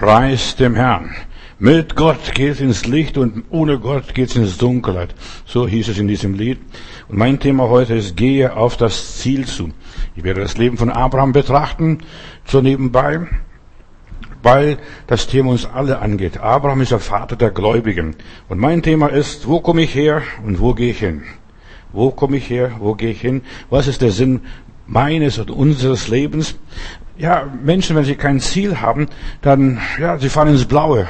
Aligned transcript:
Preis 0.00 0.56
dem 0.56 0.76
Herrn. 0.76 1.14
Mit 1.58 1.94
Gott 1.94 2.32
geht's 2.32 2.58
ins 2.58 2.86
Licht 2.86 3.18
und 3.18 3.44
ohne 3.50 3.78
Gott 3.78 4.14
geht's 4.14 4.34
ins 4.34 4.56
Dunkelheit. 4.56 5.14
So 5.44 5.68
hieß 5.68 5.88
es 5.88 5.98
in 5.98 6.08
diesem 6.08 6.32
Lied. 6.32 6.58
Und 7.08 7.18
mein 7.18 7.38
Thema 7.38 7.68
heute 7.68 7.96
ist, 7.96 8.16
gehe 8.16 8.56
auf 8.56 8.78
das 8.78 9.18
Ziel 9.18 9.44
zu. 9.46 9.72
Ich 10.16 10.24
werde 10.24 10.40
das 10.40 10.56
Leben 10.56 10.78
von 10.78 10.88
Abraham 10.88 11.32
betrachten, 11.32 11.98
so 12.46 12.62
nebenbei, 12.62 13.26
weil 14.42 14.78
das 15.06 15.26
Thema 15.26 15.50
uns 15.50 15.66
alle 15.66 15.98
angeht. 15.98 16.38
Abraham 16.38 16.80
ist 16.80 16.92
der 16.92 16.98
Vater 16.98 17.36
der 17.36 17.50
Gläubigen. 17.50 18.16
Und 18.48 18.58
mein 18.58 18.80
Thema 18.80 19.08
ist, 19.08 19.46
wo 19.48 19.60
komme 19.60 19.82
ich 19.82 19.94
her 19.94 20.22
und 20.42 20.60
wo 20.60 20.72
gehe 20.72 20.92
ich 20.92 21.00
hin? 21.00 21.24
Wo 21.92 22.10
komme 22.10 22.38
ich 22.38 22.48
her? 22.48 22.72
Wo 22.78 22.94
gehe 22.94 23.10
ich 23.10 23.20
hin? 23.20 23.42
Was 23.68 23.86
ist 23.86 24.00
der 24.00 24.12
Sinn 24.12 24.40
meines 24.90 25.38
und 25.38 25.50
unseres 25.50 26.08
Lebens? 26.08 26.56
Ja, 27.16 27.48
Menschen, 27.62 27.96
wenn 27.96 28.04
sie 28.04 28.16
kein 28.16 28.40
Ziel 28.40 28.80
haben, 28.80 29.08
dann, 29.40 29.80
ja, 29.98 30.18
sie 30.18 30.28
fahren 30.28 30.48
ins 30.48 30.64
Blaue 30.64 31.06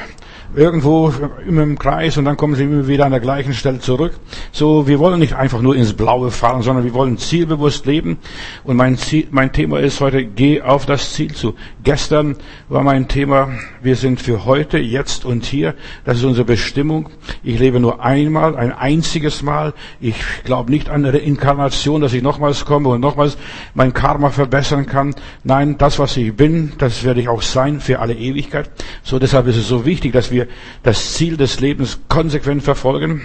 irgendwo 0.54 1.12
immer 1.46 1.62
im 1.62 1.78
Kreis 1.78 2.16
und 2.16 2.24
dann 2.24 2.36
kommen 2.36 2.54
sie 2.54 2.64
immer 2.64 2.88
wieder 2.88 3.04
an 3.04 3.12
der 3.12 3.20
gleichen 3.20 3.54
Stelle 3.54 3.78
zurück. 3.78 4.14
So, 4.52 4.88
wir 4.88 4.98
wollen 4.98 5.20
nicht 5.20 5.34
einfach 5.34 5.62
nur 5.62 5.76
ins 5.76 5.92
Blaue 5.92 6.30
fahren, 6.30 6.62
sondern 6.62 6.84
wir 6.84 6.94
wollen 6.94 7.18
zielbewusst 7.18 7.86
leben. 7.86 8.18
Und 8.64 8.76
mein, 8.76 8.96
Ziel, 8.98 9.28
mein 9.30 9.52
Thema 9.52 9.78
ist 9.78 10.00
heute, 10.00 10.24
geh 10.24 10.62
auf 10.62 10.86
das 10.86 11.12
Ziel 11.12 11.32
zu. 11.32 11.54
Gestern 11.84 12.36
war 12.68 12.82
mein 12.82 13.06
Thema, 13.08 13.48
wir 13.82 13.96
sind 13.96 14.20
für 14.20 14.44
heute, 14.44 14.78
jetzt 14.78 15.24
und 15.24 15.44
hier. 15.44 15.74
Das 16.04 16.18
ist 16.18 16.24
unsere 16.24 16.44
Bestimmung. 16.44 17.08
Ich 17.42 17.58
lebe 17.58 17.78
nur 17.78 18.04
einmal, 18.04 18.56
ein 18.56 18.72
einziges 18.72 19.42
Mal. 19.42 19.72
Ich 20.00 20.16
glaube 20.44 20.70
nicht 20.70 20.88
an 20.88 21.04
eine 21.04 21.16
Reinkarnation, 21.16 22.00
dass 22.00 22.12
ich 22.12 22.22
nochmals 22.22 22.64
komme 22.64 22.88
und 22.88 23.00
nochmals 23.00 23.38
mein 23.74 23.92
Karma 23.92 24.30
verbessern 24.30 24.86
kann. 24.86 25.14
Nein, 25.44 25.78
das, 25.78 25.98
was 25.98 26.16
ich 26.16 26.34
bin, 26.34 26.72
das 26.78 27.04
werde 27.04 27.20
ich 27.20 27.28
auch 27.28 27.42
sein 27.42 27.80
für 27.80 28.00
alle 28.00 28.14
Ewigkeit. 28.14 28.70
So, 29.02 29.18
deshalb 29.18 29.46
ist 29.46 29.56
es 29.56 29.68
so 29.68 29.86
wichtig, 29.86 30.12
dass 30.12 30.30
wir 30.30 30.39
wir 30.40 30.46
das 30.82 31.14
Ziel 31.14 31.36
des 31.36 31.60
Lebens 31.60 32.00
konsequent 32.08 32.62
verfolgen. 32.62 33.22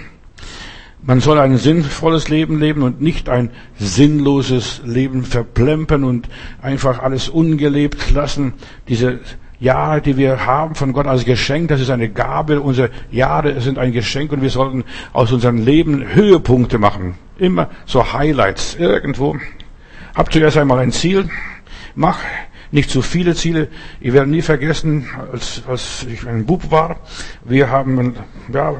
Man 1.02 1.20
soll 1.20 1.38
ein 1.38 1.56
sinnvolles 1.56 2.28
Leben 2.28 2.58
leben 2.58 2.82
und 2.82 3.00
nicht 3.00 3.28
ein 3.28 3.50
sinnloses 3.78 4.82
Leben 4.84 5.24
verplempern 5.24 6.04
und 6.04 6.28
einfach 6.60 6.98
alles 6.98 7.28
ungelebt 7.28 8.10
lassen. 8.12 8.54
Diese 8.88 9.20
Jahre, 9.60 10.00
die 10.00 10.16
wir 10.16 10.44
haben 10.46 10.74
von 10.74 10.92
Gott 10.92 11.06
als 11.06 11.24
Geschenk, 11.24 11.68
das 11.68 11.80
ist 11.80 11.90
eine 11.90 12.08
Gabe. 12.08 12.60
Unsere 12.60 12.90
Jahre 13.10 13.60
sind 13.60 13.78
ein 13.78 13.92
Geschenk 13.92 14.32
und 14.32 14.42
wir 14.42 14.50
sollten 14.50 14.84
aus 15.12 15.32
unserem 15.32 15.64
Leben 15.64 16.14
Höhepunkte 16.14 16.78
machen. 16.78 17.14
Immer 17.38 17.70
so 17.84 18.12
Highlights 18.12 18.74
irgendwo. 18.74 19.36
Hab 20.14 20.32
zuerst 20.32 20.56
einmal 20.56 20.80
ein 20.80 20.92
Ziel. 20.92 21.28
Mach 21.94 22.18
nicht 22.76 22.90
zu 22.90 23.00
viele 23.00 23.34
Ziele. 23.34 23.68
Ich 24.00 24.12
werde 24.12 24.30
nie 24.30 24.42
vergessen, 24.42 25.08
als, 25.32 25.62
als 25.66 26.06
ich 26.12 26.28
ein 26.28 26.44
Bub 26.44 26.70
war, 26.70 27.00
wir 27.42 27.70
haben 27.70 28.14
ja, 28.52 28.76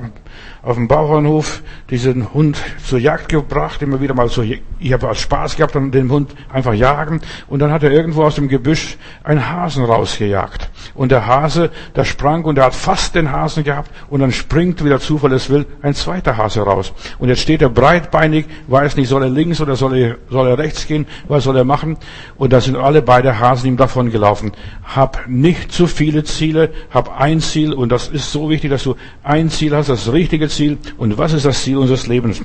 auf 0.63 0.77
dem 0.77 0.89
Bauernhof 0.89 1.63
diesen 1.91 2.35
Hund 2.35 2.59
zur 2.85 2.99
Jagd 2.99 3.29
gebracht, 3.29 3.83
immer 3.83 4.01
wieder 4.01 4.15
mal 4.15 4.29
so, 4.29 4.43
ich 4.43 4.93
habe 4.93 5.09
als 5.09 5.21
Spaß 5.21 5.57
gehabt, 5.57 5.75
dann 5.75 5.91
den 5.93 6.11
Hund 6.11 6.35
einfach 6.53 6.75
jagen 6.75 7.21
und 7.49 7.61
dann 7.61 7.71
hat 7.71 7.83
er 7.83 7.93
irgendwo 7.93 8.25
aus 8.25 8.35
dem 8.35 8.49
Gebüsch 8.49 8.97
einen 9.23 9.49
Hasen 9.49 9.85
rausgejagt. 9.85 10.71
Und 10.95 11.13
der 11.13 11.27
Hase, 11.27 11.71
der 11.95 12.05
sprang 12.05 12.45
und 12.45 12.59
er 12.59 12.65
hat 12.65 12.75
fast 12.75 13.15
den 13.15 13.31
Hasen 13.31 13.65
gehabt 13.65 13.91
und 14.11 14.21
dann 14.21 14.33
springt, 14.33 14.85
wie 14.85 14.89
der 14.89 15.01
Zufall 15.01 15.33
es 15.33 15.51
will, 15.51 15.67
ein 15.83 15.95
zweiter 15.95 16.37
Hase 16.37 16.63
raus. 16.63 16.93
Und 17.19 17.29
jetzt 17.29 17.43
steht 17.43 17.63
er 17.63 17.69
breitbeinig, 17.69 18.47
weiß 18.67 18.97
nicht, 18.97 19.09
soll 19.09 19.23
er 19.23 19.31
links 19.31 19.61
oder 19.61 19.77
soll 19.77 19.97
er, 19.97 20.17
soll 20.31 20.49
er 20.49 20.59
rechts 20.59 20.87
gehen, 20.87 21.07
was 21.29 21.45
soll 21.45 21.57
er 21.57 21.65
machen? 21.65 21.97
Und 22.37 22.53
da 22.53 22.61
sind 22.61 22.77
alle 22.77 23.03
beide 23.03 23.39
Hasen 23.39 23.69
ihm 23.69 23.77
davon 23.77 24.11
gelaufen. 24.11 24.53
Hab 24.83 25.29
nicht 25.29 25.73
zu 25.73 25.87
viele 25.87 26.25
Ziele, 26.25 26.71
hab 26.91 27.21
ein 27.21 27.41
Ziel 27.41 27.73
und 27.73 27.93
das 27.93 28.09
ist 28.09 28.33
so 28.33 28.51
wichtig, 28.51 28.71
dass 28.71 28.83
du 28.83 28.97
ein 29.23 29.51
Ziel 29.51 29.75
hast, 29.75 29.89
das 29.89 30.13
richtige 30.27 30.49
Ziel. 30.49 30.79
Und 30.97 31.17
was 31.19 31.33
ist 31.33 31.47
das 31.47 31.63
Ziel 31.63 31.77
unseres 31.77 32.09
Lebens? 32.09 32.43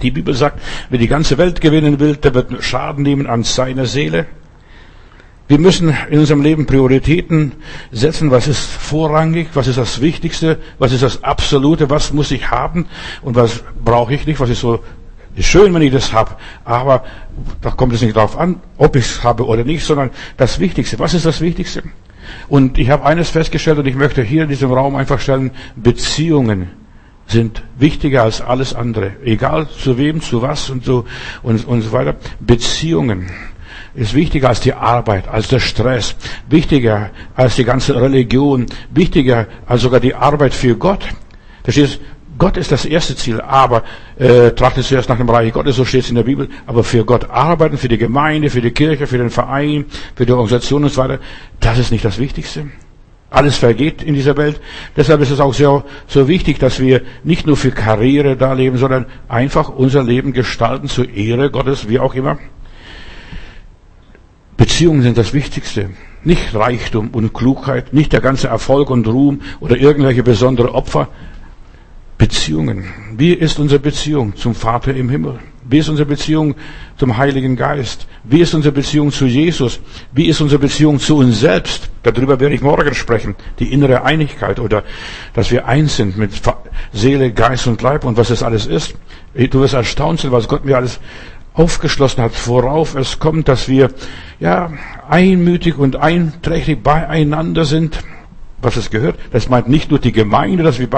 Die 0.00 0.10
Bibel 0.10 0.32
sagt, 0.34 0.62
wer 0.88 0.98
die 0.98 1.08
ganze 1.08 1.36
Welt 1.36 1.60
gewinnen 1.60 2.00
will, 2.00 2.16
der 2.16 2.32
wird 2.34 2.64
Schaden 2.64 3.02
nehmen 3.02 3.26
an 3.26 3.42
seiner 3.44 3.84
Seele. 3.84 4.26
Wir 5.48 5.58
müssen 5.58 5.94
in 6.10 6.18
unserem 6.18 6.40
Leben 6.42 6.64
Prioritäten 6.66 7.52
setzen. 7.92 8.30
Was 8.30 8.48
ist 8.48 8.60
vorrangig? 8.60 9.48
Was 9.52 9.68
ist 9.68 9.76
das 9.78 10.00
Wichtigste? 10.00 10.58
Was 10.78 10.92
ist 10.92 11.02
das 11.02 11.22
Absolute? 11.22 11.90
Was 11.90 12.14
muss 12.14 12.30
ich 12.30 12.50
haben? 12.50 12.86
Und 13.22 13.36
was 13.36 13.62
brauche 13.84 14.14
ich 14.14 14.26
nicht? 14.26 14.40
Was 14.40 14.50
ist 14.50 14.60
so 14.60 14.80
ist 15.36 15.46
schön, 15.48 15.74
wenn 15.74 15.82
ich 15.82 15.92
das 15.92 16.14
habe, 16.14 16.30
aber 16.64 17.04
da 17.60 17.70
kommt 17.70 17.92
es 17.92 18.00
nicht 18.00 18.16
darauf 18.16 18.38
an, 18.38 18.60
ob 18.78 18.96
ich 18.96 19.04
es 19.04 19.22
habe 19.22 19.44
oder 19.44 19.64
nicht, 19.64 19.84
sondern 19.84 20.08
das 20.38 20.58
Wichtigste. 20.60 20.98
Was 20.98 21.12
ist 21.12 21.26
das 21.26 21.42
Wichtigste? 21.42 21.82
Und 22.48 22.78
ich 22.78 22.88
habe 22.88 23.04
eines 23.04 23.28
festgestellt 23.28 23.78
und 23.78 23.86
ich 23.86 23.96
möchte 23.96 24.22
hier 24.22 24.44
in 24.44 24.48
diesem 24.48 24.72
Raum 24.72 24.96
einfach 24.96 25.20
stellen, 25.20 25.50
Beziehungen 25.76 26.70
sind 27.26 27.62
wichtiger 27.78 28.22
als 28.22 28.40
alles 28.40 28.74
andere. 28.74 29.12
Egal 29.24 29.68
zu 29.68 29.98
wem, 29.98 30.20
zu 30.20 30.42
was 30.42 30.70
und 30.70 30.84
so 30.84 31.04
und, 31.42 31.66
und 31.66 31.82
so 31.82 31.92
weiter. 31.92 32.14
Beziehungen 32.40 33.30
ist 33.94 34.14
wichtiger 34.14 34.48
als 34.48 34.60
die 34.60 34.74
Arbeit, 34.74 35.26
als 35.28 35.48
der 35.48 35.58
Stress, 35.60 36.14
wichtiger 36.48 37.10
als 37.34 37.56
die 37.56 37.64
ganze 37.64 38.00
Religion, 38.00 38.66
wichtiger 38.90 39.46
als 39.66 39.82
sogar 39.82 40.00
die 40.00 40.14
Arbeit 40.14 40.54
für 40.54 40.76
Gott. 40.76 41.04
Verstehst 41.64 42.00
Gott 42.38 42.58
ist 42.58 42.70
das 42.70 42.84
erste 42.84 43.16
Ziel, 43.16 43.40
aber 43.40 43.82
äh, 44.18 44.50
trachtet 44.50 44.84
zuerst 44.84 45.08
nach 45.08 45.16
dem 45.16 45.28
Reich 45.28 45.52
Gottes, 45.54 45.76
so 45.76 45.86
steht 45.86 46.02
es 46.02 46.10
in 46.10 46.16
der 46.16 46.22
Bibel. 46.24 46.48
Aber 46.66 46.84
für 46.84 47.04
Gott 47.04 47.30
arbeiten, 47.30 47.78
für 47.78 47.88
die 47.88 47.96
Gemeinde, 47.96 48.50
für 48.50 48.60
die 48.60 48.72
Kirche, 48.72 49.06
für 49.06 49.16
den 49.16 49.30
Verein, 49.30 49.86
für 50.14 50.26
die 50.26 50.32
Organisation 50.32 50.84
und 50.84 50.90
so 50.90 51.00
weiter, 51.00 51.18
das 51.60 51.78
ist 51.78 51.92
nicht 51.92 52.04
das 52.04 52.18
Wichtigste. 52.18 52.66
Alles 53.28 53.56
vergeht 53.56 54.02
in 54.02 54.14
dieser 54.14 54.36
Welt. 54.36 54.60
Deshalb 54.96 55.20
ist 55.20 55.30
es 55.30 55.40
auch 55.40 55.52
so, 55.52 55.82
so 56.06 56.28
wichtig, 56.28 56.58
dass 56.58 56.78
wir 56.78 57.02
nicht 57.24 57.46
nur 57.46 57.56
für 57.56 57.72
Karriere 57.72 58.36
da 58.36 58.52
leben, 58.52 58.78
sondern 58.78 59.06
einfach 59.28 59.68
unser 59.68 60.04
Leben 60.04 60.32
gestalten 60.32 60.88
zur 60.88 61.08
Ehre 61.10 61.50
Gottes, 61.50 61.88
wie 61.88 61.98
auch 61.98 62.14
immer. 62.14 62.38
Beziehungen 64.56 65.02
sind 65.02 65.18
das 65.18 65.34
Wichtigste. 65.34 65.90
Nicht 66.22 66.54
Reichtum 66.54 67.10
und 67.10 67.34
Klugheit, 67.34 67.92
nicht 67.92 68.12
der 68.12 68.20
ganze 68.20 68.48
Erfolg 68.48 68.90
und 68.90 69.06
Ruhm 69.06 69.42
oder 69.60 69.76
irgendwelche 69.76 70.22
besondere 70.22 70.74
Opfer. 70.74 71.08
Beziehungen. 72.18 72.84
Wie 73.16 73.34
ist 73.34 73.58
unsere 73.58 73.80
Beziehung 73.80 74.34
zum 74.36 74.54
Vater 74.54 74.94
im 74.94 75.10
Himmel? 75.10 75.38
Wie 75.68 75.78
ist 75.78 75.88
unsere 75.88 76.08
Beziehung 76.08 76.54
zum 76.96 77.16
Heiligen 77.16 77.56
Geist? 77.56 78.06
Wie 78.22 78.40
ist 78.40 78.54
unsere 78.54 78.72
Beziehung 78.72 79.10
zu 79.10 79.26
Jesus? 79.26 79.80
Wie 80.12 80.26
ist 80.26 80.40
unsere 80.40 80.60
Beziehung 80.60 81.00
zu 81.00 81.16
uns 81.16 81.40
selbst? 81.40 81.90
Darüber 82.04 82.38
werde 82.38 82.54
ich 82.54 82.60
morgen 82.60 82.94
sprechen. 82.94 83.34
Die 83.58 83.72
innere 83.72 84.04
Einigkeit 84.04 84.60
oder 84.60 84.84
dass 85.34 85.50
wir 85.50 85.66
eins 85.66 85.96
sind 85.96 86.16
mit 86.16 86.30
Seele, 86.92 87.32
Geist 87.32 87.66
und 87.66 87.82
Leib 87.82 88.04
und 88.04 88.16
was 88.16 88.30
es 88.30 88.44
alles 88.44 88.66
ist. 88.66 88.94
Du 89.34 89.60
wirst 89.60 89.74
erstaunt 89.74 90.20
sein, 90.20 90.30
was 90.30 90.46
Gott 90.46 90.64
mir 90.64 90.76
alles 90.76 91.00
aufgeschlossen 91.52 92.22
hat, 92.22 92.32
worauf 92.46 92.94
es 92.94 93.18
kommt, 93.18 93.48
dass 93.48 93.68
wir 93.68 93.90
ja 94.38 94.70
einmütig 95.08 95.78
und 95.78 95.96
einträchtig 95.96 96.82
beieinander 96.82 97.64
sind. 97.64 97.98
Was 98.62 98.76
es 98.76 98.90
gehört, 98.90 99.18
das 99.32 99.50
meint 99.50 99.68
nicht 99.68 99.90
nur 99.90 99.98
die 99.98 100.12
Gemeinde, 100.12 100.62
dass 100.62 100.78
wir 100.78 100.88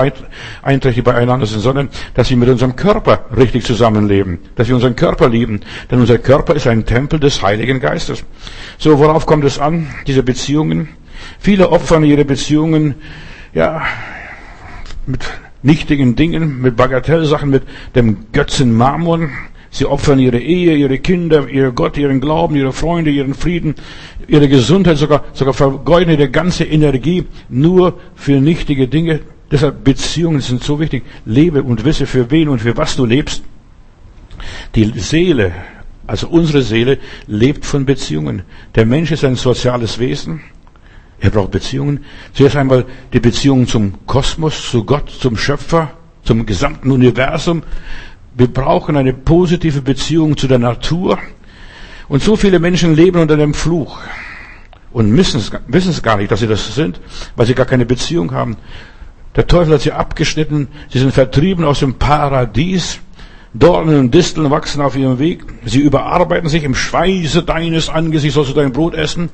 einträchtig 0.62 1.02
beieinander 1.02 1.44
sind, 1.44 1.60
sondern 1.60 1.88
dass 2.14 2.30
wir 2.30 2.36
mit 2.36 2.48
unserem 2.48 2.76
Körper 2.76 3.26
richtig 3.36 3.64
zusammenleben, 3.64 4.38
dass 4.54 4.68
wir 4.68 4.76
unseren 4.76 4.94
Körper 4.94 5.28
lieben, 5.28 5.60
denn 5.90 5.98
unser 5.98 6.18
Körper 6.18 6.54
ist 6.54 6.68
ein 6.68 6.86
Tempel 6.86 7.18
des 7.18 7.42
Heiligen 7.42 7.80
Geistes. 7.80 8.24
So, 8.78 9.00
worauf 9.00 9.26
kommt 9.26 9.44
es 9.44 9.58
an, 9.58 9.88
diese 10.06 10.22
Beziehungen? 10.22 10.88
Viele 11.40 11.70
opfern 11.70 12.04
ihre 12.04 12.24
Beziehungen, 12.24 12.94
ja, 13.52 13.82
mit 15.06 15.24
nichtigen 15.62 16.14
Dingen, 16.14 16.60
mit 16.60 16.76
Bagatellsachen, 16.76 17.50
mit 17.50 17.64
dem 17.96 18.26
Götzen 18.32 18.72
Mammon, 18.72 19.30
Sie 19.70 19.84
opfern 19.84 20.18
ihre 20.18 20.38
Ehe, 20.38 20.74
ihre 20.76 20.98
Kinder, 20.98 21.48
ihr 21.48 21.72
Gott, 21.72 21.96
ihren 21.98 22.20
Glauben, 22.20 22.56
ihre 22.56 22.72
Freunde, 22.72 23.10
ihren 23.10 23.34
Frieden, 23.34 23.74
ihre 24.26 24.48
Gesundheit, 24.48 24.96
sogar, 24.96 25.24
sogar 25.34 25.54
vergeuden 25.54 26.12
ihre 26.12 26.30
ganze 26.30 26.64
Energie 26.64 27.24
nur 27.48 27.98
für 28.14 28.40
nichtige 28.40 28.88
Dinge. 28.88 29.20
Deshalb 29.50 29.84
Beziehungen 29.84 30.40
sind 30.40 30.62
so 30.62 30.80
wichtig. 30.80 31.04
Lebe 31.24 31.62
und 31.62 31.84
wisse, 31.84 32.06
für 32.06 32.30
wen 32.30 32.48
und 32.48 32.60
für 32.60 32.76
was 32.76 32.96
du 32.96 33.04
lebst. 33.04 33.42
Die 34.74 34.84
Seele, 34.98 35.52
also 36.06 36.28
unsere 36.28 36.62
Seele, 36.62 36.98
lebt 37.26 37.64
von 37.64 37.84
Beziehungen. 37.84 38.42
Der 38.74 38.86
Mensch 38.86 39.10
ist 39.10 39.24
ein 39.24 39.36
soziales 39.36 39.98
Wesen. 39.98 40.40
Er 41.20 41.30
braucht 41.30 41.50
Beziehungen. 41.50 42.04
Zuerst 42.32 42.56
einmal 42.56 42.84
die 43.12 43.20
Beziehung 43.20 43.66
zum 43.66 44.06
Kosmos, 44.06 44.70
zu 44.70 44.84
Gott, 44.84 45.10
zum 45.10 45.36
Schöpfer, 45.36 45.92
zum 46.22 46.46
gesamten 46.46 46.90
Universum. 46.90 47.62
Wir 48.38 48.46
brauchen 48.46 48.96
eine 48.96 49.12
positive 49.12 49.82
Beziehung 49.82 50.36
zu 50.36 50.46
der 50.46 50.60
Natur. 50.60 51.18
Und 52.08 52.22
so 52.22 52.36
viele 52.36 52.60
Menschen 52.60 52.94
leben 52.94 53.20
unter 53.20 53.36
dem 53.36 53.52
Fluch 53.52 53.98
und 54.92 55.14
wissen 55.16 55.40
es, 55.40 56.02
gar 56.02 56.16
nicht, 56.16 56.30
dass 56.30 56.38
sie 56.38 56.46
das 56.46 56.72
sind, 56.72 57.00
weil 57.34 57.46
sie 57.46 57.54
gar 57.54 57.66
keine 57.66 57.84
Beziehung 57.84 58.30
haben. 58.32 58.56
Der 59.34 59.48
Teufel 59.48 59.74
hat 59.74 59.80
sie 59.80 59.90
abgeschnitten, 59.90 60.68
sie 60.88 61.00
sind 61.00 61.12
vertrieben 61.12 61.64
aus 61.64 61.80
dem 61.80 61.94
Paradies. 61.94 63.00
Dornen 63.54 63.98
und 63.98 64.14
Disteln 64.14 64.52
wachsen 64.52 64.82
auf 64.82 64.94
ihrem 64.94 65.18
Weg. 65.18 65.44
Sie 65.64 65.80
überarbeiten 65.80 66.48
sich 66.48 66.62
im 66.62 66.76
Schweiße 66.76 67.42
deines 67.42 67.88
Angesichts, 67.88 68.34
sollst 68.36 68.52
du 68.52 68.54
dein 68.54 68.72
Brot 68.72 68.94
essen. 68.94 69.30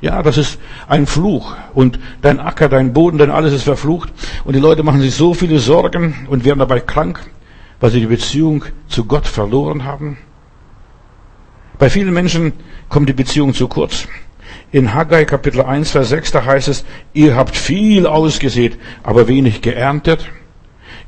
Ja, 0.00 0.20
das 0.20 0.36
ist 0.36 0.58
ein 0.88 1.06
Fluch. 1.06 1.54
Und 1.74 2.00
dein 2.22 2.40
Acker, 2.40 2.68
dein 2.68 2.92
Boden, 2.92 3.18
dein 3.18 3.30
alles 3.30 3.52
ist 3.52 3.62
verflucht. 3.62 4.12
Und 4.44 4.56
die 4.56 4.60
Leute 4.60 4.82
machen 4.82 5.00
sich 5.00 5.14
so 5.14 5.32
viele 5.32 5.60
Sorgen 5.60 6.26
und 6.28 6.44
werden 6.44 6.58
dabei 6.58 6.80
krank, 6.80 7.20
weil 7.82 7.90
sie 7.90 7.98
die 7.98 8.06
Beziehung 8.06 8.64
zu 8.86 9.06
Gott 9.06 9.26
verloren 9.26 9.84
haben. 9.84 10.16
Bei 11.80 11.90
vielen 11.90 12.14
Menschen 12.14 12.52
kommt 12.88 13.08
die 13.08 13.12
Beziehung 13.12 13.54
zu 13.54 13.66
kurz. 13.66 14.06
In 14.70 14.94
Haggai 14.94 15.24
Kapitel 15.24 15.62
1, 15.62 15.90
Vers 15.90 16.10
6, 16.10 16.30
da 16.30 16.44
heißt 16.44 16.68
es, 16.68 16.84
ihr 17.12 17.34
habt 17.34 17.56
viel 17.56 18.06
ausgesät, 18.06 18.78
aber 19.02 19.26
wenig 19.26 19.62
geerntet. 19.62 20.30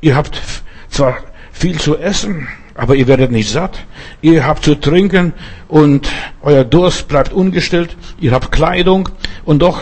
Ihr 0.01 0.17
habt 0.17 0.41
zwar 0.89 1.15
viel 1.53 1.79
zu 1.79 1.97
essen, 1.97 2.49
aber 2.73 2.95
ihr 2.95 3.07
werdet 3.07 3.31
nicht 3.31 3.49
satt. 3.49 3.85
Ihr 4.21 4.45
habt 4.45 4.65
zu 4.65 4.75
trinken 4.75 5.31
und 5.69 6.11
euer 6.41 6.65
Durst 6.65 7.07
bleibt 7.07 7.31
ungestillt. 7.31 7.95
Ihr 8.19 8.33
habt 8.33 8.51
Kleidung 8.51 9.07
und 9.45 9.61
doch 9.61 9.81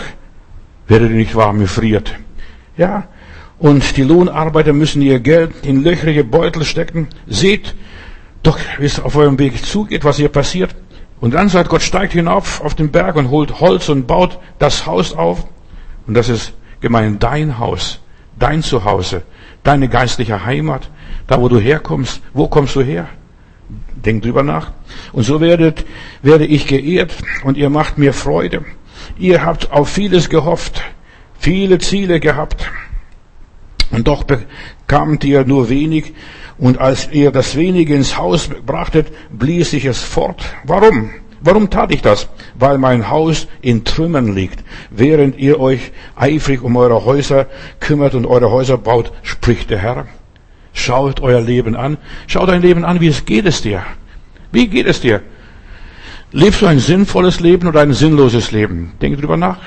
werdet 0.88 1.10
ihr 1.10 1.18
nicht 1.18 1.34
warm, 1.34 1.60
ihr 1.60 1.68
friert. 1.68 2.14
Ja, 2.78 3.08
und 3.64 3.96
die 3.96 4.04
Lohnarbeiter 4.04 4.74
müssen 4.74 5.02
ihr 5.02 5.22
Geld 5.22 5.66
in 5.66 5.86
löchrige 5.86 6.26
Beutel 6.26 6.66
stecken. 6.66 7.08
Seht 7.28 7.76
doch, 8.44 8.60
wie 8.78 8.86
es 8.86 9.00
auf 9.00 9.16
eurem 9.16 9.40
Weg 9.40 9.66
zugeht, 9.66 10.04
was 10.04 10.18
hier 10.18 10.28
passiert. 10.28 10.76
Und 11.22 11.34
dann 11.34 11.48
sagt 11.48 11.70
Gott, 11.70 11.82
steigt 11.82 12.12
hinauf 12.12 12.60
auf 12.60 12.76
den 12.76 12.92
Berg 12.92 13.16
und 13.16 13.30
holt 13.30 13.62
Holz 13.62 13.88
und 13.88 14.06
baut 14.06 14.38
das 14.60 14.86
Haus 14.86 15.14
auf. 15.14 15.48
Und 16.06 16.16
das 16.16 16.28
ist 16.28 16.52
gemein 16.82 17.20
dein 17.20 17.58
Haus, 17.58 18.02
dein 18.38 18.64
Zuhause, 18.64 19.24
deine 19.64 19.88
geistliche 19.88 20.44
Heimat, 20.44 20.90
da 21.28 21.40
wo 21.40 21.48
du 21.48 21.58
herkommst. 21.58 22.22
Wo 22.34 22.50
kommst 22.50 22.76
du 22.76 22.82
her? 22.82 23.08
Denk 23.96 24.24
drüber 24.24 24.44
nach. 24.44 24.74
Und 25.14 25.24
so 25.24 25.40
werdet, 25.40 25.86
werde 26.22 26.46
ich 26.46 26.68
geehrt 26.68 27.14
und 27.46 27.56
ihr 27.56 27.70
macht 27.70 27.98
mir 27.98 28.12
Freude. 28.12 28.66
Ihr 29.18 29.46
habt 29.46 29.72
auf 29.72 29.88
vieles 29.88 30.30
gehofft, 30.30 30.82
viele 31.40 31.78
Ziele 31.78 32.20
gehabt. 32.20 32.70
Und 33.94 34.08
doch 34.08 34.24
bekamt 34.24 35.24
ihr 35.24 35.46
nur 35.46 35.70
wenig 35.70 36.14
und 36.58 36.80
als 36.80 37.10
ihr 37.12 37.32
das 37.32 37.56
wenige 37.56 37.94
ins 37.94 38.18
Haus 38.18 38.50
brachtet, 38.66 39.08
blies 39.32 39.72
ich 39.74 39.86
es 39.86 40.02
fort. 40.02 40.44
Warum? 40.64 41.12
Warum 41.42 41.70
tat 41.70 41.94
ich 41.94 42.02
das? 42.02 42.28
Weil 42.56 42.80
mein 42.80 43.10
Haus 43.10 43.48
in 43.62 43.84
Trümmern 43.84 44.34
liegt, 44.34 44.64
während 44.90 45.38
ihr 45.38 45.60
euch 45.60 45.92
eifrig 46.16 46.64
um 46.64 46.76
eure 46.76 47.06
Häuser 47.06 47.46
kümmert 47.80 48.16
und 48.16 48.26
eure 48.26 48.50
Häuser 48.50 48.80
baut, 48.80 49.12
spricht 49.22 49.70
der 49.70 49.78
Herr. 49.78 50.08
Schaut 50.74 51.22
euer 51.22 51.42
Leben 51.42 51.76
an. 51.76 51.98
Schaut 52.26 52.50
dein 52.50 52.64
Leben 52.64 52.86
an, 52.86 53.00
wie 53.00 53.10
es 53.10 53.26
geht 53.26 53.46
es 53.46 53.62
dir? 53.62 53.84
Wie 54.52 54.68
geht 54.68 54.88
es 54.88 55.02
dir? 55.02 55.22
Lebst 56.32 56.64
du 56.64 56.66
ein 56.66 56.80
sinnvolles 56.80 57.42
Leben 57.42 57.68
oder 57.68 57.82
ein 57.82 57.94
sinnloses 57.94 58.52
Leben? 58.52 58.94
Denke 59.02 59.18
drüber 59.18 59.38
nach. 59.38 59.60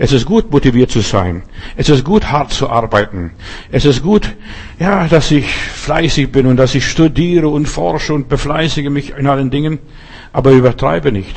Es 0.00 0.12
ist 0.12 0.26
gut, 0.26 0.52
motiviert 0.52 0.92
zu 0.92 1.00
sein. 1.00 1.42
Es 1.76 1.88
ist 1.88 2.04
gut, 2.04 2.30
hart 2.30 2.52
zu 2.52 2.70
arbeiten. 2.70 3.32
Es 3.72 3.84
ist 3.84 4.02
gut, 4.02 4.36
ja, 4.78 5.08
dass 5.08 5.32
ich 5.32 5.52
fleißig 5.52 6.30
bin 6.30 6.46
und 6.46 6.56
dass 6.56 6.76
ich 6.76 6.88
studiere 6.88 7.48
und 7.48 7.66
forsche 7.66 8.14
und 8.14 8.28
befleißige 8.28 8.90
mich 8.90 9.16
in 9.18 9.26
allen 9.26 9.50
Dingen, 9.50 9.80
aber 10.32 10.52
übertreibe 10.52 11.10
nicht. 11.10 11.34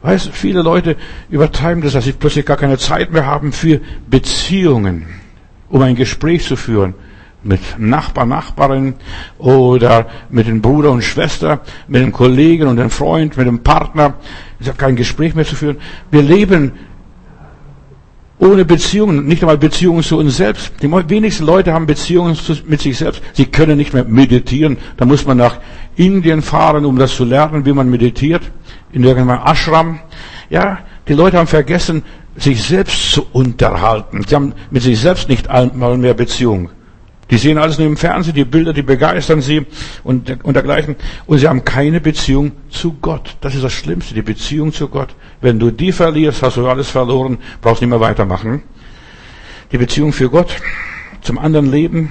Weißt, 0.00 0.30
viele 0.32 0.62
Leute 0.62 0.96
übertreiben 1.28 1.82
das, 1.82 1.92
dass 1.92 2.04
sie 2.04 2.12
plötzlich 2.12 2.46
gar 2.46 2.56
keine 2.56 2.78
Zeit 2.78 3.12
mehr 3.12 3.26
haben 3.26 3.52
für 3.52 3.82
Beziehungen, 4.08 5.06
um 5.68 5.82
ein 5.82 5.96
Gespräch 5.96 6.46
zu 6.46 6.56
führen 6.56 6.94
mit 7.42 7.60
Nachbar, 7.78 8.24
Nachbarin 8.24 8.94
oder 9.38 10.06
mit 10.30 10.46
dem 10.46 10.62
Bruder 10.62 10.90
und 10.90 11.02
Schwester, 11.02 11.60
mit 11.86 12.02
dem 12.02 12.12
Kollegen 12.12 12.66
und 12.66 12.76
dem 12.76 12.90
Freund, 12.90 13.36
mit 13.36 13.46
dem 13.46 13.62
Partner. 13.62 14.14
Ich 14.58 14.68
habe 14.68 14.78
kein 14.78 14.96
Gespräch 14.96 15.34
mehr 15.34 15.44
zu 15.44 15.54
führen. 15.54 15.76
Wir 16.10 16.22
leben 16.22 16.72
ohne 18.40 18.64
Beziehungen, 18.64 19.26
nicht 19.26 19.42
einmal 19.42 19.58
Beziehungen 19.58 20.02
zu 20.02 20.18
uns 20.18 20.38
selbst. 20.38 20.72
Die 20.82 20.90
wenigsten 20.90 21.44
Leute 21.44 21.72
haben 21.74 21.86
Beziehungen 21.86 22.36
mit 22.66 22.80
sich 22.80 22.96
selbst. 22.96 23.22
Sie 23.34 23.46
können 23.46 23.76
nicht 23.76 23.92
mehr 23.92 24.04
meditieren. 24.04 24.78
Da 24.96 25.04
muss 25.04 25.26
man 25.26 25.36
nach 25.36 25.58
Indien 25.96 26.40
fahren, 26.40 26.86
um 26.86 26.98
das 26.98 27.14
zu 27.14 27.24
lernen, 27.24 27.66
wie 27.66 27.72
man 27.72 27.88
meditiert. 27.90 28.50
In 28.92 29.04
irgendeinem 29.04 29.42
Ashram. 29.44 30.00
Ja, 30.48 30.78
die 31.06 31.12
Leute 31.12 31.36
haben 31.36 31.46
vergessen, 31.46 32.02
sich 32.34 32.62
selbst 32.62 33.12
zu 33.12 33.26
unterhalten. 33.32 34.24
Sie 34.26 34.34
haben 34.34 34.54
mit 34.70 34.82
sich 34.82 34.98
selbst 34.98 35.28
nicht 35.28 35.50
einmal 35.50 35.98
mehr 35.98 36.14
Beziehung. 36.14 36.70
Die 37.30 37.36
sehen 37.36 37.58
alles 37.58 37.78
nur 37.78 37.86
im 37.86 37.96
Fernsehen, 37.96 38.34
die 38.34 38.44
Bilder, 38.44 38.72
die 38.72 38.82
begeistern 38.82 39.40
sie 39.40 39.66
und, 40.02 40.44
und 40.44 40.54
dergleichen. 40.54 40.96
Und 41.26 41.38
sie 41.38 41.48
haben 41.48 41.64
keine 41.64 42.00
Beziehung 42.00 42.52
zu 42.70 42.94
Gott. 43.00 43.36
Das 43.40 43.54
ist 43.54 43.62
das 43.62 43.72
Schlimmste, 43.72 44.14
die 44.14 44.22
Beziehung 44.22 44.72
zu 44.72 44.88
Gott. 44.88 45.14
Wenn 45.40 45.58
du 45.58 45.70
die 45.70 45.92
verlierst, 45.92 46.42
hast 46.42 46.56
du 46.56 46.66
alles 46.66 46.90
verloren, 46.90 47.38
brauchst 47.60 47.82
nicht 47.82 47.90
mehr 47.90 48.00
weitermachen. 48.00 48.62
Die 49.70 49.78
Beziehung 49.78 50.12
für 50.12 50.28
Gott, 50.28 50.56
zum 51.20 51.38
anderen 51.38 51.70
Leben, 51.70 52.10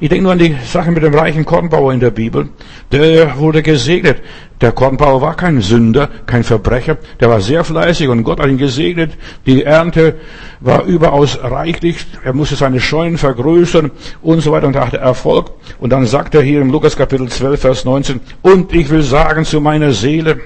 ich 0.00 0.08
denke 0.08 0.22
nur 0.24 0.32
an 0.32 0.38
die 0.38 0.56
Sache 0.64 0.90
mit 0.90 1.02
dem 1.02 1.14
reichen 1.14 1.44
Kornbauer 1.44 1.92
in 1.92 2.00
der 2.00 2.10
Bibel. 2.10 2.48
Der 2.90 3.36
wurde 3.36 3.62
gesegnet. 3.62 4.22
Der 4.62 4.72
Kornbauer 4.72 5.20
war 5.20 5.36
kein 5.36 5.60
Sünder, 5.60 6.08
kein 6.24 6.42
Verbrecher. 6.42 6.96
Der 7.20 7.28
war 7.28 7.42
sehr 7.42 7.64
fleißig 7.64 8.08
und 8.08 8.24
Gott 8.24 8.40
hat 8.40 8.48
ihn 8.48 8.56
gesegnet. 8.56 9.12
Die 9.44 9.62
Ernte 9.62 10.16
war 10.60 10.84
überaus 10.84 11.38
reichlich. 11.42 12.06
Er 12.24 12.32
musste 12.32 12.56
seine 12.56 12.80
Scheunen 12.80 13.18
vergrößern 13.18 13.90
und 14.22 14.40
so 14.40 14.52
weiter 14.52 14.68
und 14.68 14.76
hatte 14.76 14.96
Erfolg. 14.96 15.50
Und 15.78 15.90
dann 15.90 16.06
sagt 16.06 16.34
er 16.34 16.40
hier 16.40 16.62
im 16.62 16.70
Lukas 16.70 16.96
Kapitel 16.96 17.28
12, 17.28 17.60
Vers 17.60 17.84
19, 17.84 18.20
und 18.40 18.72
ich 18.72 18.88
will 18.88 19.02
sagen 19.02 19.44
zu 19.44 19.60
meiner 19.60 19.92
Seele, 19.92 20.40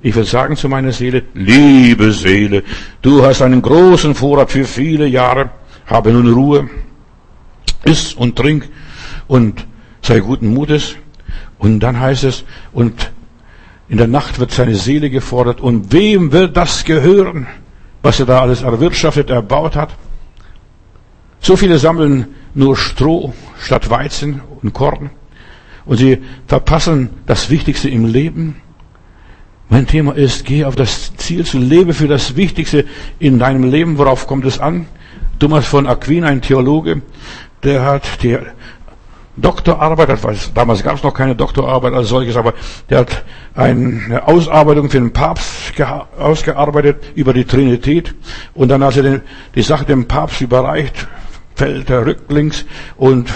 ich 0.00 0.16
will 0.16 0.24
sagen 0.24 0.56
zu 0.56 0.70
meiner 0.70 0.92
Seele, 0.92 1.24
liebe 1.34 2.12
Seele, 2.12 2.62
du 3.02 3.22
hast 3.22 3.42
einen 3.42 3.60
großen 3.60 4.14
Vorrat 4.14 4.50
für 4.50 4.64
viele 4.64 5.06
Jahre, 5.06 5.50
habe 5.86 6.12
nun 6.12 6.32
Ruhe 6.32 6.70
iss 7.84 8.14
und 8.14 8.36
trink 8.36 8.68
und 9.28 9.66
sei 10.02 10.20
guten 10.20 10.48
Mutes. 10.48 10.96
Und 11.58 11.80
dann 11.80 12.00
heißt 12.00 12.24
es, 12.24 12.44
und 12.72 13.12
in 13.88 13.98
der 13.98 14.06
Nacht 14.06 14.38
wird 14.38 14.52
seine 14.52 14.74
Seele 14.74 15.10
gefordert. 15.10 15.60
Und 15.60 15.92
wem 15.92 16.32
wird 16.32 16.56
das 16.56 16.84
gehören, 16.84 17.46
was 18.02 18.20
er 18.20 18.26
da 18.26 18.40
alles 18.40 18.62
erwirtschaftet, 18.62 19.30
erbaut 19.30 19.76
hat? 19.76 19.90
So 21.40 21.56
viele 21.56 21.78
sammeln 21.78 22.28
nur 22.54 22.76
Stroh 22.76 23.34
statt 23.58 23.90
Weizen 23.90 24.40
und 24.62 24.72
Korn. 24.72 25.10
Und 25.84 25.96
sie 25.96 26.18
verpassen 26.46 27.10
das 27.26 27.50
Wichtigste 27.50 27.88
im 27.88 28.06
Leben. 28.06 28.56
Mein 29.68 29.86
Thema 29.86 30.14
ist, 30.14 30.44
geh 30.44 30.64
auf 30.64 30.76
das 30.76 31.16
Ziel 31.16 31.44
zu, 31.44 31.58
lebe 31.58 31.94
für 31.94 32.08
das 32.08 32.36
Wichtigste 32.36 32.86
in 33.18 33.38
deinem 33.38 33.70
Leben. 33.70 33.98
Worauf 33.98 34.26
kommt 34.26 34.44
es 34.44 34.58
an? 34.58 34.86
Thomas 35.38 35.66
von 35.66 35.86
Aquin, 35.86 36.24
ein 36.24 36.42
Theologe, 36.42 37.02
der 37.62 37.84
hat 37.84 38.22
die 38.22 38.38
Doktorarbeit, 39.36 40.10
damals 40.54 40.82
gab 40.82 40.96
es 40.96 41.02
noch 41.02 41.14
keine 41.14 41.34
Doktorarbeit 41.34 41.94
als 41.94 42.08
solches, 42.08 42.36
aber 42.36 42.52
der 42.90 42.98
hat 43.00 43.24
eine 43.54 44.22
Ausarbeitung 44.26 44.90
für 44.90 44.98
den 44.98 45.12
Papst 45.12 45.72
ausgearbeitet 46.18 46.96
über 47.14 47.32
die 47.32 47.44
Trinität. 47.44 48.14
Und 48.54 48.68
dann, 48.68 48.82
als 48.82 48.96
er 48.96 49.22
die 49.54 49.62
Sache 49.62 49.84
dem 49.84 50.06
Papst 50.06 50.40
überreicht, 50.40 51.06
fällt 51.54 51.90
er 51.90 52.06
rücklings 52.06 52.64
und 52.96 53.30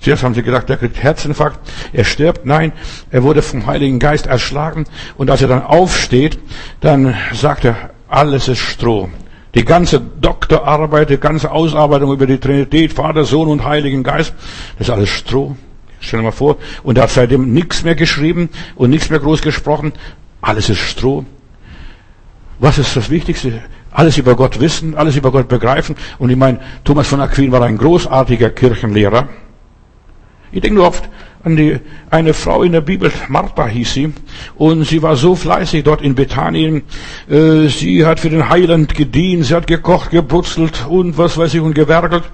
Zuerst 0.00 0.22
haben 0.22 0.32
sie 0.32 0.42
gedacht, 0.42 0.70
er 0.70 0.78
kriegt 0.78 1.02
Herzinfarkt, 1.02 1.58
er 1.92 2.04
stirbt. 2.04 2.46
Nein, 2.46 2.72
er 3.10 3.22
wurde 3.22 3.42
vom 3.42 3.66
Heiligen 3.66 3.98
Geist 3.98 4.26
erschlagen. 4.26 4.86
Und 5.18 5.30
als 5.30 5.42
er 5.42 5.48
dann 5.48 5.62
aufsteht, 5.62 6.38
dann 6.80 7.14
sagt 7.34 7.66
er, 7.66 7.90
alles 8.08 8.48
ist 8.48 8.60
Stroh. 8.60 9.10
Die 9.54 9.64
ganze 9.64 10.00
Doktorarbeit, 10.00 11.10
die 11.10 11.18
ganze 11.18 11.50
Ausarbeitung 11.50 12.12
über 12.12 12.26
die 12.26 12.38
Trinität, 12.38 12.92
Vater, 12.92 13.24
Sohn 13.24 13.48
und 13.48 13.64
Heiligen 13.64 14.02
Geist, 14.02 14.32
das 14.78 14.88
ist 14.88 14.94
alles 14.94 15.08
Stroh. 15.08 15.56
Stell 16.00 16.20
dir 16.20 16.24
mal 16.24 16.32
vor. 16.32 16.56
Und 16.82 16.96
er 16.96 17.04
hat 17.04 17.10
seitdem 17.10 17.52
nichts 17.52 17.82
mehr 17.82 17.94
geschrieben 17.94 18.48
und 18.74 18.90
nichts 18.90 19.10
mehr 19.10 19.18
groß 19.18 19.42
gesprochen. 19.42 19.92
Alles 20.40 20.70
ist 20.70 20.78
Stroh. 20.78 21.24
Was 22.58 22.78
ist 22.78 22.96
das 22.96 23.10
Wichtigste? 23.10 23.60
Alles 23.90 24.18
über 24.18 24.36
Gott 24.36 24.60
wissen, 24.60 24.94
alles 24.94 25.16
über 25.16 25.32
Gott 25.32 25.48
begreifen. 25.48 25.96
Und 26.18 26.30
ich 26.30 26.36
meine, 26.36 26.60
Thomas 26.84 27.08
von 27.08 27.20
Aquin 27.20 27.52
war 27.52 27.62
ein 27.62 27.76
großartiger 27.76 28.50
Kirchenlehrer. 28.50 29.28
Ich 30.52 30.60
denke 30.60 30.76
nur 30.76 30.86
oft 30.86 31.08
die, 31.44 31.78
eine 32.10 32.34
Frau 32.34 32.62
in 32.62 32.72
der 32.72 32.82
Bibel, 32.82 33.10
Martha 33.28 33.66
hieß 33.66 33.94
sie, 33.94 34.12
und 34.56 34.84
sie 34.84 35.02
war 35.02 35.16
so 35.16 35.34
fleißig 35.34 35.84
dort 35.84 36.02
in 36.02 36.14
Bethanien. 36.14 36.82
Äh, 37.28 37.68
sie 37.68 38.04
hat 38.04 38.20
für 38.20 38.30
den 38.30 38.48
Heiland 38.48 38.94
gedient, 38.94 39.46
sie 39.46 39.54
hat 39.54 39.66
gekocht, 39.66 40.10
gebrutzelt 40.10 40.86
und 40.88 41.16
was 41.16 41.38
weiß 41.38 41.54
ich 41.54 41.60
und 41.60 41.74
gewerkelt. 41.74 42.24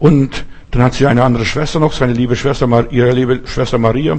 Und 0.00 0.44
dann 0.72 0.82
hat 0.82 0.94
sie 0.94 1.06
eine 1.06 1.22
andere 1.22 1.44
Schwester 1.44 1.78
noch, 1.78 1.92
seine 1.92 2.14
liebe 2.14 2.34
Schwester, 2.34 2.68
ihre 2.90 3.12
liebe 3.12 3.42
Schwester 3.44 3.78
Maria. 3.78 4.16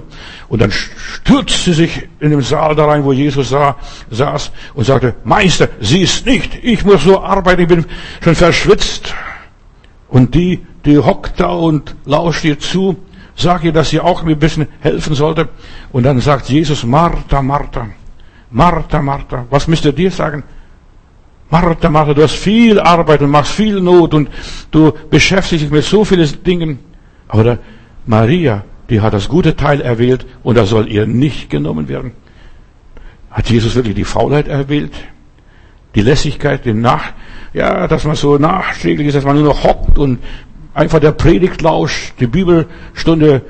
Und 0.47 0.61
dann 0.61 0.71
stürzte 0.71 1.59
sie 1.59 1.73
sich 1.73 2.07
in 2.21 2.29
den 2.29 2.41
Saal 2.41 2.75
da 2.75 2.85
rein, 2.85 3.03
wo 3.03 3.11
Jesus 3.11 3.49
sah, 3.49 3.75
saß 4.09 4.51
und 4.73 4.85
sagte, 4.85 5.15
Meister, 5.25 5.67
sie 5.81 6.03
ist 6.03 6.25
nicht, 6.25 6.63
ich 6.63 6.85
muss 6.85 7.03
so 7.03 7.21
arbeiten, 7.21 7.63
ich 7.63 7.67
bin 7.67 7.85
schon 8.23 8.35
verschwitzt. 8.35 9.13
Und 10.07 10.33
die, 10.33 10.65
die 10.85 10.97
hockt 10.97 11.41
da 11.41 11.47
und 11.49 11.93
lauscht 12.05 12.45
ihr 12.45 12.57
zu 12.57 12.95
Sag 13.35 13.63
ihr, 13.63 13.73
dass 13.73 13.89
sie 13.89 13.99
auch 13.99 14.23
mir 14.23 14.31
ein 14.31 14.39
bisschen 14.39 14.67
helfen 14.79 15.13
sollte. 15.13 15.49
Und 15.91 16.03
dann 16.03 16.19
sagt 16.19 16.49
Jesus, 16.49 16.85
Martha, 16.85 17.41
Martha, 17.41 17.87
Martha, 18.49 19.01
Martha. 19.01 19.45
Was 19.49 19.67
müsst 19.67 19.85
ihr 19.85 19.91
dir 19.91 20.09
sagen? 20.09 20.43
Martha, 21.49 21.89
Martha, 21.89 22.13
du 22.13 22.23
hast 22.23 22.35
viel 22.35 22.79
Arbeit 22.79 23.21
und 23.21 23.29
machst 23.29 23.51
viel 23.51 23.81
Not 23.81 24.13
und 24.13 24.29
du 24.71 24.93
beschäftigst 25.09 25.65
dich 25.65 25.71
mit 25.71 25.83
so 25.83 26.05
vielen 26.05 26.43
Dingen. 26.43 26.79
Aber 27.27 27.59
Maria, 28.05 28.63
die 28.89 29.01
hat 29.01 29.13
das 29.13 29.27
gute 29.27 29.55
Teil 29.55 29.81
erwählt 29.81 30.25
und 30.43 30.57
das 30.57 30.69
soll 30.69 30.89
ihr 30.89 31.05
nicht 31.05 31.49
genommen 31.49 31.87
werden. 31.87 32.13
Hat 33.29 33.49
Jesus 33.49 33.75
wirklich 33.75 33.95
die 33.95 34.05
Faulheit 34.05 34.47
erwählt? 34.47 34.93
Die 35.93 36.01
Lässigkeit, 36.01 36.65
den 36.65 36.81
Nach, 36.81 37.13
ja, 37.53 37.87
dass 37.87 38.05
man 38.05 38.15
so 38.15 38.37
nachträglich 38.37 39.07
ist, 39.07 39.15
dass 39.15 39.23
man 39.23 39.35
nur 39.35 39.45
noch 39.45 39.63
hockt 39.63 39.97
und 39.97 40.19
einfach 40.75 40.99
der 40.99 41.13
Predigt 41.13 41.61
lauscht, 41.61 42.13
die 42.19 42.27
Bibelstunde, 42.27 43.41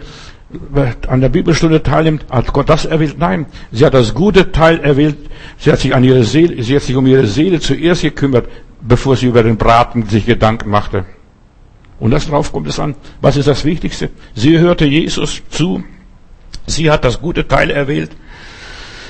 an 1.08 1.22
der 1.22 1.30
Bibelstunde 1.30 1.84
teilnimmt, 1.84 2.26
hat 2.30 2.54
Gott 2.54 2.70
das 2.70 2.86
erwählt? 2.86 3.18
Nein. 3.18 3.48
Sie 3.72 3.86
hat 3.86 3.94
das 3.94 4.14
gute 4.14 4.52
Teil 4.52 4.80
erwählt. 4.80 5.18
Sie 5.58 5.72
hat 5.72 5.80
sich 5.80 5.94
an 5.94 6.04
ihre 6.04 6.24
Seele, 6.24 6.64
sie 6.64 6.76
hat 6.76 6.84
sich 6.84 6.96
um 6.96 7.08
ihre 7.08 7.26
Seele 7.26 7.60
zuerst 7.60 8.04
gekümmert, 8.04 8.48
bevor 8.80 9.18
sie 9.18 9.26
über 9.26 9.44
den 9.44 9.58
Braten 9.58 10.08
sich 10.08 10.26
Gedanken 10.26 10.70
machte. 10.70 11.06
Und 12.00 12.12
das 12.12 12.26
darauf 12.28 12.52
kommt 12.52 12.68
es 12.68 12.80
an. 12.80 12.96
Was 13.22 13.38
ist 13.38 13.48
das 13.48 13.66
Wichtigste? 13.66 14.10
Sie 14.36 14.60
hörte 14.60 14.86
Jesus 14.86 15.42
zu. 15.50 15.84
Sie 16.68 16.92
hat 16.92 17.04
das 17.04 17.20
gute 17.20 17.48
Teil 17.48 17.70
erwählt. 17.72 18.12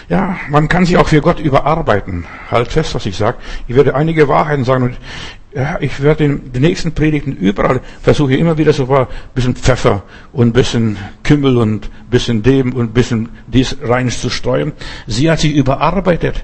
Ja, 0.07 0.37
man 0.49 0.67
kann 0.67 0.85
sich 0.85 0.97
auch 0.97 1.07
für 1.07 1.21
Gott 1.21 1.39
überarbeiten. 1.39 2.25
Halt 2.51 2.71
fest, 2.71 2.93
was 2.93 3.07
ich 3.07 3.17
sage. 3.17 3.37
Ich 3.67 3.75
werde 3.75 3.95
einige 3.95 4.27
Wahrheiten 4.27 4.63
sagen 4.63 4.83
und 4.83 4.97
ja, 5.55 5.77
ich 5.79 6.03
werde 6.03 6.25
in 6.25 6.51
den 6.51 6.61
nächsten 6.61 6.91
Predigten 6.91 7.31
überall 7.31 7.79
versuche 8.01 8.35
immer 8.35 8.57
wieder 8.57 8.73
so 8.73 8.93
ein 8.93 9.07
bisschen 9.33 9.55
Pfeffer 9.55 10.03
und 10.33 10.49
ein 10.49 10.53
bisschen 10.53 10.97
Kümmel 11.23 11.55
und 11.57 11.85
ein 11.85 12.09
bisschen 12.09 12.43
dem 12.43 12.73
und 12.73 12.89
ein 12.89 12.93
bisschen 12.93 13.29
dies 13.47 13.77
rein 13.81 14.09
zu 14.09 14.29
streuen. 14.29 14.73
Sie 15.07 15.31
hat 15.31 15.39
sich 15.39 15.55
überarbeitet. 15.55 16.43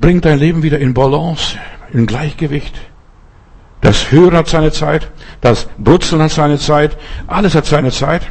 Bringt 0.00 0.24
dein 0.24 0.38
Leben 0.38 0.62
wieder 0.62 0.78
in 0.78 0.94
Balance, 0.94 1.58
in 1.92 2.06
Gleichgewicht. 2.06 2.74
Das 3.82 4.10
Hören 4.10 4.38
hat 4.38 4.48
seine 4.48 4.72
Zeit, 4.72 5.10
das 5.42 5.68
Brutzeln 5.76 6.22
hat 6.22 6.30
seine 6.30 6.58
Zeit, 6.58 6.96
alles 7.26 7.54
hat 7.54 7.66
seine 7.66 7.90
Zeit. 7.90 8.22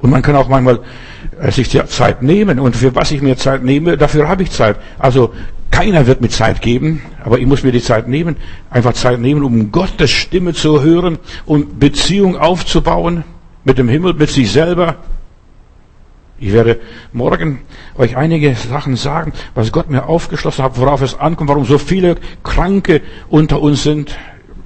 Und 0.00 0.10
man 0.10 0.20
kann 0.20 0.36
auch 0.36 0.48
manchmal 0.48 0.80
äh, 1.40 1.50
sich 1.50 1.70
Zeit 1.70 2.22
nehmen. 2.22 2.60
Und 2.60 2.76
für 2.76 2.94
was 2.94 3.10
ich 3.10 3.22
mir 3.22 3.38
Zeit 3.38 3.64
nehme, 3.64 3.96
dafür 3.96 4.28
habe 4.28 4.42
ich 4.42 4.50
Zeit. 4.50 4.76
Also 4.98 5.32
keiner 5.70 6.06
wird 6.06 6.20
mir 6.20 6.28
Zeit 6.28 6.60
geben, 6.62 7.02
aber 7.24 7.38
ich 7.38 7.46
muss 7.46 7.62
mir 7.62 7.72
die 7.72 7.82
Zeit 7.82 8.08
nehmen, 8.08 8.36
einfach 8.70 8.92
Zeit 8.92 9.20
nehmen, 9.20 9.42
um 9.42 9.72
Gottes 9.72 10.10
Stimme 10.10 10.54
zu 10.54 10.82
hören, 10.82 11.18
um 11.44 11.78
Beziehung 11.78 12.36
aufzubauen 12.36 13.24
mit 13.64 13.78
dem 13.78 13.88
Himmel, 13.88 14.14
mit 14.14 14.30
sich 14.30 14.50
selber. 14.50 14.96
Ich 16.38 16.52
werde 16.52 16.80
morgen 17.12 17.60
euch 17.96 18.16
einige 18.16 18.54
Sachen 18.54 18.96
sagen, 18.96 19.32
was 19.54 19.72
Gott 19.72 19.88
mir 19.88 20.06
aufgeschlossen 20.06 20.64
hat, 20.64 20.78
worauf 20.78 21.00
es 21.00 21.18
ankommt, 21.18 21.48
warum 21.48 21.64
so 21.64 21.78
viele 21.78 22.16
Kranke 22.42 23.00
unter 23.28 23.60
uns 23.60 23.82
sind 23.82 24.16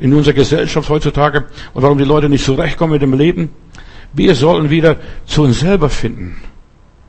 in 0.00 0.12
unserer 0.14 0.34
Gesellschaft 0.34 0.88
heutzutage 0.88 1.44
und 1.74 1.82
warum 1.82 1.98
die 1.98 2.04
Leute 2.04 2.28
nicht 2.28 2.44
zurechtkommen 2.44 2.94
mit 2.94 3.02
dem 3.02 3.14
Leben. 3.14 3.50
Wir 4.12 4.34
sollen 4.34 4.70
wieder 4.70 4.96
zu 5.26 5.42
uns 5.42 5.60
selber 5.60 5.88
finden. 5.88 6.40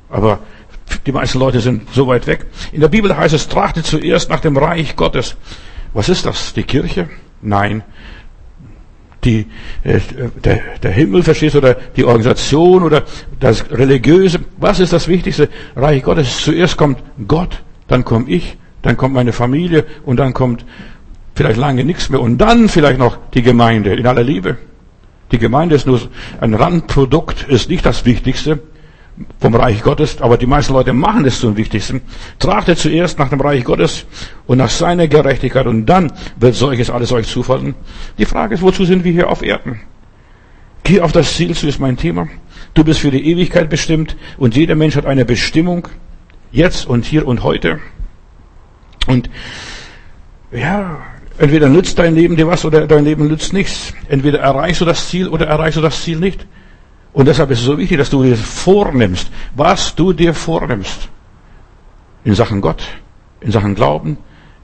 Aber 0.09 0.39
die 1.05 1.11
meisten 1.11 1.39
Leute 1.39 1.59
sind 1.59 1.89
so 1.93 2.07
weit 2.07 2.27
weg. 2.27 2.45
In 2.71 2.81
der 2.81 2.87
Bibel 2.87 3.15
heißt 3.15 3.33
es, 3.33 3.47
trachtet 3.47 3.85
zuerst 3.85 4.29
nach 4.29 4.39
dem 4.39 4.57
Reich 4.57 4.95
Gottes. 4.95 5.35
Was 5.93 6.09
ist 6.09 6.25
das? 6.25 6.53
Die 6.53 6.63
Kirche? 6.63 7.09
Nein. 7.41 7.83
Die, 9.23 9.45
äh, 9.83 9.99
der, 10.43 10.61
der 10.81 10.91
Himmel, 10.91 11.21
verstehst 11.21 11.53
du, 11.53 11.59
oder 11.59 11.75
die 11.75 12.05
Organisation 12.05 12.83
oder 12.83 13.03
das 13.39 13.69
Religiöse. 13.69 14.39
Was 14.57 14.79
ist 14.79 14.93
das 14.93 15.07
Wichtigste? 15.07 15.49
Reich 15.75 16.03
Gottes. 16.03 16.43
Zuerst 16.43 16.77
kommt 16.77 17.03
Gott, 17.27 17.61
dann 17.87 18.03
komme 18.03 18.29
ich, 18.29 18.57
dann 18.81 18.97
kommt 18.97 19.13
meine 19.13 19.33
Familie 19.33 19.85
und 20.05 20.17
dann 20.17 20.33
kommt 20.33 20.65
vielleicht 21.35 21.57
lange 21.57 21.83
nichts 21.83 22.09
mehr 22.09 22.19
und 22.19 22.39
dann 22.39 22.67
vielleicht 22.67 22.99
noch 22.99 23.17
die 23.33 23.43
Gemeinde 23.43 23.93
in 23.93 24.07
aller 24.07 24.23
Liebe. 24.23 24.57
Die 25.31 25.37
Gemeinde 25.37 25.75
ist 25.75 25.87
nur 25.87 26.01
ein 26.41 26.53
Randprodukt, 26.53 27.47
ist 27.47 27.69
nicht 27.69 27.85
das 27.85 28.05
Wichtigste 28.05 28.59
vom 29.39 29.55
Reich 29.55 29.81
Gottes, 29.81 30.21
aber 30.21 30.37
die 30.37 30.45
meisten 30.45 30.73
Leute 30.73 30.93
machen 30.93 31.25
es 31.25 31.39
zum 31.39 31.57
Wichtigsten. 31.57 32.01
Trachtet 32.39 32.77
zuerst 32.77 33.19
nach 33.19 33.29
dem 33.29 33.41
Reich 33.41 33.63
Gottes 33.63 34.05
und 34.47 34.57
nach 34.57 34.69
seiner 34.69 35.07
Gerechtigkeit 35.07 35.67
und 35.67 35.85
dann 35.85 36.11
wird 36.37 36.55
solches 36.55 36.89
alles 36.89 37.11
euch 37.11 37.27
zufallen. 37.27 37.75
Die 38.17 38.25
Frage 38.25 38.55
ist, 38.55 38.61
wozu 38.61 38.85
sind 38.85 39.03
wir 39.03 39.11
hier 39.11 39.29
auf 39.29 39.41
Erden? 39.41 39.81
Geh 40.83 41.01
auf 41.01 41.11
das 41.11 41.35
Ziel 41.35 41.55
zu, 41.55 41.67
ist 41.67 41.79
mein 41.79 41.97
Thema. 41.97 42.27
Du 42.73 42.83
bist 42.83 42.99
für 42.99 43.11
die 43.11 43.29
Ewigkeit 43.29 43.69
bestimmt 43.69 44.15
und 44.37 44.55
jeder 44.55 44.75
Mensch 44.75 44.95
hat 44.95 45.05
eine 45.05 45.25
Bestimmung, 45.25 45.87
jetzt 46.51 46.87
und 46.87 47.05
hier 47.05 47.27
und 47.27 47.43
heute. 47.43 47.79
Und 49.07 49.29
ja, 50.51 50.99
entweder 51.37 51.69
nützt 51.69 51.97
dein 51.99 52.15
Leben 52.15 52.35
dir 52.35 52.47
was 52.47 52.65
oder 52.65 52.87
dein 52.87 53.05
Leben 53.05 53.27
nützt 53.27 53.53
nichts. 53.53 53.93
Entweder 54.09 54.39
erreichst 54.39 54.81
du 54.81 54.85
das 54.85 55.09
Ziel 55.09 55.27
oder 55.27 55.47
erreichst 55.47 55.77
du 55.77 55.81
das 55.81 56.01
Ziel 56.03 56.19
nicht. 56.19 56.45
Und 57.13 57.27
deshalb 57.27 57.51
ist 57.51 57.59
es 57.59 57.65
so 57.65 57.77
wichtig, 57.77 57.97
dass 57.97 58.09
du 58.09 58.23
dir 58.23 58.37
vornimmst, 58.37 59.29
was 59.55 59.95
du 59.95 60.13
dir 60.13 60.33
vornimmst. 60.33 61.09
In 62.23 62.35
Sachen 62.35 62.61
Gott, 62.61 62.83
in 63.41 63.51
Sachen 63.51 63.75
Glauben, 63.75 64.17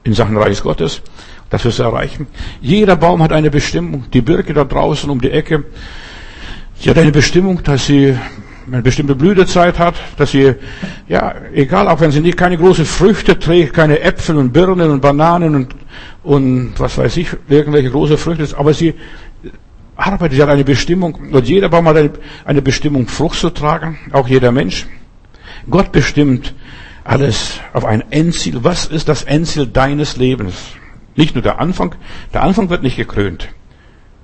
in 0.04 0.14
Sachen 0.14 0.36
Reich 0.36 0.62
Gottes, 0.62 1.02
das 1.50 1.64
wirst 1.64 1.78
du 1.78 1.82
erreichen. 1.82 2.26
Jeder 2.60 2.96
Baum 2.96 3.22
hat 3.22 3.32
eine 3.32 3.50
Bestimmung. 3.50 4.04
Die 4.12 4.20
Birke 4.20 4.54
da 4.54 4.64
draußen 4.64 5.10
um 5.10 5.20
die 5.20 5.30
Ecke, 5.30 5.64
sie 6.78 6.90
hat 6.90 6.98
eine 6.98 7.12
Bestimmung, 7.12 7.62
dass 7.62 7.86
sie 7.86 8.16
eine 8.70 8.82
bestimmte 8.82 9.14
Blütezeit 9.14 9.78
hat, 9.78 9.94
dass 10.16 10.32
sie, 10.32 10.54
ja, 11.08 11.34
egal, 11.54 11.88
auch 11.88 12.00
wenn 12.00 12.10
sie 12.10 12.20
nicht 12.20 12.36
keine 12.36 12.58
große 12.58 12.84
Früchte 12.84 13.38
trägt, 13.38 13.72
keine 13.72 14.00
Äpfel 14.00 14.36
und 14.36 14.52
Birnen 14.52 14.90
und 14.90 15.00
Bananen 15.00 15.54
und, 15.54 15.74
und 16.22 16.74
was 16.76 16.98
weiß 16.98 17.16
ich, 17.16 17.28
irgendwelche 17.48 17.90
große 17.90 18.18
Früchte, 18.18 18.46
aber 18.56 18.74
sie 18.74 18.94
arbeitet, 19.98 20.36
sie 20.36 20.42
hat 20.42 20.48
eine 20.48 20.64
Bestimmung 20.64 21.14
und 21.14 21.46
jeder 21.46 21.68
Baum 21.68 21.86
hat 21.88 21.96
eine, 21.96 22.12
eine 22.44 22.62
Bestimmung, 22.62 23.08
Frucht 23.08 23.38
zu 23.38 23.50
tragen, 23.50 23.98
auch 24.12 24.28
jeder 24.28 24.52
Mensch. 24.52 24.86
Gott 25.68 25.92
bestimmt 25.92 26.54
alles 27.04 27.60
auf 27.72 27.84
ein 27.84 28.04
Endziel. 28.10 28.62
Was 28.62 28.86
ist 28.86 29.08
das 29.08 29.24
Endziel 29.24 29.66
deines 29.66 30.16
Lebens? 30.16 30.54
Nicht 31.16 31.34
nur 31.34 31.42
der 31.42 31.60
Anfang, 31.60 31.96
der 32.32 32.44
Anfang 32.44 32.70
wird 32.70 32.84
nicht 32.84 32.96
gekrönt, 32.96 33.48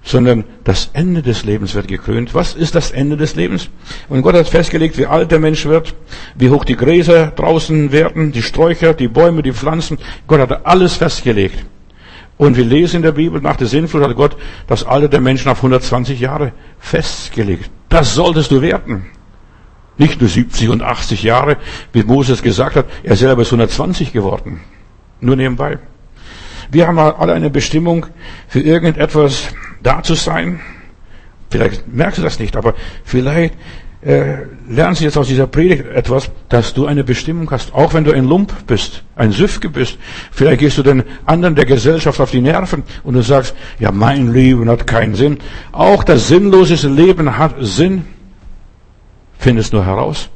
sondern 0.05 0.45
das 0.63 0.91
Ende 0.93 1.23
des 1.23 1.45
Lebens 1.45 1.75
wird 1.75 1.89
gekrönt. 1.89 2.35
Was 2.35 2.55
ist 2.55 2.77
das 2.77 2.93
Ende 2.93 3.17
des 3.17 3.35
Lebens? 3.35 3.69
Und 4.09 4.23
Gott 4.23 4.37
hat 4.37 4.49
festgelegt, 4.49 4.97
wie 4.97 5.07
alt 5.07 5.33
der 5.33 5.41
Mensch 5.41 5.67
wird, 5.67 5.95
wie 6.37 6.51
hoch 6.51 6.65
die 6.65 6.77
Gräser 6.77 7.33
draußen 7.33 7.91
werden, 7.91 8.31
die 8.31 8.43
Sträucher, 8.43 8.95
die 8.95 9.09
Bäume, 9.09 9.43
die 9.43 9.53
Pflanzen. 9.53 9.99
Gott 10.29 10.39
hat 10.39 10.67
alles 10.67 10.95
festgelegt. 10.95 11.67
Und 12.37 12.57
wir 12.57 12.65
lesen 12.65 12.97
in 12.97 13.03
der 13.03 13.13
Bibel, 13.13 13.41
nach 13.41 13.57
der 13.57 13.69
Sinnflut 13.69 14.03
hat 14.03 14.17
Gott 14.17 14.37
das 14.67 14.85
Alter 14.85 15.09
der 15.09 15.21
Menschen 15.21 15.51
auf 15.51 15.59
120 15.59 16.19
Jahre 16.19 16.53
festgelegt. 16.79 17.71
Das 17.89 18.15
solltest 18.15 18.51
du 18.51 18.61
werten. 18.61 19.07
Nicht 19.97 20.21
nur 20.21 20.29
70 20.29 20.69
und 20.71 20.83
80 20.83 21.23
Jahre, 21.23 21.57
wie 21.93 22.03
Moses 22.03 22.43
gesagt 22.43 22.75
hat, 22.75 22.87
er 23.05 23.15
selber 23.15 23.43
ist 23.43 23.49
120 23.49 24.13
geworden. 24.13 24.61
Nur 25.21 25.37
nebenbei. 25.37 25.79
Wir 26.71 26.89
haben 26.89 26.99
alle 26.99 27.35
eine 27.35 27.51
Bestimmung, 27.51 28.07
für 28.49 28.61
irgendetwas 28.61 29.55
da 29.83 30.03
zu 30.03 30.15
sein. 30.15 30.61
Vielleicht 31.51 31.87
merkst 31.87 32.19
du 32.19 32.23
das 32.23 32.41
nicht, 32.41 32.57
aber 32.57 32.75
vielleicht 33.05 33.55
lernst 34.05 35.01
du 35.01 35.05
jetzt 35.05 35.17
aus 35.17 35.29
dieser 35.29 35.47
Predigt 35.47 35.87
etwas, 35.87 36.31
dass 36.51 36.75
du 36.75 36.87
eine 36.87 37.05
Bestimmung 37.05 37.51
hast, 37.51 37.75
auch 37.75 37.95
wenn 37.95 38.05
du 38.05 38.13
ein 38.13 38.25
Lump 38.25 38.67
bist, 38.67 39.03
ein 39.17 39.33
Süfke 39.33 39.71
bist. 39.71 39.99
Vielleicht 40.31 40.61
gehst 40.61 40.77
du 40.77 40.83
den 40.83 41.05
anderen 41.25 41.55
der 41.55 41.65
Gesellschaft 41.65 42.21
auf 42.21 42.31
die 42.31 42.43
Nerven 42.43 42.83
und 43.03 43.15
du 43.15 43.23
sagst, 43.23 43.55
ja, 43.79 43.91
mein 43.93 44.33
Leben 44.33 44.69
hat 44.69 44.87
keinen 44.87 45.15
Sinn. 45.15 45.39
Auch 45.73 46.05
das 46.05 46.29
sinnlose 46.29 46.89
Leben 46.89 47.39
hat 47.39 47.55
Sinn. 47.61 48.05
Findest 49.39 49.73
nur 49.73 49.87
heraus, 49.87 50.29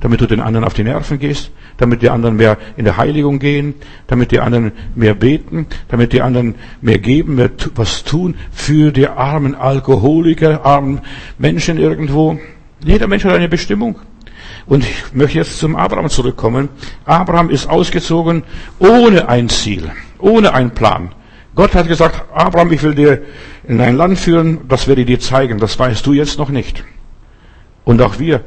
damit 0.00 0.20
du 0.20 0.26
den 0.26 0.40
anderen 0.40 0.66
auf 0.66 0.74
die 0.74 0.84
Nerven 0.84 1.18
gehst, 1.18 1.50
damit 1.78 2.02
die 2.02 2.10
anderen 2.10 2.36
mehr 2.36 2.58
in 2.76 2.84
der 2.84 2.98
Heiligung 2.98 3.38
gehen, 3.38 3.74
damit 4.06 4.32
die 4.32 4.40
anderen 4.40 4.72
mehr 4.94 5.14
beten, 5.14 5.66
damit 5.88 6.12
die 6.12 6.20
anderen 6.20 6.56
mehr 6.82 6.98
geben, 6.98 7.36
mehr 7.36 7.50
was 7.74 8.04
tun 8.04 8.34
für 8.52 8.92
die 8.92 9.08
armen 9.08 9.54
Alkoholiker, 9.54 10.64
armen 10.64 11.00
Menschen 11.38 11.78
irgendwo. 11.78 12.38
Jeder 12.84 13.06
Mensch 13.06 13.24
hat 13.24 13.32
eine 13.32 13.48
Bestimmung. 13.48 13.98
Und 14.66 14.84
ich 14.84 15.12
möchte 15.12 15.38
jetzt 15.38 15.58
zum 15.58 15.74
Abraham 15.74 16.08
zurückkommen. 16.08 16.68
Abraham 17.04 17.50
ist 17.50 17.68
ausgezogen 17.68 18.44
ohne 18.78 19.28
ein 19.28 19.48
Ziel, 19.48 19.90
ohne 20.18 20.52
einen 20.52 20.70
Plan. 20.70 21.10
Gott 21.54 21.74
hat 21.74 21.88
gesagt, 21.88 22.24
Abraham, 22.34 22.72
ich 22.72 22.82
will 22.82 22.94
dir 22.94 23.22
in 23.66 23.80
ein 23.80 23.96
Land 23.96 24.18
führen, 24.18 24.60
das 24.68 24.86
werde 24.86 25.02
ich 25.02 25.06
dir 25.06 25.20
zeigen. 25.20 25.58
Das 25.58 25.78
weißt 25.78 26.04
du 26.06 26.12
jetzt 26.12 26.38
noch 26.38 26.50
nicht. 26.50 26.84
Und 27.84 28.02
auch 28.02 28.18
wir 28.18 28.42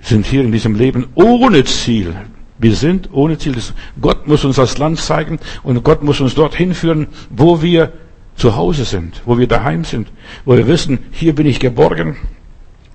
sind 0.00 0.26
hier 0.26 0.42
in 0.42 0.52
diesem 0.52 0.74
Leben 0.74 1.08
ohne 1.14 1.64
Ziel. 1.64 2.14
Wir 2.58 2.74
sind 2.74 3.10
ohne 3.12 3.38
Ziel. 3.38 3.56
Gott 4.00 4.26
muss 4.26 4.44
uns 4.44 4.56
das 4.56 4.78
Land 4.78 4.98
zeigen 4.98 5.38
und 5.62 5.82
Gott 5.84 6.02
muss 6.02 6.20
uns 6.20 6.34
dorthin 6.34 6.74
führen, 6.74 7.08
wo 7.30 7.62
wir 7.62 7.92
zu 8.36 8.56
Hause 8.56 8.84
sind, 8.84 9.22
wo 9.26 9.38
wir 9.38 9.46
daheim 9.46 9.84
sind, 9.84 10.08
wo 10.44 10.56
wir 10.56 10.66
wissen, 10.66 10.98
hier 11.10 11.34
bin 11.34 11.46
ich 11.46 11.60
geborgen, 11.60 12.16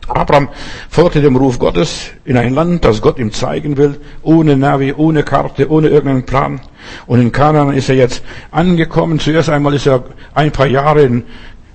Abraham 0.08 0.50
folgte 0.90 1.22
dem 1.22 1.36
Ruf 1.36 1.58
Gottes 1.58 2.12
in 2.26 2.38
ein 2.38 2.54
Land, 2.54 2.86
das 2.86 3.02
Gott 3.02 3.18
ihm 3.18 3.32
zeigen 3.32 3.78
will, 3.78 4.00
ohne 4.22 4.56
Navi, 4.56 4.94
ohne 4.94 5.24
Karte, 5.24 5.70
ohne 5.70 5.88
irgendeinen 5.90 6.26
Plan. 6.26 6.62
Und 7.08 7.22
in 7.22 7.32
Kanaan 7.32 7.74
ist 7.74 7.90
er 7.90 7.96
jetzt 7.96 8.24
angekommen. 8.52 9.20
Zuerst 9.20 9.50
einmal 9.50 9.74
ist 9.74 9.88
er 9.88 10.04
ein 10.34 10.52
paar 10.52 10.68
Jahre 10.68 11.02
in 11.02 11.24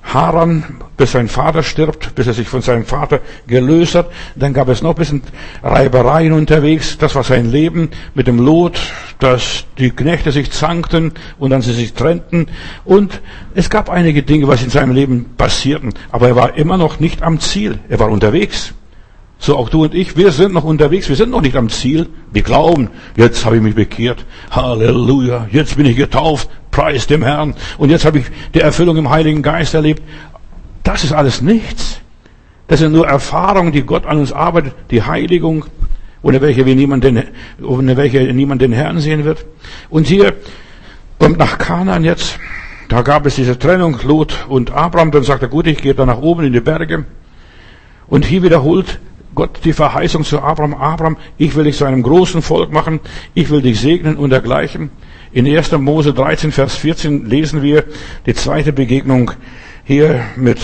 Haran, 0.02 0.64
bis 0.96 1.12
sein 1.12 1.28
Vater 1.28 1.62
stirbt, 1.62 2.14
bis 2.14 2.26
er 2.26 2.32
sich 2.32 2.48
von 2.48 2.62
seinem 2.62 2.84
Vater 2.84 3.20
gelöst 3.46 3.94
hat. 3.94 4.10
Dann 4.34 4.52
gab 4.52 4.68
es 4.68 4.82
noch 4.82 4.90
ein 4.90 4.96
bisschen 4.96 5.22
Reibereien 5.62 6.32
unterwegs. 6.32 6.98
Das 6.98 7.14
war 7.14 7.22
sein 7.22 7.50
Leben 7.50 7.90
mit 8.14 8.26
dem 8.26 8.38
Lot, 8.38 8.80
dass 9.18 9.64
die 9.78 9.90
Knechte 9.90 10.32
sich 10.32 10.50
zankten 10.50 11.12
und 11.38 11.50
dann 11.50 11.62
sie 11.62 11.72
sich 11.72 11.92
trennten. 11.92 12.48
Und 12.84 13.20
es 13.54 13.70
gab 13.70 13.88
einige 13.88 14.22
Dinge, 14.22 14.48
was 14.48 14.62
in 14.62 14.70
seinem 14.70 14.92
Leben 14.92 15.26
passierten. 15.36 15.94
Aber 16.10 16.28
er 16.28 16.36
war 16.36 16.56
immer 16.56 16.76
noch 16.76 16.98
nicht 16.98 17.22
am 17.22 17.38
Ziel. 17.38 17.78
Er 17.88 18.00
war 18.00 18.10
unterwegs. 18.10 18.74
So 19.42 19.56
auch 19.56 19.70
du 19.70 19.84
und 19.84 19.94
ich, 19.94 20.18
wir 20.18 20.32
sind 20.32 20.52
noch 20.52 20.64
unterwegs, 20.64 21.08
wir 21.08 21.16
sind 21.16 21.30
noch 21.30 21.40
nicht 21.40 21.56
am 21.56 21.70
Ziel. 21.70 22.08
Wir 22.30 22.42
glauben, 22.42 22.90
jetzt 23.16 23.46
habe 23.46 23.56
ich 23.56 23.62
mich 23.62 23.74
bekehrt. 23.74 24.26
Halleluja, 24.50 25.48
jetzt 25.50 25.78
bin 25.78 25.86
ich 25.86 25.96
getauft, 25.96 26.50
preis 26.70 27.06
dem 27.06 27.22
Herrn. 27.22 27.54
Und 27.78 27.88
jetzt 27.88 28.04
habe 28.04 28.18
ich 28.18 28.26
die 28.52 28.60
Erfüllung 28.60 28.98
im 28.98 29.08
Heiligen 29.08 29.40
Geist 29.40 29.72
erlebt. 29.72 30.02
Das 30.82 31.04
ist 31.04 31.12
alles 31.12 31.40
nichts. 31.40 32.00
Das 32.68 32.80
sind 32.80 32.92
nur 32.92 33.08
Erfahrungen, 33.08 33.72
die 33.72 33.80
Gott 33.82 34.04
an 34.04 34.18
uns 34.18 34.30
arbeitet, 34.30 34.74
die 34.90 35.02
Heiligung, 35.02 35.64
ohne 36.20 36.42
welche 36.42 36.66
wir 36.66 36.76
niemanden, 36.76 37.22
ohne 37.62 37.96
welche 37.96 38.20
niemand 38.34 38.60
den 38.60 38.72
Herrn 38.72 39.00
sehen 39.00 39.24
wird. 39.24 39.46
Und 39.88 40.06
hier 40.06 40.34
kommt 41.18 41.38
nach 41.38 41.56
Kanaan 41.56 42.04
jetzt, 42.04 42.38
da 42.90 43.00
gab 43.00 43.24
es 43.24 43.36
diese 43.36 43.58
Trennung, 43.58 43.98
Lot 44.04 44.46
und 44.50 44.70
Abraham, 44.70 45.12
dann 45.12 45.22
sagt 45.22 45.40
er, 45.40 45.48
gut, 45.48 45.66
ich 45.66 45.78
gehe 45.78 45.94
da 45.94 46.04
nach 46.04 46.18
oben 46.18 46.44
in 46.44 46.52
die 46.52 46.60
Berge. 46.60 47.06
Und 48.06 48.26
hier 48.26 48.42
wiederholt 48.42 49.00
Gott 49.34 49.60
die 49.64 49.72
Verheißung 49.72 50.24
zu 50.24 50.40
Abraham, 50.40 50.74
Abraham, 50.74 51.16
ich 51.38 51.54
will 51.54 51.64
dich 51.64 51.76
zu 51.76 51.84
einem 51.84 52.02
großen 52.02 52.42
Volk 52.42 52.72
machen, 52.72 53.00
ich 53.34 53.50
will 53.50 53.62
dich 53.62 53.80
segnen 53.80 54.16
und 54.16 54.30
dergleichen. 54.30 54.90
In 55.32 55.46
1. 55.46 55.72
Mose 55.72 56.12
13, 56.12 56.50
Vers 56.50 56.74
14 56.76 57.26
lesen 57.26 57.62
wir 57.62 57.84
die 58.26 58.34
zweite 58.34 58.72
Begegnung 58.72 59.30
hier 59.84 60.22
mit 60.36 60.58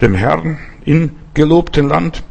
dem 0.00 0.14
Herrn 0.14 0.58
im 0.84 1.12
gelobten 1.34 1.88
Land. 1.88 2.24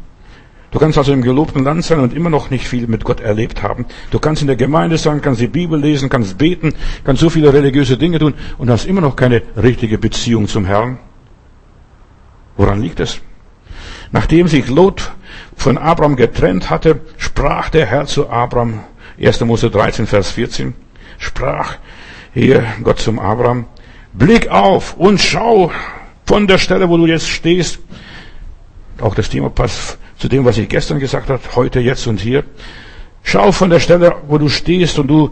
Du 0.70 0.78
kannst 0.78 0.98
also 0.98 1.12
im 1.12 1.22
gelobten 1.22 1.64
Land 1.64 1.84
sein 1.84 2.00
und 2.00 2.12
immer 2.12 2.28
noch 2.28 2.50
nicht 2.50 2.68
viel 2.68 2.86
mit 2.86 3.04
Gott 3.04 3.20
erlebt 3.20 3.62
haben. 3.62 3.86
Du 4.10 4.18
kannst 4.18 4.42
in 4.42 4.48
der 4.48 4.56
Gemeinde 4.56 4.98
sein, 4.98 5.22
kannst 5.22 5.40
die 5.40 5.46
Bibel 5.46 5.80
lesen, 5.80 6.10
kannst 6.10 6.36
beten, 6.36 6.74
kannst 7.04 7.22
so 7.22 7.30
viele 7.30 7.52
religiöse 7.52 7.96
Dinge 7.96 8.18
tun 8.18 8.34
und 8.58 8.68
hast 8.68 8.84
immer 8.84 9.00
noch 9.00 9.16
keine 9.16 9.40
richtige 9.56 9.96
Beziehung 9.96 10.48
zum 10.48 10.66
Herrn. 10.66 10.98
Woran 12.58 12.82
liegt 12.82 13.00
es? 13.00 13.20
Nachdem 14.12 14.48
sich 14.48 14.68
Lot 14.68 15.12
von 15.56 15.78
Abraham 15.78 16.16
getrennt 16.16 16.70
hatte, 16.70 17.00
sprach 17.16 17.70
der 17.70 17.86
Herr 17.86 18.06
zu 18.06 18.28
Abraham, 18.30 18.80
1. 19.20 19.40
Mose 19.40 19.70
13, 19.70 20.06
Vers 20.06 20.30
14, 20.32 20.74
sprach 21.18 21.76
hier 22.32 22.64
Gott 22.82 22.98
zum 22.98 23.18
Abraham, 23.18 23.66
blick 24.12 24.48
auf 24.48 24.96
und 24.96 25.20
schau 25.20 25.72
von 26.24 26.46
der 26.46 26.58
Stelle, 26.58 26.88
wo 26.88 26.96
du 26.96 27.06
jetzt 27.06 27.28
stehst. 27.28 27.78
Auch 29.00 29.14
das 29.14 29.28
Thema 29.28 29.50
passt 29.50 29.98
zu 30.18 30.28
dem, 30.28 30.44
was 30.44 30.58
ich 30.58 30.68
gestern 30.68 30.98
gesagt 30.98 31.28
habe, 31.28 31.40
heute, 31.54 31.80
jetzt 31.80 32.06
und 32.06 32.20
hier. 32.20 32.44
Schau 33.22 33.50
von 33.52 33.70
der 33.70 33.80
Stelle, 33.80 34.14
wo 34.28 34.38
du 34.38 34.48
stehst 34.48 34.98
und 34.98 35.08
du, 35.08 35.30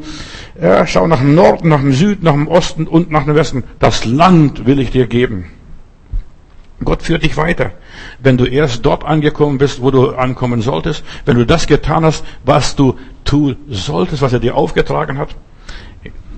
ja, 0.60 0.86
schau 0.86 1.06
nach 1.06 1.20
dem 1.20 1.34
Norden, 1.34 1.68
nach 1.68 1.80
dem 1.80 1.92
Süden, 1.92 2.24
nach 2.24 2.32
dem 2.32 2.48
Osten 2.48 2.86
und 2.86 3.10
nach 3.10 3.24
dem 3.24 3.36
Westen. 3.36 3.64
Das 3.78 4.04
Land 4.04 4.66
will 4.66 4.80
ich 4.80 4.90
dir 4.90 5.06
geben. 5.06 5.50
Gott 6.82 7.02
führt 7.02 7.22
dich 7.22 7.36
weiter. 7.36 7.72
Wenn 8.18 8.36
du 8.36 8.46
erst 8.46 8.84
dort 8.84 9.04
angekommen 9.04 9.58
bist, 9.58 9.80
wo 9.80 9.90
du 9.90 10.10
ankommen 10.10 10.60
solltest, 10.60 11.04
wenn 11.24 11.36
du 11.36 11.46
das 11.46 11.66
getan 11.66 12.04
hast, 12.04 12.24
was 12.44 12.74
du 12.74 12.96
tun 13.24 13.56
solltest, 13.68 14.22
was 14.22 14.32
er 14.32 14.40
dir 14.40 14.56
aufgetragen 14.56 15.18
hat, 15.18 15.36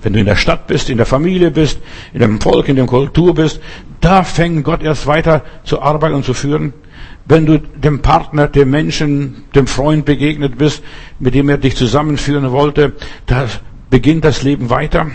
wenn 0.01 0.13
du 0.13 0.19
in 0.19 0.25
der 0.25 0.35
Stadt 0.35 0.67
bist, 0.67 0.89
in 0.89 0.97
der 0.97 1.05
Familie 1.05 1.51
bist, 1.51 1.79
in 2.13 2.19
dem 2.19 2.39
Volk, 2.39 2.69
in 2.69 2.75
der 2.75 2.85
Kultur 2.85 3.33
bist, 3.33 3.59
da 3.99 4.23
fängt 4.23 4.63
Gott 4.63 4.83
erst 4.83 5.07
weiter 5.07 5.43
zu 5.63 5.81
arbeiten 5.81 6.15
und 6.15 6.23
zu 6.23 6.33
führen. 6.33 6.73
Wenn 7.25 7.45
du 7.45 7.57
dem 7.57 8.01
Partner, 8.01 8.47
dem 8.47 8.69
Menschen, 8.69 9.43
dem 9.53 9.67
Freund 9.67 10.05
begegnet 10.05 10.57
bist, 10.57 10.83
mit 11.19 11.33
dem 11.33 11.49
er 11.49 11.57
dich 11.57 11.75
zusammenführen 11.75 12.51
wollte, 12.51 12.93
da 13.25 13.47
beginnt 13.89 14.23
das 14.23 14.43
Leben 14.43 14.69
weiter. 14.69 15.07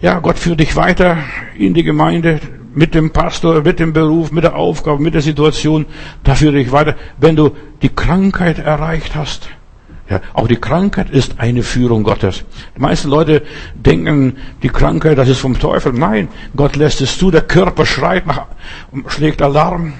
Ja, 0.00 0.20
Gott 0.20 0.38
führt 0.38 0.60
dich 0.60 0.76
weiter 0.76 1.18
in 1.58 1.74
die 1.74 1.82
Gemeinde, 1.82 2.40
mit 2.78 2.94
dem 2.94 3.10
Pastor, 3.10 3.62
mit 3.62 3.80
dem 3.80 3.92
Beruf, 3.92 4.30
mit 4.30 4.44
der 4.44 4.54
Aufgabe, 4.54 5.02
mit 5.02 5.14
der 5.14 5.20
Situation, 5.20 5.84
da 6.22 6.36
führe 6.36 6.60
ich 6.60 6.70
weiter. 6.70 6.94
Wenn 7.18 7.34
du 7.34 7.50
die 7.82 7.88
Krankheit 7.88 8.60
erreicht 8.60 9.16
hast, 9.16 9.48
ja, 10.08 10.20
auch 10.32 10.46
die 10.46 10.56
Krankheit 10.56 11.10
ist 11.10 11.40
eine 11.40 11.64
Führung 11.64 12.04
Gottes. 12.04 12.44
Die 12.76 12.80
meisten 12.80 13.08
Leute 13.08 13.42
denken, 13.74 14.36
die 14.62 14.68
Krankheit, 14.68 15.18
das 15.18 15.28
ist 15.28 15.40
vom 15.40 15.58
Teufel. 15.58 15.92
Nein, 15.92 16.28
Gott 16.54 16.76
lässt 16.76 17.00
es 17.00 17.18
zu, 17.18 17.32
der 17.32 17.42
Körper 17.42 17.84
schreit 17.84 18.26
nach, 18.26 18.46
schlägt 19.08 19.42
Alarm. 19.42 19.94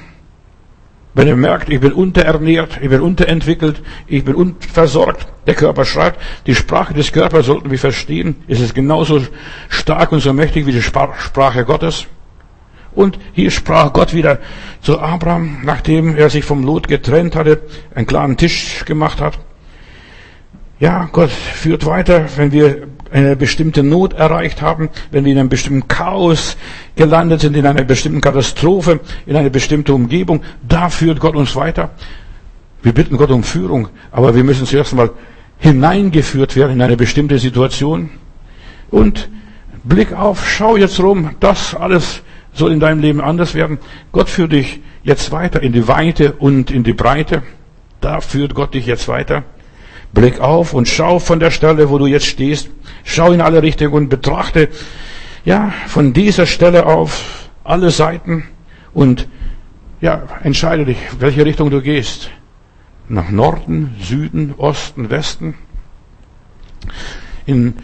Wenn 1.14 1.26
er 1.26 1.36
merkt, 1.36 1.68
ich 1.68 1.80
bin 1.80 1.92
unterernährt, 1.92 2.78
ich 2.80 2.88
bin 2.88 3.00
unterentwickelt, 3.00 3.82
ich 4.06 4.24
bin 4.24 4.36
unversorgt, 4.36 5.26
der 5.48 5.54
Körper 5.54 5.84
schreit, 5.84 6.14
die 6.46 6.54
Sprache 6.54 6.94
des 6.94 7.10
Körpers 7.10 7.46
sollten 7.46 7.72
wir 7.72 7.78
verstehen, 7.78 8.36
ist 8.46 8.60
es 8.60 8.72
genauso 8.72 9.20
stark 9.68 10.12
und 10.12 10.20
so 10.20 10.32
mächtig 10.32 10.64
wie 10.66 10.72
die 10.72 10.82
Sprache 10.82 11.64
Gottes. 11.64 12.06
Und 12.98 13.16
hier 13.32 13.52
sprach 13.52 13.92
Gott 13.92 14.12
wieder 14.12 14.40
zu 14.82 14.98
Abraham, 14.98 15.58
nachdem 15.62 16.16
er 16.16 16.30
sich 16.30 16.44
vom 16.44 16.64
Lot 16.64 16.88
getrennt 16.88 17.36
hatte, 17.36 17.62
einen 17.94 18.08
klaren 18.08 18.36
Tisch 18.36 18.84
gemacht 18.86 19.20
hat. 19.20 19.38
Ja, 20.80 21.08
Gott 21.12 21.30
führt 21.30 21.86
weiter, 21.86 22.24
wenn 22.34 22.50
wir 22.50 22.88
eine 23.12 23.36
bestimmte 23.36 23.84
Not 23.84 24.14
erreicht 24.14 24.62
haben, 24.62 24.88
wenn 25.12 25.24
wir 25.24 25.30
in 25.30 25.38
einem 25.38 25.48
bestimmten 25.48 25.86
Chaos 25.86 26.56
gelandet 26.96 27.42
sind, 27.42 27.56
in 27.56 27.66
einer 27.66 27.84
bestimmten 27.84 28.20
Katastrophe, 28.20 28.98
in 29.26 29.36
einer 29.36 29.50
bestimmten 29.50 29.92
Umgebung, 29.92 30.42
da 30.68 30.88
führt 30.88 31.20
Gott 31.20 31.36
uns 31.36 31.54
weiter. 31.54 31.90
Wir 32.82 32.94
bitten 32.94 33.16
Gott 33.16 33.30
um 33.30 33.44
Führung, 33.44 33.90
aber 34.10 34.34
wir 34.34 34.42
müssen 34.42 34.66
zuerst 34.66 34.92
mal 34.92 35.10
hineingeführt 35.58 36.56
werden 36.56 36.72
in 36.72 36.82
eine 36.82 36.96
bestimmte 36.96 37.38
Situation. 37.38 38.10
Und 38.90 39.28
Blick 39.84 40.12
auf, 40.12 40.50
schau 40.50 40.76
jetzt 40.76 40.98
rum, 40.98 41.36
das 41.38 41.76
alles 41.76 42.22
soll 42.58 42.72
in 42.72 42.80
deinem 42.80 43.00
Leben 43.00 43.20
anders 43.20 43.54
werden. 43.54 43.78
Gott 44.12 44.28
führt 44.28 44.52
dich 44.52 44.80
jetzt 45.02 45.32
weiter 45.32 45.62
in 45.62 45.72
die 45.72 45.88
Weite 45.88 46.32
und 46.32 46.70
in 46.70 46.84
die 46.84 46.92
Breite. 46.92 47.42
Da 48.00 48.20
führt 48.20 48.54
Gott 48.54 48.74
dich 48.74 48.86
jetzt 48.86 49.08
weiter. 49.08 49.44
Blick 50.12 50.40
auf 50.40 50.72
und 50.74 50.88
schau 50.88 51.18
von 51.18 51.40
der 51.40 51.50
Stelle, 51.50 51.90
wo 51.90 51.98
du 51.98 52.06
jetzt 52.06 52.26
stehst. 52.26 52.70
Schau 53.04 53.32
in 53.32 53.40
alle 53.40 53.62
Richtungen 53.62 53.92
und 53.92 54.08
betrachte, 54.08 54.68
ja, 55.44 55.72
von 55.86 56.12
dieser 56.12 56.46
Stelle 56.46 56.86
auf 56.86 57.48
alle 57.64 57.90
Seiten 57.90 58.44
und, 58.92 59.28
ja, 60.00 60.22
entscheide 60.42 60.84
dich, 60.84 60.98
welche 61.18 61.44
Richtung 61.44 61.70
du 61.70 61.82
gehst. 61.82 62.30
Nach 63.08 63.30
Norden, 63.30 63.94
Süden, 64.00 64.54
Osten, 64.56 65.10
Westen. 65.10 65.54
In 67.46 67.74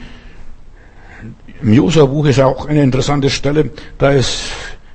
im 1.63 1.73
Josua-Buch 1.73 2.27
ist 2.27 2.41
auch 2.41 2.67
eine 2.67 2.83
interessante 2.83 3.31
Stelle. 3.31 3.71
Da 3.99 4.11
ist, 4.11 4.51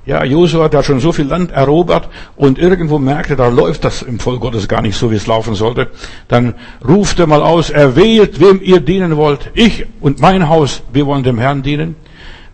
ja, 0.06 0.24
Josua, 0.24 0.68
der 0.68 0.78
hat 0.78 0.86
schon 0.86 1.00
so 1.00 1.12
viel 1.12 1.26
Land 1.26 1.52
erobert 1.52 2.08
und 2.36 2.58
irgendwo 2.58 2.98
merkte, 2.98 3.36
da 3.36 3.48
läuft 3.48 3.84
das 3.84 4.02
im 4.02 4.18
Volk 4.18 4.40
Gottes 4.40 4.68
gar 4.68 4.82
nicht 4.82 4.96
so, 4.96 5.10
wie 5.10 5.16
es 5.16 5.26
laufen 5.26 5.54
sollte. 5.54 5.88
Dann 6.28 6.54
ruft 6.86 7.18
er 7.18 7.26
mal 7.26 7.42
aus, 7.42 7.70
erwählt, 7.70 8.40
wem 8.40 8.60
ihr 8.62 8.80
dienen 8.80 9.16
wollt. 9.16 9.50
Ich 9.54 9.86
und 10.00 10.20
mein 10.20 10.48
Haus, 10.48 10.82
wir 10.92 11.06
wollen 11.06 11.22
dem 11.22 11.38
Herrn 11.38 11.62
dienen. 11.62 11.96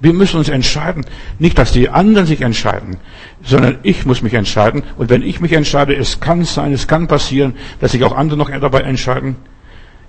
Wir 0.01 0.13
müssen 0.13 0.37
uns 0.37 0.49
entscheiden. 0.49 1.05
Nicht, 1.39 1.59
dass 1.59 1.73
die 1.73 1.89
anderen 1.89 2.27
sich 2.27 2.43
entscheiden, 2.43 2.99
sondern 3.43 3.79
ich 3.83 4.05
muss 4.05 4.23
mich 4.23 4.35
entscheiden. 4.35 4.83
Und 4.99 5.09
wenn 5.09 5.23
ich 5.23 5.41
mich 5.41 5.53
entscheide, 5.53 5.95
es 5.95 6.21
kann 6.21 6.45
sein, 6.45 6.73
es 6.73 6.87
kann 6.87 7.09
passieren, 7.09 7.55
dass 7.81 7.93
sich 7.93 8.05
auch 8.05 8.15
andere 8.15 8.39
noch 8.39 8.51
dabei 8.51 8.81
entscheiden. 8.81 9.37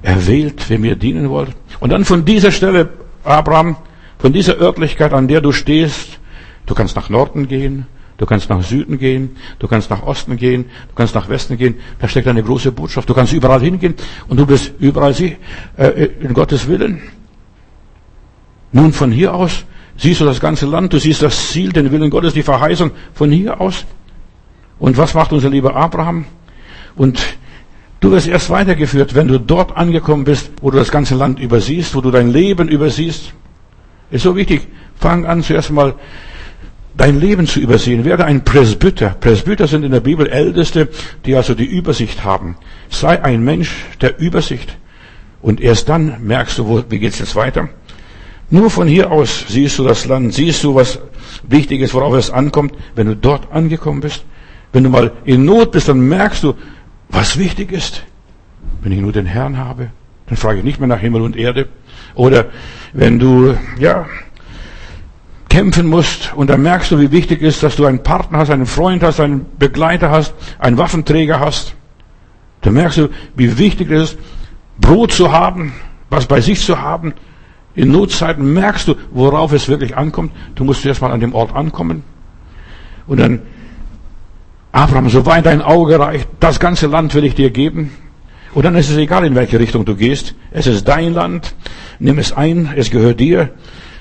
Erwählt, 0.02 0.70
wem 0.70 0.84
ihr 0.86 0.96
dienen 0.96 1.30
wollt. 1.30 1.56
Und 1.80 1.92
dann 1.92 2.04
von 2.04 2.26
dieser 2.26 2.52
Stelle 2.52 2.90
Abraham, 3.24 3.78
von 4.20 4.34
dieser 4.34 4.60
Örtlichkeit, 4.60 5.14
an 5.14 5.28
der 5.28 5.42
du 5.42 5.52
stehst, 5.52 6.20
du 6.66 6.74
kannst 6.74 6.96
nach 6.96 7.10
Norden 7.10 7.48
gehen, 7.48 7.86
du 8.18 8.26
kannst 8.26 8.50
nach 8.50 8.64
Süden 8.64 8.98
gehen, 8.98 9.38
du 9.60 9.68
kannst 9.68 9.90
nach 9.90 10.04
Osten 10.04 10.38
gehen, 10.38 10.66
du 10.90 10.96
kannst 10.96 11.16
nach 11.16 11.30
Westen 11.30 11.58
gehen, 11.58 11.76
da 12.00 12.08
steckt 12.08 12.28
eine 12.28 12.44
große 12.44 12.72
Botschaft. 12.72 13.10
Du 13.10 13.14
kannst 13.14 13.34
überall 13.34 13.62
hingehen 13.62 13.96
und 14.28 14.40
du 14.40 14.46
bist 14.46 14.74
überall 14.80 15.14
äh, 15.78 16.10
in 16.20 16.34
Gottes 16.34 16.68
Willen. 16.68 17.02
Nun 18.72 18.92
von 18.92 19.12
hier 19.12 19.34
aus 19.34 19.66
siehst 19.98 20.22
du 20.22 20.26
das 20.26 20.40
ganze 20.40 20.66
Land, 20.66 20.94
du 20.94 21.00
siehst 21.00 21.22
das 21.22 21.52
Ziel, 21.52 21.72
den 21.72 21.92
Willen 21.92 22.10
Gottes, 22.10 22.34
die 22.34 22.44
Verheißung 22.44 22.92
von 23.14 23.32
hier 23.32 23.60
aus. 23.62 23.86
Und 24.80 24.98
was 24.98 25.14
macht 25.14 25.32
unser 25.34 25.50
lieber 25.50 25.76
Abraham? 25.76 26.26
Und 26.96 27.20
Du 28.00 28.12
wirst 28.12 28.28
erst 28.28 28.50
weitergeführt, 28.52 29.16
wenn 29.16 29.28
du 29.28 29.40
dort 29.40 29.76
angekommen 29.76 30.24
bist, 30.24 30.52
wo 30.62 30.70
du 30.70 30.78
das 30.78 30.92
ganze 30.92 31.16
Land 31.16 31.40
übersiehst, 31.40 31.96
wo 31.96 32.02
du 32.02 32.12
dein 32.12 32.32
Leben 32.32 32.68
übersiehst. 32.68 33.34
Ist 34.12 34.24
so 34.24 34.36
wichtig. 34.36 34.68
Fang 34.96 35.26
an 35.26 35.44
zuerst 35.44 35.72
mal 35.72 35.96
dein 36.96 37.20
Leben 37.20 37.46
zu 37.46 37.60
übersehen. 37.60 38.06
Werde 38.06 38.26
ein 38.26 38.44
Presbyter. 38.44 39.10
Presbyter 39.20 39.68
sind 39.68 39.84
in 39.84 39.92
der 39.92 40.00
Bibel 40.00 40.28
Älteste, 40.28 40.90
die 41.26 41.36
also 41.36 41.54
die 41.54 41.66
Übersicht 41.66 42.24
haben. 42.24 42.58
Sei 42.90 43.24
ein 43.24 43.44
Mensch 43.44 43.86
der 44.02 44.20
Übersicht. 44.20 44.78
Und 45.42 45.62
erst 45.62 45.90
dann 45.90 46.18
merkst 46.24 46.58
du, 46.58 46.68
wo, 46.68 46.84
wie 46.90 47.00
geht's 47.00 47.20
jetzt 47.20 47.36
weiter. 47.36 47.70
Nur 48.50 48.70
von 48.70 48.88
hier 48.88 49.12
aus 49.12 49.46
siehst 49.50 49.78
du 49.78 49.84
das 49.84 50.06
Land, 50.06 50.34
siehst 50.34 50.64
du, 50.64 50.74
was 50.74 51.00
wichtig 51.48 51.82
ist, 51.82 51.94
worauf 51.94 52.14
es 52.16 52.32
ankommt. 52.32 52.74
Wenn 52.96 53.08
du 53.08 53.16
dort 53.16 53.52
angekommen 53.52 54.00
bist, 54.00 54.24
wenn 54.72 54.84
du 54.84 54.90
mal 54.90 55.12
in 55.26 55.46
Not 55.46 55.74
bist, 55.74 55.90
dann 55.90 56.00
merkst 56.00 56.44
du, 56.44 56.54
was 57.10 57.38
wichtig 57.38 57.72
ist. 57.72 58.04
Wenn 58.82 58.92
ich 58.92 59.00
nur 59.00 59.12
den 59.12 59.26
Herrn 59.26 59.58
habe, 59.58 59.92
dann 60.28 60.38
frage 60.38 60.60
ich 60.60 60.64
nicht 60.64 60.80
mehr 60.80 60.88
nach 60.88 61.00
Himmel 61.00 61.22
und 61.22 61.36
Erde. 61.36 61.68
Oder 62.18 62.46
wenn 62.94 63.20
du, 63.20 63.56
ja, 63.80 64.08
kämpfen 65.50 65.88
musst 65.88 66.34
und 66.36 66.50
dann 66.50 66.62
merkst 66.64 66.92
du, 66.92 67.00
wie 67.00 67.12
wichtig 67.12 67.42
ist, 67.42 67.64
dass 67.64 67.76
du 67.76 67.86
einen 67.86 68.02
Partner 68.04 68.40
hast, 68.40 68.50
einen 68.50 68.66
Freund 68.66 69.04
hast, 69.04 69.20
einen 69.20 69.46
Begleiter 69.58 70.10
hast, 70.10 70.34
einen 70.60 70.78
Waffenträger 70.78 71.40
hast. 71.40 71.76
Dann 72.62 72.74
merkst 72.74 72.98
du, 72.98 73.10
wie 73.36 73.58
wichtig 73.58 73.92
es 73.92 74.14
ist, 74.14 74.20
Brot 74.80 75.12
zu 75.12 75.32
haben, 75.32 75.74
was 76.10 76.26
bei 76.26 76.42
sich 76.42 76.60
zu 76.60 76.82
haben. 76.82 77.14
In 77.76 77.92
Notzeiten 77.92 78.52
merkst 78.52 78.88
du, 78.88 78.96
worauf 79.12 79.54
es 79.54 79.70
wirklich 79.70 79.96
ankommt. 79.96 80.32
Du 80.56 80.64
musst 80.64 80.84
erst 80.86 81.02
mal 81.02 81.12
an 81.12 81.20
dem 81.20 81.36
Ort 81.36 81.56
ankommen. 81.56 82.04
Und 83.06 83.20
dann, 83.20 83.42
Abraham, 84.72 85.10
soweit 85.10 85.46
dein 85.46 85.62
Auge 85.62 86.00
reicht, 86.00 86.28
das 86.40 86.60
ganze 86.60 86.88
Land 86.88 87.14
will 87.14 87.24
ich 87.24 87.36
dir 87.36 87.52
geben. 87.52 87.92
Und 88.54 88.64
dann 88.64 88.76
ist 88.76 88.90
es 88.90 88.98
egal, 88.98 89.24
in 89.24 89.36
welche 89.36 89.60
Richtung 89.60 89.86
du 89.86 89.96
gehst. 89.96 90.34
Es 90.50 90.66
ist 90.66 90.88
dein 90.88 91.14
Land. 91.14 91.54
Nimm 92.00 92.20
es 92.20 92.32
ein. 92.32 92.74
Es 92.76 92.92
gehört 92.92 93.20
dir. 93.20 93.50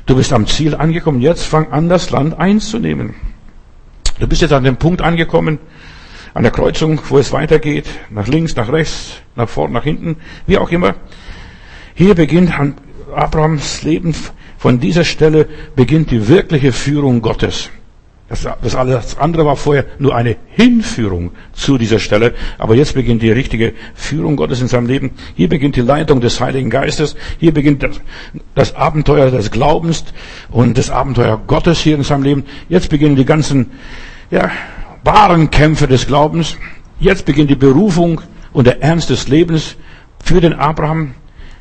Du 0.06 0.16
bist 0.16 0.32
am 0.32 0.46
Ziel 0.46 0.74
angekommen. 0.74 1.20
Jetzt 1.20 1.44
fang 1.44 1.72
an, 1.72 1.88
das 1.88 2.11
Land 2.11 2.38
einzunehmen. 2.38 3.14
Du 4.18 4.26
bist 4.26 4.42
jetzt 4.42 4.52
an 4.52 4.64
dem 4.64 4.76
Punkt 4.76 5.02
angekommen, 5.02 5.59
an 6.32 6.42
der 6.42 6.52
Kreuzung, 6.52 7.00
wo 7.09 7.18
es 7.18 7.32
weitergeht. 7.32 7.87
Nach 8.11 8.26
links, 8.26 8.56
nach 8.56 8.70
rechts, 8.70 9.16
nach 9.35 9.48
vorn, 9.48 9.72
nach 9.72 9.85
hinten. 9.85 10.16
Wie 10.46 10.59
auch 10.59 10.70
immer. 10.70 10.94
Hier 11.94 12.14
beginnt 12.14 12.52
Abrahams 13.14 13.82
Leben. 13.82 14.14
Von 14.59 14.80
dieser 14.80 15.04
Stelle 15.04 15.48
beginnt 15.74 16.11
die 16.11 16.28
wirkliche 16.28 16.72
Führung 16.72 17.20
Gottes. 17.20 17.70
Das, 18.28 18.44
das 18.60 18.74
alles 18.74 19.16
andere 19.18 19.46
war 19.46 19.54
vorher 19.54 19.84
nur 20.00 20.16
eine 20.16 20.36
Hinführung 20.48 21.30
zu 21.52 21.78
dieser 21.78 22.00
Stelle. 22.00 22.34
Aber 22.58 22.74
jetzt 22.74 22.94
beginnt 22.94 23.22
die 23.22 23.30
richtige 23.30 23.72
Führung 23.94 24.34
Gottes 24.34 24.60
in 24.60 24.66
seinem 24.66 24.86
Leben. 24.86 25.12
Hier 25.36 25.48
beginnt 25.48 25.76
die 25.76 25.82
Leitung 25.82 26.20
des 26.20 26.40
Heiligen 26.40 26.68
Geistes. 26.68 27.14
Hier 27.38 27.54
beginnt 27.54 27.84
das, 27.84 28.00
das 28.56 28.74
Abenteuer 28.74 29.30
des 29.30 29.52
Glaubens 29.52 30.04
und 30.50 30.76
das 30.76 30.90
Abenteuer 30.90 31.40
Gottes 31.46 31.78
hier 31.78 31.94
in 31.94 32.02
seinem 32.02 32.24
Leben. 32.24 32.44
Jetzt 32.68 32.90
beginnen 32.90 33.14
die 33.14 33.24
ganzen, 33.24 33.70
ja, 34.32 34.50
wahren 35.04 35.50
Kämpfe 35.50 35.86
des 35.86 36.08
Glaubens. 36.08 36.56
Jetzt 36.98 37.26
beginnt 37.26 37.50
die 37.50 37.54
Berufung 37.54 38.20
und 38.52 38.66
der 38.66 38.82
Ernst 38.82 39.10
des 39.10 39.28
Lebens 39.28 39.76
für 40.18 40.40
den 40.40 40.54
Abraham 40.54 41.14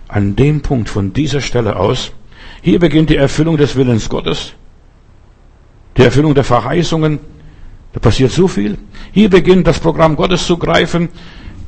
an 0.08 0.36
dem 0.36 0.62
Punkt 0.62 0.90
von 0.90 1.14
dieser 1.14 1.42
Stelle 1.42 1.76
aus. 1.76 2.12
Hier 2.64 2.80
beginnt 2.80 3.12
die 3.12 3.18
Erfüllung 3.18 3.58
des 3.58 3.76
Willens 3.76 4.10
Gottes 4.10 4.56
die 5.98 6.04
Erfüllung 6.04 6.34
der 6.34 6.44
Verheißungen. 6.44 7.20
Da 7.94 8.00
passiert 8.00 8.32
so 8.32 8.48
viel. 8.48 8.78
Hier 9.12 9.30
beginnt 9.30 9.68
das 9.68 9.80
Programm 9.80 10.16
Gottes 10.16 10.46
zu 10.46 10.58
greifen. 10.58 11.10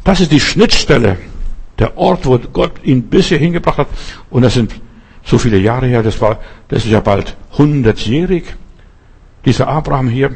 Das 0.04 0.20
ist 0.20 0.32
die 0.32 0.40
Schnittstelle, 0.40 1.18
der 1.80 1.98
Ort, 1.98 2.26
wo 2.26 2.38
Gott 2.38 2.74
ihn 2.84 3.04
bisher 3.04 3.38
hingebracht 3.38 3.78
hat. 3.78 3.88
Und 4.30 4.42
das 4.42 4.54
sind 4.54 4.74
so 5.24 5.38
viele 5.38 5.58
Jahre 5.58 5.88
her, 5.88 6.04
das 6.04 6.22
war, 6.22 6.40
das 6.70 6.86
ist 6.86 6.92
ja 6.92 7.02
bald 7.02 7.36
hundertjährig. 7.58 8.44
Dieser 9.46 9.68
Abraham 9.68 10.10
hier, 10.10 10.36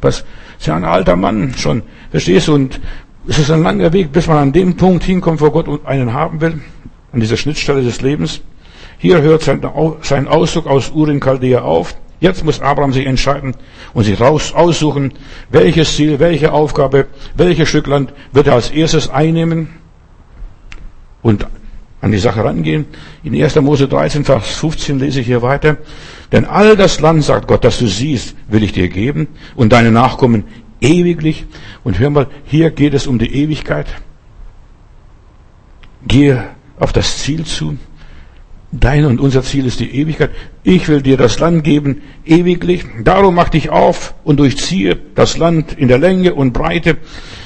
was, 0.00 0.24
ist 0.58 0.66
ja 0.66 0.76
ein 0.76 0.84
alter 0.84 1.16
Mann 1.16 1.54
schon, 1.56 1.82
verstehst 2.10 2.48
du? 2.48 2.54
Und 2.54 2.80
es 3.28 3.38
ist 3.38 3.50
ein 3.50 3.62
langer 3.62 3.92
Weg, 3.92 4.12
bis 4.12 4.26
man 4.26 4.38
an 4.38 4.52
dem 4.52 4.76
Punkt 4.76 5.04
hinkommt, 5.04 5.40
wo 5.40 5.50
Gott 5.50 5.86
einen 5.86 6.12
haben 6.12 6.40
will, 6.40 6.60
an 7.12 7.20
dieser 7.20 7.36
Schnittstelle 7.36 7.82
des 7.82 8.00
Lebens. 8.02 8.40
Hier 8.98 9.20
hört 9.20 9.42
sein, 9.42 10.28
Ausdruck 10.28 10.66
aus 10.66 10.90
Urin 10.90 11.20
Chaldea 11.20 11.62
auf. 11.62 11.96
Jetzt 12.18 12.44
muss 12.44 12.60
Abraham 12.60 12.92
sich 12.92 13.06
entscheiden 13.06 13.54
und 13.92 14.04
sich 14.04 14.18
raus 14.18 14.52
aussuchen, 14.54 15.12
welches 15.50 15.96
Ziel, 15.96 16.18
welche 16.18 16.52
Aufgabe, 16.52 17.06
welches 17.36 17.68
Stück 17.68 17.86
Land 17.86 18.12
wird 18.32 18.46
er 18.46 18.54
als 18.54 18.70
erstes 18.70 19.10
einnehmen 19.10 19.68
und 21.22 21.46
an 22.00 22.12
die 22.12 22.18
Sache 22.18 22.42
rangehen. 22.44 22.86
In 23.22 23.34
1. 23.34 23.56
Mose 23.56 23.88
13, 23.88 24.24
Vers 24.24 24.48
15 24.56 24.98
lese 24.98 25.20
ich 25.20 25.26
hier 25.26 25.42
weiter. 25.42 25.76
Denn 26.32 26.44
all 26.44 26.76
das 26.76 27.00
Land, 27.00 27.24
sagt 27.24 27.48
Gott, 27.48 27.64
das 27.64 27.78
du 27.78 27.86
siehst, 27.86 28.34
will 28.48 28.62
ich 28.62 28.72
dir 28.72 28.88
geben 28.88 29.28
und 29.54 29.72
deine 29.72 29.90
Nachkommen 29.90 30.44
ewiglich. 30.80 31.46
Und 31.84 31.98
hör 31.98 32.10
mal, 32.10 32.28
hier 32.44 32.70
geht 32.70 32.94
es 32.94 33.06
um 33.06 33.18
die 33.18 33.34
Ewigkeit. 33.34 33.86
Gehe 36.06 36.44
auf 36.78 36.92
das 36.92 37.18
Ziel 37.18 37.44
zu. 37.44 37.76
Dein 38.80 39.04
und 39.06 39.20
unser 39.20 39.42
Ziel 39.42 39.66
ist 39.66 39.80
die 39.80 39.94
Ewigkeit. 39.94 40.30
Ich 40.62 40.88
will 40.88 41.00
dir 41.00 41.16
das 41.16 41.38
Land 41.38 41.64
geben, 41.64 42.02
ewiglich. 42.24 42.84
Darum 43.02 43.34
mach 43.34 43.48
dich 43.48 43.70
auf 43.70 44.14
und 44.24 44.38
durchziehe 44.38 44.98
das 45.14 45.38
Land 45.38 45.72
in 45.78 45.88
der 45.88 45.98
Länge 45.98 46.34
und 46.34 46.52
Breite. 46.52 46.98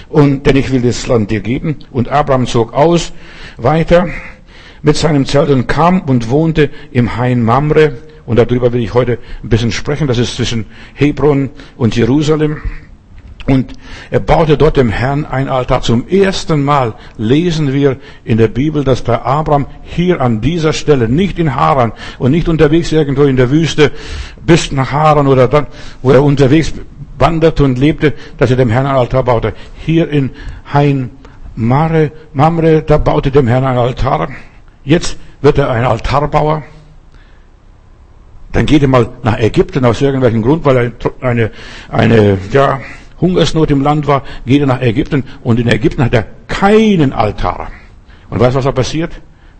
Und, 0.08 0.46
denn 0.46 0.56
ich 0.56 0.72
will 0.72 0.82
das 0.82 1.06
Land 1.06 1.30
dir 1.30 1.40
geben. 1.40 1.76
Und 1.92 2.08
Abraham 2.08 2.46
zog 2.46 2.72
aus, 2.72 3.12
weiter 3.56 4.08
mit 4.82 4.96
seinem 4.96 5.26
Zelt 5.26 5.50
und 5.50 5.68
kam 5.68 6.00
und 6.00 6.30
wohnte 6.30 6.70
im 6.90 7.16
Hain 7.16 7.42
Mamre. 7.42 7.98
Und 8.26 8.38
darüber 8.38 8.72
will 8.72 8.82
ich 8.82 8.94
heute 8.94 9.18
ein 9.44 9.48
bisschen 9.48 9.72
sprechen. 9.72 10.08
Das 10.08 10.18
ist 10.18 10.36
zwischen 10.36 10.66
Hebron 10.94 11.50
und 11.76 11.96
Jerusalem. 11.96 12.62
Und 13.50 13.72
er 14.12 14.20
baute 14.20 14.56
dort 14.56 14.76
dem 14.76 14.90
Herrn 14.90 15.24
ein 15.24 15.48
Altar. 15.48 15.82
Zum 15.82 16.06
ersten 16.06 16.62
Mal 16.62 16.94
lesen 17.18 17.72
wir 17.72 17.96
in 18.24 18.38
der 18.38 18.46
Bibel, 18.46 18.84
dass 18.84 19.02
der 19.02 19.26
Abraham 19.26 19.66
hier 19.82 20.20
an 20.20 20.40
dieser 20.40 20.72
Stelle, 20.72 21.08
nicht 21.08 21.36
in 21.40 21.56
Haran 21.56 21.92
und 22.20 22.30
nicht 22.30 22.48
unterwegs 22.48 22.92
irgendwo 22.92 23.24
in 23.24 23.36
der 23.36 23.50
Wüste 23.50 23.90
bis 24.46 24.70
nach 24.70 24.92
Haran 24.92 25.26
oder 25.26 25.48
dann, 25.48 25.66
wo 26.00 26.12
er 26.12 26.22
unterwegs 26.22 26.72
wanderte 27.18 27.64
und 27.64 27.76
lebte, 27.76 28.14
dass 28.38 28.52
er 28.52 28.56
dem 28.56 28.70
Herrn 28.70 28.86
ein 28.86 28.94
Altar 28.94 29.24
baute. 29.24 29.52
Hier 29.84 30.08
in 30.08 30.30
Hain 30.72 31.10
Mare, 31.56 32.12
Mamre, 32.32 32.82
da 32.82 32.98
baute 32.98 33.32
dem 33.32 33.48
Herrn 33.48 33.64
ein 33.64 33.76
Altar. 33.76 34.28
Jetzt 34.84 35.16
wird 35.42 35.58
er 35.58 35.70
ein 35.70 35.84
Altarbauer. 35.84 36.62
Dann 38.52 38.66
geht 38.66 38.82
er 38.82 38.88
mal 38.88 39.08
nach 39.24 39.38
Ägypten 39.38 39.84
aus 39.84 40.00
irgendwelchen 40.00 40.42
Grund, 40.42 40.64
weil 40.64 40.76
er 40.76 40.92
eine, 41.20 41.50
eine, 41.88 42.38
ja, 42.52 42.80
Hungersnot 43.20 43.70
im 43.70 43.82
Land 43.82 44.06
war, 44.06 44.22
geht 44.46 44.60
er 44.60 44.66
nach 44.66 44.80
Ägypten 44.80 45.24
und 45.42 45.60
in 45.60 45.68
Ägypten 45.68 46.04
hat 46.04 46.14
er 46.14 46.26
keinen 46.48 47.12
Altar. 47.12 47.70
Und 48.30 48.40
weißt 48.40 48.54
du, 48.54 48.58
was 48.58 48.64
da 48.64 48.72
passiert? 48.72 49.12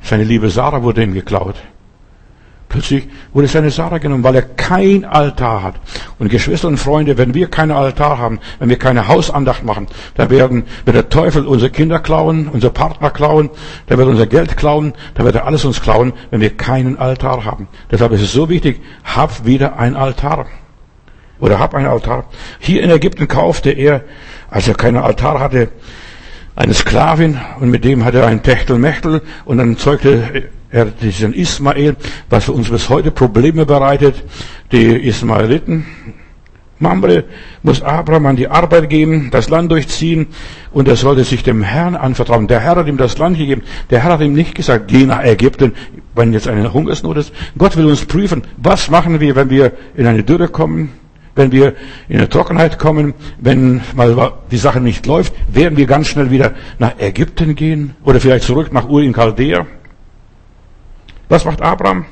Seine 0.03 0.25
liebe 0.25 0.49
Sarah 0.49 0.83
wurde 0.83 1.03
ihm 1.03 1.15
geklaut. 1.15 1.57
Plötzlich 2.71 3.09
wurde 3.33 3.49
seine 3.49 3.73
Sarah 3.73 3.99
genommen, 3.99 4.23
weil 4.23 4.37
er 4.37 4.43
kein 4.43 5.05
Altar 5.05 5.65
hat. 5.65 5.75
Und 6.21 6.29
Geschwister 6.29 6.69
und 6.69 6.77
Freunde, 6.77 7.19
wenn 7.19 7.35
wir 7.35 7.49
keinen 7.49 7.73
Altar 7.73 8.19
haben, 8.19 8.39
wenn 8.61 8.69
wir 8.69 8.79
keine 8.79 9.09
Hausandacht 9.09 9.65
machen, 9.65 9.89
dann 10.15 10.31
werden, 10.31 10.63
wird 10.85 10.95
der 10.95 11.09
Teufel 11.09 11.47
unsere 11.47 11.73
Kinder 11.73 11.99
klauen, 11.99 12.47
unsere 12.47 12.73
Partner 12.73 13.11
klauen, 13.11 13.51
der 13.89 13.99
wird 13.99 14.07
unser 14.07 14.29
Geld 14.29 14.57
klauen, 14.57 14.93
da 15.15 15.25
wird 15.25 15.35
er 15.35 15.47
alles 15.47 15.65
uns 15.65 15.83
klauen, 15.83 16.13
wenn 16.31 16.41
wir 16.41 16.57
keinen 16.57 16.97
Altar 16.97 17.45
haben. 17.45 17.67
Deshalb 17.91 18.13
ist 18.13 18.23
es 18.23 18.33
so 18.33 18.49
wichtig, 18.49 18.81
hab 19.03 19.45
wieder 19.45 19.77
ein 19.77 19.97
Altar 19.97 20.47
oder 21.41 21.59
hab 21.59 21.75
einen 21.75 21.87
Altar. 21.87 22.25
Hier 22.59 22.83
in 22.83 22.91
Ägypten 22.91 23.27
kaufte 23.29 23.71
er, 23.71 24.03
als 24.51 24.69
er 24.69 24.75
keinen 24.75 24.99
Altar 24.99 25.41
hatte, 25.41 25.69
eine 26.57 26.75
Sklavin 26.75 27.39
und 27.61 27.71
mit 27.71 27.85
dem 27.85 28.05
hatte 28.05 28.19
er 28.19 28.27
ein 28.27 28.43
Techtelmechtel 28.43 29.23
und 29.45 29.59
dann 29.59 29.77
zeugte 29.79 30.51
er 30.71 30.85
diesen 30.87 31.33
Ismael, 31.33 31.97
was 32.29 32.45
für 32.45 32.53
uns 32.53 32.69
bis 32.69 32.89
heute 32.89 33.11
Probleme 33.11 33.67
bereitet, 33.67 34.23
die 34.71 34.87
Ismaeliten. 35.09 35.87
Mamre 36.79 37.25
muss 37.63 37.83
Abraham 37.83 38.27
an 38.27 38.37
die 38.37 38.49
Arbeit 38.49 38.89
geben, 38.89 39.29
das 39.31 39.51
Land 39.51 39.71
durchziehen 39.71 40.29
und 40.73 40.89
er 40.89 40.97
sollte 40.97 41.25
sich 41.25 41.43
dem 41.43 41.63
Herrn 41.63 41.95
anvertrauen. 41.95 42.47
Der 42.47 42.61
Herr 42.61 42.77
hat 42.77 42.87
ihm 42.87 42.97
das 42.97 43.19
Land 43.19 43.37
gegeben. 43.37 43.63
Der 43.91 44.03
Herr 44.03 44.13
hat 44.13 44.21
ihm 44.23 44.33
nicht 44.33 44.55
gesagt, 44.55 44.89
geh 44.89 45.05
nach 45.05 45.23
Ägypten, 45.23 45.75
wenn 46.15 46.33
jetzt 46.33 46.49
eine 46.49 46.73
Hungersnot 46.73 47.19
ist. 47.19 47.33
Gott 47.59 47.77
will 47.77 47.87
uns 47.87 48.07
prüfen, 48.07 48.43
was 48.57 48.91
machen 48.91 49.21
wir, 49.21 49.37
wenn 49.37 49.51
wir 49.51 49.73
in 49.95 50.07
eine 50.07 50.23
Dürre 50.23 50.49
kommen, 50.49 50.91
wenn 51.35 51.53
wir 51.53 51.75
in 52.09 52.19
eine 52.19 52.29
Trockenheit 52.29 52.79
kommen, 52.79 53.15
wenn 53.39 53.81
mal 53.95 54.33
die 54.51 54.57
Sache 54.57 54.81
nicht 54.81 55.07
läuft, 55.07 55.33
werden 55.49 55.77
wir 55.77 55.87
ganz 55.87 56.09
schnell 56.09 56.31
wieder 56.31 56.53
nach 56.79 56.99
Ägypten 56.99 57.55
gehen 57.55 57.95
oder 58.05 58.21
vielleicht 58.21 58.45
zurück 58.45 58.73
nach 58.73 58.89
Ur 58.89 59.03
in 59.03 59.15
Chaldea. 59.15 59.67
Was 61.29 61.45
macht 61.45 61.63
Abraham? 61.63 62.07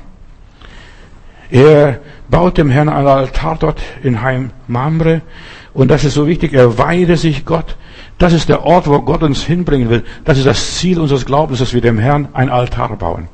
Er 1.51 1.99
baut 2.29 2.57
dem 2.57 2.69
Herrn 2.69 2.89
ein 2.89 3.07
Altar 3.07 3.57
dort 3.59 3.81
in 4.03 4.21
Heim 4.21 4.51
Mamre. 4.67 5.21
Und 5.73 5.89
das 5.89 6.03
ist 6.03 6.13
so 6.13 6.27
wichtig. 6.27 6.53
Er 6.53 6.77
weide 6.77 7.17
sich 7.17 7.45
Gott. 7.45 7.75
Das 8.17 8.33
ist 8.33 8.49
der 8.49 8.63
Ort, 8.63 8.87
wo 8.87 9.01
Gott 9.01 9.23
uns 9.23 9.43
hinbringen 9.43 9.89
will. 9.89 10.03
Das 10.25 10.37
ist 10.37 10.45
das 10.45 10.77
Ziel 10.77 10.99
unseres 10.99 11.25
Glaubens, 11.25 11.59
dass 11.59 11.73
wir 11.73 11.81
dem 11.81 11.97
Herrn 11.97 12.29
ein 12.33 12.49
Altar 12.49 12.95
bauen. 12.97 13.27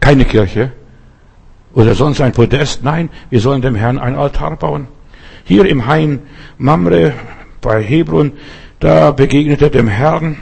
Keine 0.00 0.24
Kirche, 0.24 0.72
oder 1.76 1.94
sonst 1.94 2.20
ein 2.20 2.32
Podest. 2.32 2.82
Nein, 2.82 3.10
wir 3.30 3.38
sollen 3.38 3.62
dem 3.62 3.76
Herrn 3.76 3.98
ein 3.98 4.16
Altar 4.16 4.56
bauen. 4.56 4.88
Hier 5.44 5.66
im 5.66 5.86
Hain 5.86 6.20
Mamre 6.58 7.12
bei 7.60 7.82
Hebron, 7.82 8.32
da 8.80 9.12
begegnet 9.12 9.62
er 9.62 9.70
dem 9.70 9.86
Herrn. 9.86 10.38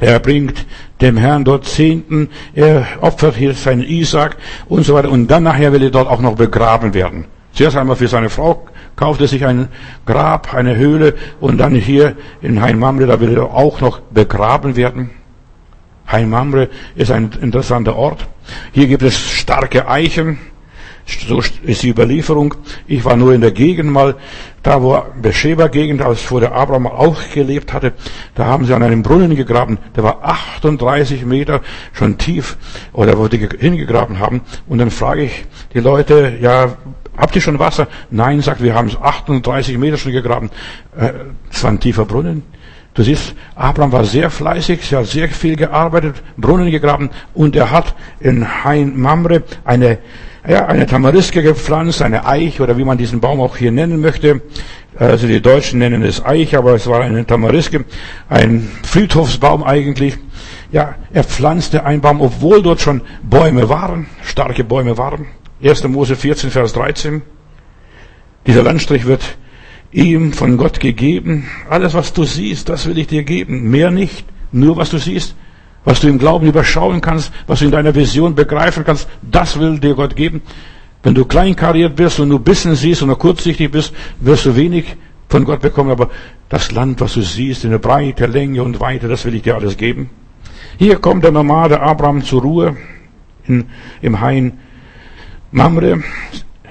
Er 0.00 0.18
bringt 0.18 0.66
dem 1.00 1.16
Herrn 1.16 1.44
dort 1.44 1.64
Zehnten, 1.64 2.28
er 2.54 2.86
opfert 3.00 3.36
hier 3.36 3.54
seinen 3.54 3.82
Isaac 3.82 4.36
und 4.68 4.84
so 4.84 4.94
weiter. 4.94 5.10
Und 5.10 5.28
dann 5.28 5.42
nachher 5.42 5.72
will 5.72 5.82
er 5.82 5.90
dort 5.90 6.08
auch 6.08 6.20
noch 6.20 6.36
begraben 6.36 6.92
werden. 6.92 7.24
Zuerst 7.52 7.76
einmal 7.76 7.96
für 7.96 8.08
seine 8.08 8.28
Frau 8.28 8.66
kauft 8.94 9.22
er 9.22 9.28
sich 9.28 9.46
ein 9.46 9.68
Grab, 10.04 10.52
eine 10.52 10.76
Höhle 10.76 11.14
und 11.40 11.58
dann 11.58 11.74
hier 11.74 12.14
in 12.42 12.60
Hain 12.60 12.78
Mamre, 12.78 13.06
da 13.06 13.20
will 13.20 13.36
er 13.36 13.54
auch 13.54 13.80
noch 13.80 14.00
begraben 14.00 14.76
werden. 14.76 15.10
Hain 16.06 16.28
Mamre 16.28 16.68
ist 16.94 17.10
ein 17.10 17.30
interessanter 17.40 17.96
Ort. 17.96 18.26
Hier 18.72 18.86
gibt 18.86 19.02
es 19.02 19.18
starke 19.18 19.88
Eichen. 19.88 20.38
So 21.26 21.42
ist 21.64 21.82
die 21.82 21.88
Überlieferung. 21.88 22.54
Ich 22.86 23.04
war 23.04 23.16
nur 23.16 23.34
in 23.34 23.40
der 23.40 23.50
Gegend 23.50 23.90
mal, 23.90 24.14
da 24.62 24.82
wo 24.82 25.02
Bescheba-Gegend, 25.20 26.00
als 26.00 26.30
wo 26.30 26.38
der 26.38 26.52
Abraham 26.52 26.86
auch 26.86 27.18
gelebt 27.34 27.72
hatte, 27.72 27.92
da 28.34 28.46
haben 28.46 28.64
sie 28.64 28.74
an 28.74 28.82
einem 28.82 29.02
Brunnen 29.02 29.34
gegraben, 29.34 29.78
der 29.96 30.04
war 30.04 30.22
38 30.22 31.24
Meter 31.24 31.60
schon 31.92 32.18
tief, 32.18 32.56
oder 32.92 33.18
wo 33.18 33.26
die 33.26 33.48
hingegraben 33.58 34.20
haben. 34.20 34.42
Und 34.68 34.78
dann 34.78 34.90
frage 34.90 35.24
ich 35.24 35.44
die 35.74 35.80
Leute, 35.80 36.38
ja, 36.40 36.76
habt 37.16 37.34
ihr 37.34 37.42
schon 37.42 37.58
Wasser? 37.58 37.88
Nein, 38.10 38.40
sagt, 38.40 38.62
wir 38.62 38.74
haben 38.74 38.90
38 39.00 39.78
Meter 39.78 39.96
schon 39.96 40.12
gegraben. 40.12 40.50
Äh, 40.96 41.12
es 41.50 41.62
war 41.64 41.70
ein 41.70 41.80
tiefer 41.80 42.04
Brunnen. 42.04 42.44
Du 42.94 43.02
siehst, 43.02 43.34
Abraham 43.54 43.92
war 43.92 44.04
sehr 44.04 44.28
fleißig, 44.28 44.92
er 44.92 44.98
hat 44.98 45.06
sehr 45.06 45.28
viel 45.28 45.56
gearbeitet, 45.56 46.16
Brunnen 46.36 46.70
gegraben 46.70 47.08
und 47.32 47.56
er 47.56 47.70
hat 47.70 47.94
in 48.20 48.64
Hain 48.64 49.00
Mamre 49.00 49.44
eine, 49.64 49.98
ja, 50.46 50.66
eine 50.66 50.86
Tamariske 50.86 51.42
gepflanzt, 51.42 52.02
eine 52.02 52.26
Eich 52.26 52.60
oder 52.60 52.76
wie 52.76 52.84
man 52.84 52.98
diesen 52.98 53.20
Baum 53.20 53.40
auch 53.40 53.56
hier 53.56 53.72
nennen 53.72 54.00
möchte. 54.02 54.42
Also 54.98 55.26
die 55.26 55.40
Deutschen 55.40 55.78
nennen 55.78 56.02
es 56.02 56.22
Eich, 56.22 56.54
aber 56.54 56.74
es 56.74 56.86
war 56.86 57.00
eine 57.00 57.26
Tamariske, 57.26 57.86
ein 58.28 58.70
Friedhofsbaum 58.82 59.64
eigentlich. 59.64 60.18
Ja, 60.70 60.96
er 61.14 61.24
pflanzte 61.24 61.84
einen 61.86 62.02
Baum, 62.02 62.20
obwohl 62.20 62.62
dort 62.62 62.82
schon 62.82 63.00
Bäume 63.22 63.70
waren, 63.70 64.06
starke 64.22 64.64
Bäume 64.64 64.98
waren. 64.98 65.28
1. 65.62 65.88
Mose 65.88 66.14
14, 66.14 66.50
Vers 66.50 66.74
13. 66.74 67.22
Dieser 68.46 68.62
Landstrich 68.62 69.06
wird 69.06 69.38
ihm 69.92 70.32
von 70.32 70.56
Gott 70.56 70.80
gegeben. 70.80 71.48
Alles, 71.68 71.94
was 71.94 72.12
du 72.12 72.24
siehst, 72.24 72.68
das 72.68 72.86
will 72.86 72.98
ich 72.98 73.06
dir 73.06 73.22
geben. 73.22 73.70
Mehr 73.70 73.90
nicht. 73.90 74.24
Nur 74.50 74.76
was 74.76 74.90
du 74.90 74.98
siehst, 74.98 75.36
was 75.84 76.00
du 76.00 76.08
im 76.08 76.18
Glauben 76.18 76.46
überschauen 76.46 77.00
kannst, 77.00 77.32
was 77.46 77.60
du 77.60 77.66
in 77.66 77.70
deiner 77.70 77.94
Vision 77.94 78.34
begreifen 78.34 78.84
kannst, 78.84 79.08
das 79.22 79.58
will 79.58 79.78
dir 79.78 79.94
Gott 79.94 80.16
geben. 80.16 80.42
Wenn 81.02 81.14
du 81.14 81.24
kleinkariert 81.24 81.96
bist 81.96 82.20
und 82.20 82.28
nur 82.28 82.40
bisschen 82.40 82.76
siehst 82.76 83.02
und 83.02 83.08
nur 83.08 83.18
kurzsichtig 83.18 83.70
bist, 83.70 83.92
wirst 84.20 84.46
du 84.46 84.56
wenig 84.56 84.96
von 85.28 85.44
Gott 85.44 85.60
bekommen. 85.60 85.90
Aber 85.90 86.10
das 86.48 86.70
Land, 86.70 87.00
was 87.00 87.14
du 87.14 87.22
siehst, 87.22 87.64
in 87.64 87.70
der 87.70 87.78
Breite, 87.78 88.26
Länge 88.26 88.62
und 88.62 88.80
Weite, 88.80 89.08
das 89.08 89.24
will 89.24 89.34
ich 89.34 89.42
dir 89.42 89.56
alles 89.56 89.76
geben. 89.76 90.10
Hier 90.78 90.96
kommt 90.96 91.24
der 91.24 91.32
Nomade 91.32 91.80
Abraham 91.80 92.22
zur 92.22 92.42
Ruhe 92.42 92.76
in, 93.46 93.66
im 94.00 94.20
Hain 94.20 94.58
Mamre. 95.50 96.02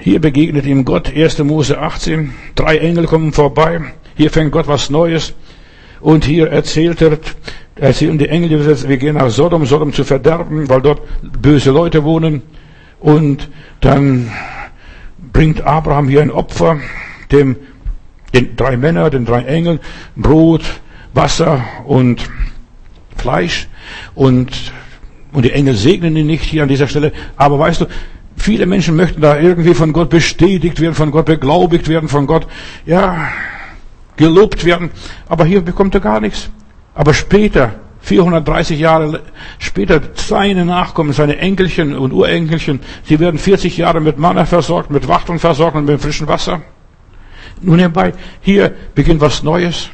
Hier 0.03 0.19
begegnet 0.19 0.65
ihm 0.65 0.83
Gott, 0.83 1.15
1. 1.15 1.43
Mose 1.43 1.77
18. 1.77 2.33
Drei 2.55 2.79
Engel 2.79 3.05
kommen 3.05 3.33
vorbei. 3.33 3.81
Hier 4.15 4.31
fängt 4.31 4.51
Gott 4.51 4.67
was 4.67 4.89
Neues. 4.89 5.35
Und 5.99 6.25
hier 6.25 6.47
erzählt 6.47 7.03
er, 7.03 7.19
erzählen 7.75 8.17
die 8.17 8.27
Engel, 8.27 8.49
wir 8.49 8.97
gehen 8.97 9.13
nach 9.13 9.29
Sodom, 9.29 9.63
Sodom 9.67 9.93
zu 9.93 10.03
verderben, 10.03 10.67
weil 10.69 10.81
dort 10.81 11.03
böse 11.21 11.69
Leute 11.69 12.03
wohnen. 12.03 12.41
Und 12.99 13.47
dann 13.81 14.31
bringt 15.31 15.61
Abraham 15.61 16.09
hier 16.09 16.23
ein 16.23 16.31
Opfer, 16.31 16.79
dem, 17.31 17.55
den 18.33 18.55
drei 18.55 18.77
Männer, 18.77 19.11
den 19.11 19.25
drei 19.25 19.43
Engeln, 19.43 19.79
Brot, 20.15 20.63
Wasser 21.13 21.63
und 21.85 22.27
Fleisch. 23.17 23.67
Und, 24.15 24.73
und 25.31 25.45
die 25.45 25.51
Engel 25.51 25.75
segnen 25.75 26.17
ihn 26.17 26.25
nicht 26.25 26.43
hier 26.43 26.63
an 26.63 26.69
dieser 26.69 26.87
Stelle. 26.87 27.11
Aber 27.37 27.59
weißt 27.59 27.81
du, 27.81 27.85
Viele 28.41 28.65
Menschen 28.65 28.95
möchten 28.95 29.21
da 29.21 29.37
irgendwie 29.37 29.75
von 29.75 29.93
Gott 29.93 30.09
bestätigt 30.09 30.81
werden, 30.81 30.95
von 30.95 31.11
Gott 31.11 31.27
beglaubigt 31.27 31.87
werden, 31.87 32.09
von 32.09 32.25
Gott, 32.25 32.47
ja, 32.87 33.27
gelobt 34.17 34.65
werden. 34.65 34.89
Aber 35.29 35.45
hier 35.45 35.61
bekommt 35.61 35.93
er 35.93 36.01
gar 36.01 36.19
nichts. 36.19 36.49
Aber 36.95 37.13
später, 37.13 37.75
430 37.99 38.79
Jahre 38.79 39.21
später, 39.59 40.01
seine 40.15 40.65
Nachkommen, 40.65 41.13
seine 41.13 41.37
Enkelchen 41.37 41.95
und 41.95 42.13
Urenkelchen, 42.13 42.79
sie 43.03 43.19
werden 43.19 43.37
40 43.37 43.77
Jahre 43.77 44.01
mit 44.01 44.17
Manna 44.17 44.45
versorgt, 44.45 44.89
mit 44.89 45.07
Wachteln 45.07 45.37
versorgt 45.37 45.77
und 45.77 45.85
mit 45.85 46.01
frischem 46.01 46.27
Wasser. 46.27 46.63
Nun 47.61 47.75
nebenbei, 47.75 48.11
hier 48.41 48.73
beginnt 48.95 49.21
was 49.21 49.43
Neues. 49.43 49.91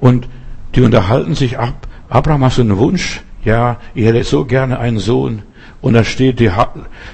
Und 0.00 0.30
die 0.74 0.80
unterhalten 0.80 1.34
sich 1.34 1.58
ab. 1.58 1.86
Abraham, 2.08 2.42
hast 2.42 2.56
du 2.56 2.62
einen 2.62 2.78
Wunsch? 2.78 3.20
Ja, 3.44 3.76
ich 3.94 4.06
hätte 4.06 4.24
so 4.24 4.46
gerne 4.46 4.78
einen 4.78 4.98
Sohn. 4.98 5.42
Und 5.82 5.94
dann 5.94 6.04
steht 6.04 6.40
die, 6.40 6.50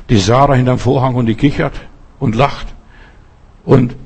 die 0.08 0.18
Sarah 0.18 0.54
hinterm 0.54 0.78
Vorhang 0.78 1.14
und 1.16 1.26
die 1.26 1.34
kichert 1.34 1.72
und 2.20 2.36
lacht. 2.36 2.68
Und 3.64 3.96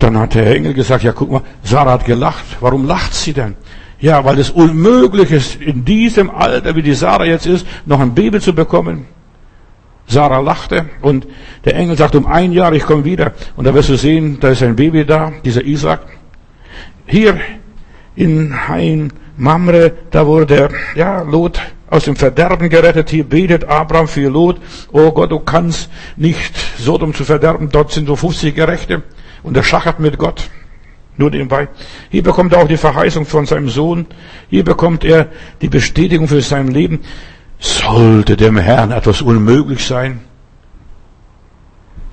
dann 0.00 0.18
hat 0.18 0.34
der 0.34 0.54
Engel 0.54 0.74
gesagt, 0.74 1.04
ja 1.04 1.12
guck 1.12 1.30
mal, 1.30 1.42
Sarah 1.62 1.92
hat 1.92 2.04
gelacht. 2.04 2.44
Warum 2.60 2.86
lacht 2.86 3.14
sie 3.14 3.32
denn? 3.32 3.54
Ja, 4.00 4.24
weil 4.24 4.38
es 4.40 4.50
unmöglich 4.50 5.30
ist, 5.30 5.60
in 5.60 5.84
diesem 5.84 6.28
Alter, 6.28 6.74
wie 6.74 6.82
die 6.82 6.94
Sarah 6.94 7.24
jetzt 7.24 7.46
ist, 7.46 7.64
noch 7.86 8.00
ein 8.00 8.12
Baby 8.12 8.40
zu 8.40 8.52
bekommen. 8.52 9.06
Sarah 10.08 10.40
lachte 10.40 10.86
und 11.00 11.28
der 11.64 11.76
Engel 11.76 11.96
sagt, 11.96 12.16
um 12.16 12.26
ein 12.26 12.52
Jahr, 12.52 12.72
ich 12.72 12.82
komme 12.82 13.04
wieder. 13.04 13.32
Und 13.56 13.64
da 13.66 13.72
wirst 13.72 13.88
du 13.88 13.96
sehen, 13.96 14.38
da 14.40 14.48
ist 14.48 14.62
ein 14.64 14.74
Baby 14.74 15.04
da, 15.04 15.32
dieser 15.44 15.64
Isaac. 15.64 16.00
Hier 17.06 17.38
in 18.16 18.68
Hain 18.68 19.12
Mamre, 19.36 19.92
da 20.10 20.26
wurde, 20.26 20.68
ja, 20.96 21.22
Lot 21.22 21.60
aus 21.92 22.04
dem 22.04 22.16
Verderben 22.16 22.70
gerettet. 22.70 23.10
Hier 23.10 23.24
betet 23.24 23.64
Abraham 23.64 24.08
für 24.08 24.30
Lot. 24.30 24.56
Oh 24.92 25.12
Gott, 25.12 25.30
du 25.30 25.38
kannst 25.38 25.90
nicht 26.16 26.54
Sodom 26.78 27.12
zu 27.12 27.24
verderben. 27.24 27.68
Dort 27.70 27.92
sind 27.92 28.06
so 28.06 28.16
50 28.16 28.54
Gerechte. 28.54 29.02
Und 29.42 29.58
er 29.58 29.62
schachert 29.62 30.00
mit 30.00 30.16
Gott. 30.16 30.48
Nur 31.18 31.28
nebenbei. 31.30 31.68
Hier 32.08 32.22
bekommt 32.22 32.54
er 32.54 32.60
auch 32.62 32.68
die 32.68 32.78
Verheißung 32.78 33.26
von 33.26 33.44
seinem 33.44 33.68
Sohn. 33.68 34.06
Hier 34.48 34.64
bekommt 34.64 35.04
er 35.04 35.28
die 35.60 35.68
Bestätigung 35.68 36.28
für 36.28 36.40
sein 36.40 36.68
Leben. 36.68 37.00
Sollte 37.58 38.38
dem 38.38 38.56
Herrn 38.56 38.90
etwas 38.90 39.20
unmöglich 39.20 39.84
sein? 39.84 40.20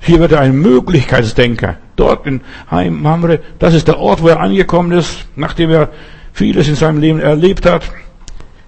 Hier 0.00 0.20
wird 0.20 0.32
er 0.32 0.40
ein 0.40 0.60
Möglichkeitsdenker. 0.60 1.78
Dort 1.96 2.26
in 2.26 2.42
Heim 2.70 3.00
Mamre, 3.00 3.40
das 3.58 3.72
ist 3.72 3.88
der 3.88 3.98
Ort, 3.98 4.22
wo 4.22 4.28
er 4.28 4.40
angekommen 4.40 4.92
ist, 4.92 5.24
nachdem 5.36 5.70
er 5.70 5.88
vieles 6.34 6.68
in 6.68 6.74
seinem 6.74 7.00
Leben 7.00 7.18
erlebt 7.18 7.64
hat. 7.64 7.90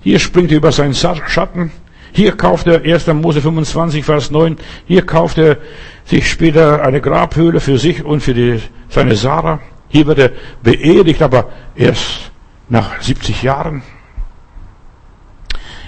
Hier 0.03 0.19
springt 0.19 0.51
er 0.51 0.59
über 0.59 0.73
seinen 0.73 0.95
Schatten. 0.95 1.71
Hier 2.12 2.33
kauft 2.33 2.67
er 2.67 2.83
1. 2.83 3.07
Mose 3.09 3.41
25, 3.41 4.05
Vers 4.05 4.31
9. 4.31 4.57
Hier 4.87 5.07
kauft 5.07 5.38
er 5.38 5.59
sich 6.05 6.29
später 6.29 6.83
eine 6.85 7.01
Grabhöhle 7.01 7.61
für 7.61 7.79
sich 7.79 8.05
und 8.05 8.21
für 8.21 8.35
die, 8.35 8.61
seine 8.88 9.17
Sarah. 9.17 9.61
Hier 9.88 10.07
wird 10.07 10.19
er 10.19 10.31
beerdigt, 10.62 11.23
aber 11.23 11.51
erst 11.75 12.33
nach 12.69 13.01
70 13.01 13.43
Jahren. 13.43 13.83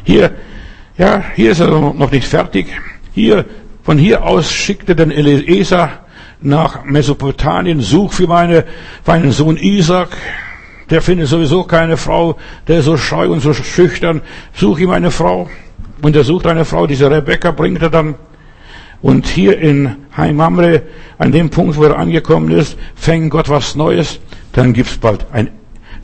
Hier, 0.04 0.32
ja, 0.96 1.24
hier 1.34 1.50
ist 1.50 1.60
er 1.60 1.68
noch 1.68 2.10
nicht 2.10 2.28
fertig. 2.28 2.66
Hier, 3.12 3.44
von 3.82 3.98
hier 3.98 4.24
aus 4.24 4.50
schickte 4.52 4.94
den 4.94 5.10
Eliezer 5.10 5.90
nach 6.40 6.84
Mesopotamien, 6.84 7.80
such 7.80 8.12
für 8.12 8.26
meine, 8.26 8.64
für 9.02 9.10
meinen 9.10 9.32
Sohn 9.32 9.56
Isaac. 9.56 10.10
Der 10.94 11.02
findet 11.02 11.26
sowieso 11.26 11.64
keine 11.64 11.96
Frau, 11.96 12.36
der 12.68 12.78
ist 12.78 12.84
so 12.84 12.96
scheu 12.96 13.28
und 13.28 13.40
so 13.40 13.52
schüchtern. 13.52 14.20
Such 14.52 14.78
ihm 14.78 14.90
eine 14.90 15.10
Frau. 15.10 15.50
Und 16.02 16.14
er 16.14 16.22
sucht 16.22 16.46
eine 16.46 16.64
Frau, 16.64 16.86
diese 16.86 17.10
Rebecca 17.10 17.50
bringt 17.50 17.82
er 17.82 17.90
dann. 17.90 18.14
Und 19.02 19.26
hier 19.26 19.58
in 19.58 19.96
Heimamre, 20.16 20.82
an 21.18 21.32
dem 21.32 21.50
Punkt, 21.50 21.76
wo 21.76 21.82
er 21.82 21.98
angekommen 21.98 22.52
ist, 22.52 22.78
fängt 22.94 23.32
Gott 23.32 23.48
was 23.48 23.74
Neues. 23.74 24.20
Dann 24.52 24.72
gibt's 24.72 24.96
bald 24.96 25.26
ein, 25.32 25.50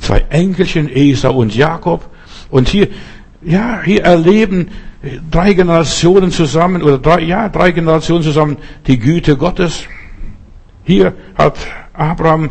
zwei 0.01 0.25
Enkelchen, 0.29 0.91
Esau 0.93 1.37
und 1.37 1.55
Jakob. 1.55 2.11
Und 2.51 2.69
hier, 2.69 2.89
ja, 3.43 3.83
hier 3.85 4.03
erleben 4.03 4.71
drei 5.31 5.53
Generationen 5.53 6.33
zusammen, 6.33 6.83
oder 6.83 6.99
drei, 6.99 7.21
ja, 7.21 7.49
drei 7.49 7.71
Generationen 7.71 8.25
zusammen 8.25 8.57
die 8.89 8.99
Güte 8.99 9.37
Gottes. 9.37 9.85
Hier 10.83 11.15
hat 11.37 11.59
Abraham 11.93 12.51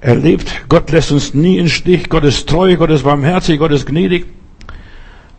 erlebt. 0.00 0.62
Gott 0.68 0.90
lässt 0.90 1.12
uns 1.12 1.34
nie 1.34 1.58
in 1.58 1.68
Stich. 1.68 2.08
Gott 2.08 2.24
ist 2.24 2.48
treu, 2.48 2.76
Gott 2.76 2.90
ist 2.90 3.04
barmherzig, 3.04 3.58
Gott 3.58 3.72
ist 3.72 3.86
gnädig. 3.86 4.26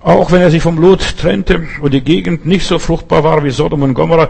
Auch 0.02 0.32
wenn 0.32 0.41
er 0.41 0.50
sich 0.50 0.63
vom 0.63 0.80
Lot 0.80 1.17
trennte 1.17 1.67
und 1.82 1.93
die 1.93 2.02
Gegend 2.02 2.45
nicht 2.45 2.65
so 2.65 2.80
fruchtbar 2.80 3.24
war 3.24 3.43
wie 3.43 3.52
Sodom 3.52 3.84
und 3.84 3.93
Gomorra, 3.93 4.30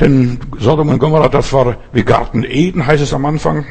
denn 0.00 0.38
Sodom 0.58 0.88
und 0.88 0.98
Gomorra, 0.98 1.28
das 1.28 1.52
war 1.52 1.76
wie 1.92 2.02
Garten 2.02 2.42
Eden, 2.42 2.84
heißt 2.84 3.02
es 3.02 3.14
am 3.14 3.24
Anfang. 3.24 3.64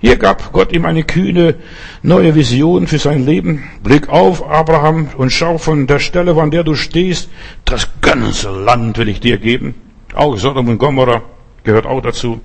Hier 0.00 0.16
gab 0.16 0.52
Gott 0.52 0.72
ihm 0.72 0.86
eine 0.86 1.02
kühne, 1.02 1.56
neue 2.02 2.34
Vision 2.34 2.86
für 2.86 2.98
sein 2.98 3.26
Leben. 3.26 3.64
Blick 3.82 4.08
auf, 4.08 4.48
Abraham, 4.48 5.08
und 5.16 5.30
schau 5.30 5.58
von 5.58 5.86
der 5.86 5.98
Stelle, 5.98 6.40
an 6.40 6.52
der 6.52 6.62
du 6.62 6.74
stehst, 6.74 7.28
das 7.64 7.88
ganze 8.00 8.48
Land 8.48 8.96
will 8.96 9.08
ich 9.08 9.20
dir 9.20 9.38
geben. 9.38 9.74
Auch 10.14 10.38
Sodom 10.38 10.68
und 10.68 10.78
Gomorra 10.78 11.22
gehört 11.64 11.84
auch 11.84 12.00
dazu. 12.00 12.40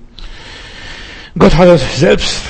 Gott 1.38 1.56
hat 1.56 1.78
selbst 1.78 2.42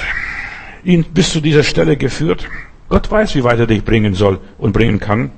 ihn 0.84 1.04
bis 1.04 1.32
zu 1.32 1.40
dieser 1.40 1.62
Stelle 1.62 1.96
geführt. 1.96 2.48
Gott 2.88 3.10
weiß, 3.10 3.34
wie 3.34 3.44
weit 3.44 3.58
er 3.58 3.66
dich 3.66 3.84
bringen 3.84 4.14
soll 4.14 4.40
und 4.58 4.72
bringen 4.72 5.00
kann. 5.00 5.30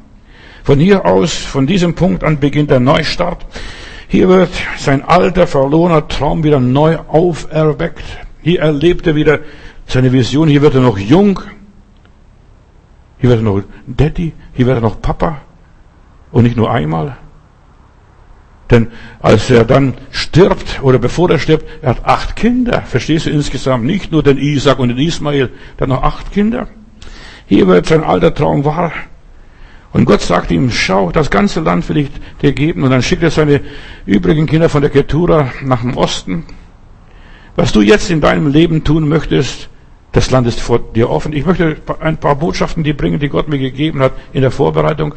Von 0.64 0.80
hier 0.80 1.06
aus, 1.06 1.34
von 1.34 1.66
diesem 1.66 1.94
Punkt 1.94 2.24
an 2.24 2.40
beginnt 2.40 2.70
der 2.70 2.80
Neustart. 2.80 3.46
Hier 4.08 4.28
wird 4.28 4.50
sein 4.78 5.02
alter, 5.02 5.46
verlorener 5.46 6.08
Traum 6.08 6.44
wieder 6.44 6.60
neu 6.60 6.96
auferweckt. 7.08 8.04
Hier 8.42 8.60
erlebt 8.60 9.06
er 9.06 9.14
wieder 9.14 9.40
seine 9.86 10.12
Vision. 10.12 10.48
Hier 10.48 10.62
wird 10.62 10.74
er 10.74 10.80
noch 10.80 10.98
jung. 10.98 11.40
Hier 13.18 13.30
wird 13.30 13.40
er 13.40 13.44
noch 13.44 13.62
Daddy. 13.86 14.32
Hier 14.54 14.66
wird 14.66 14.78
er 14.78 14.82
noch 14.82 15.00
Papa. 15.00 15.42
Und 16.30 16.44
nicht 16.44 16.56
nur 16.56 16.70
einmal. 16.70 17.16
Denn 18.70 18.88
als 19.20 19.48
er 19.50 19.64
dann 19.64 19.94
stirbt, 20.10 20.82
oder 20.82 20.98
bevor 20.98 21.30
er 21.30 21.38
stirbt, 21.38 21.66
er 21.82 21.90
hat 21.90 22.04
acht 22.04 22.36
Kinder. 22.36 22.82
Verstehst 22.82 23.26
du 23.26 23.30
insgesamt? 23.30 23.84
Nicht 23.84 24.10
nur 24.10 24.22
den 24.22 24.38
Isaac 24.38 24.78
und 24.78 24.88
den 24.88 24.98
Ismael, 24.98 25.50
dann 25.76 25.90
noch 25.90 26.02
acht 26.02 26.32
Kinder. 26.32 26.68
Hier 27.46 27.68
wird 27.68 27.86
sein 27.86 28.02
alter 28.02 28.34
Traum 28.34 28.64
wahr. 28.64 28.92
Und 29.92 30.04
Gott 30.04 30.20
sagt 30.20 30.50
ihm, 30.50 30.70
schau, 30.70 31.12
das 31.12 31.30
ganze 31.30 31.60
Land 31.60 31.88
will 31.88 31.98
ich 31.98 32.10
dir 32.42 32.52
geben. 32.52 32.82
Und 32.82 32.90
dann 32.90 33.02
schickt 33.02 33.22
er 33.22 33.30
seine 33.30 33.60
übrigen 34.04 34.46
Kinder 34.46 34.68
von 34.68 34.82
der 34.82 34.90
Ketura 34.90 35.52
nach 35.62 35.80
dem 35.80 35.96
Osten. 35.96 36.44
Was 37.54 37.72
du 37.72 37.80
jetzt 37.80 38.10
in 38.10 38.20
deinem 38.20 38.48
Leben 38.48 38.84
tun 38.84 39.08
möchtest, 39.08 39.68
das 40.12 40.30
Land 40.30 40.46
ist 40.46 40.60
vor 40.60 40.80
dir 40.80 41.08
offen. 41.08 41.32
Ich 41.32 41.46
möchte 41.46 41.76
ein 42.00 42.18
paar 42.18 42.36
Botschaften 42.36 42.82
dir 42.82 42.96
bringen, 42.96 43.20
die 43.20 43.28
Gott 43.28 43.48
mir 43.48 43.58
gegeben 43.58 44.00
hat 44.00 44.12
in 44.32 44.42
der 44.42 44.50
Vorbereitung. 44.50 45.14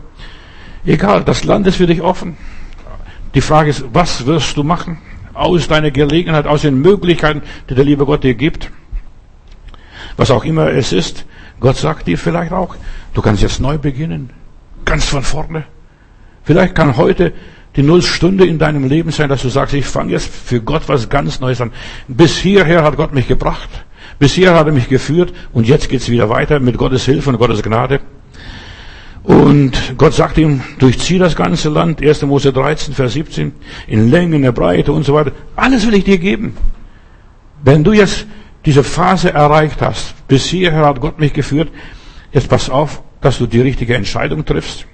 Egal, 0.85 1.23
das 1.23 1.43
Land 1.43 1.67
ist 1.67 1.75
für 1.75 1.87
dich 1.87 2.01
offen. 2.01 2.37
Die 3.33 3.41
Frage 3.41 3.69
ist, 3.69 3.85
was 3.93 4.25
wirst 4.25 4.57
du 4.57 4.63
machen? 4.63 4.97
Aus 5.33 5.67
deiner 5.67 5.91
Gelegenheit, 5.91 6.47
aus 6.47 6.63
den 6.63 6.81
Möglichkeiten, 6.81 7.41
die 7.69 7.75
der 7.75 7.85
liebe 7.85 8.05
Gott 8.05 8.23
dir 8.23 8.33
gibt. 8.33 8.71
Was 10.17 10.31
auch 10.31 10.43
immer 10.43 10.69
es 10.71 10.91
ist, 10.91 11.25
Gott 11.59 11.77
sagt 11.77 12.07
dir 12.07 12.17
vielleicht 12.17 12.51
auch, 12.51 12.75
du 13.13 13.21
kannst 13.21 13.41
jetzt 13.41 13.59
neu 13.59 13.77
beginnen. 13.77 14.31
Ganz 14.85 15.05
von 15.05 15.23
vorne. 15.23 15.65
Vielleicht 16.43 16.75
kann 16.75 16.97
heute 16.97 17.33
die 17.75 17.83
Nullstunde 17.83 18.45
in 18.45 18.57
deinem 18.57 18.85
Leben 18.87 19.11
sein, 19.11 19.29
dass 19.29 19.43
du 19.43 19.49
sagst, 19.49 19.73
ich 19.75 19.85
fange 19.85 20.11
jetzt 20.11 20.33
für 20.33 20.61
Gott 20.61 20.83
was 20.87 21.09
ganz 21.09 21.39
Neues 21.39 21.61
an. 21.61 21.71
Bis 22.07 22.37
hierher 22.37 22.83
hat 22.83 22.97
Gott 22.97 23.13
mich 23.13 23.27
gebracht. 23.27 23.69
Bis 24.17 24.33
hierher 24.33 24.55
hat 24.57 24.67
er 24.67 24.73
mich 24.73 24.89
geführt 24.89 25.33
und 25.53 25.67
jetzt 25.67 25.89
geht's 25.89 26.09
wieder 26.09 26.29
weiter 26.29 26.59
mit 26.59 26.77
Gottes 26.77 27.05
Hilfe 27.05 27.29
und 27.29 27.37
Gottes 27.37 27.61
Gnade. 27.61 28.01
Und 29.23 29.97
Gott 29.97 30.13
sagt 30.13 30.37
ihm, 30.37 30.61
durchzieh 30.79 31.17
das 31.17 31.35
ganze 31.35 31.69
Land, 31.69 32.01
1. 32.01 32.23
Mose 32.23 32.53
13, 32.53 32.93
Vers 32.93 33.13
17, 33.13 33.51
in 33.87 34.09
Länge, 34.09 34.37
in 34.37 34.43
der 34.43 34.51
Breite 34.51 34.91
und 34.91 35.03
so 35.03 35.13
weiter. 35.13 35.31
Alles 35.55 35.85
will 35.85 35.95
ich 35.95 36.05
dir 36.05 36.17
geben. 36.17 36.55
Wenn 37.63 37.83
du 37.83 37.91
jetzt 37.91 38.25
diese 38.65 38.83
Phase 38.83 39.33
erreicht 39.33 39.81
hast, 39.81 40.27
bis 40.27 40.45
hierher 40.45 40.85
hat 40.85 41.01
Gott 41.01 41.19
mich 41.19 41.33
geführt, 41.33 41.69
jetzt 42.31 42.49
pass 42.49 42.69
auf, 42.69 43.01
dass 43.21 43.37
du 43.37 43.45
die 43.45 43.61
richtige 43.61 43.95
Entscheidung 43.95 44.45
triffst. 44.45 44.85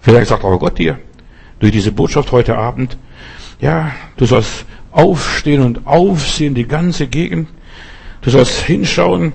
Vielleicht 0.00 0.28
sagt 0.28 0.44
auch 0.44 0.58
Gott 0.58 0.78
dir, 0.78 0.98
durch 1.60 1.72
diese 1.72 1.92
Botschaft 1.92 2.32
heute 2.32 2.56
Abend, 2.56 2.96
ja, 3.60 3.92
du 4.16 4.24
sollst 4.24 4.64
aufstehen 4.92 5.62
und 5.62 5.86
aufsehen, 5.86 6.54
die 6.54 6.66
ganze 6.66 7.06
Gegend. 7.08 7.48
Du 8.20 8.30
sollst 8.30 8.62
hinschauen, 8.62 9.32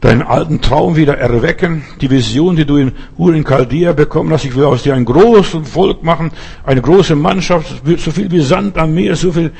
deinen 0.00 0.22
alten 0.22 0.60
Traum 0.60 0.96
wieder 0.96 1.18
erwecken, 1.18 1.84
die 2.00 2.10
Vision, 2.10 2.56
die 2.56 2.64
du 2.64 2.76
in 2.76 2.92
Ur 3.18 3.34
Chaldea 3.44 3.92
bekommen 3.92 4.32
hast. 4.32 4.44
Ich 4.44 4.56
will 4.56 4.64
aus 4.64 4.82
dir 4.82 4.94
ein 4.94 5.04
großes 5.04 5.68
Volk 5.68 6.02
machen, 6.02 6.32
eine 6.64 6.80
große 6.80 7.14
Mannschaft, 7.14 7.82
so 7.98 8.10
viel 8.10 8.30
wie 8.30 8.40
Sand 8.40 8.78
am 8.78 8.94
Meer, 8.94 9.14
so 9.16 9.32
viel 9.32 9.52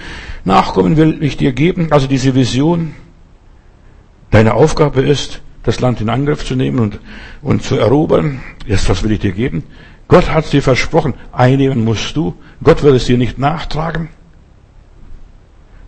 Nachkommen 0.45 0.97
will 0.97 1.23
ich 1.23 1.37
dir 1.37 1.53
geben. 1.53 1.89
Also 1.91 2.07
diese 2.07 2.35
Vision. 2.35 2.95
Deine 4.31 4.55
Aufgabe 4.55 5.03
ist, 5.03 5.43
das 5.63 5.81
Land 5.81 6.01
in 6.01 6.09
Angriff 6.09 6.45
zu 6.45 6.55
nehmen 6.55 6.79
und, 6.79 7.01
und 7.43 7.63
zu 7.63 7.77
erobern. 7.77 8.41
Jetzt, 8.67 8.89
was 8.89 9.03
will 9.03 9.13
ich 9.13 9.19
dir 9.19 9.33
geben? 9.33 9.65
Gott 10.09 10.33
hat 10.33 10.45
es 10.45 10.51
dir 10.51 10.63
versprochen. 10.63 11.15
Einnehmen 11.33 11.85
musst 11.85 12.17
du. 12.17 12.35
Gott 12.63 12.83
wird 12.83 12.97
es 12.97 13.07
dir 13.07 13.19
nicht 13.19 13.39
nachtragen. 13.39 14.09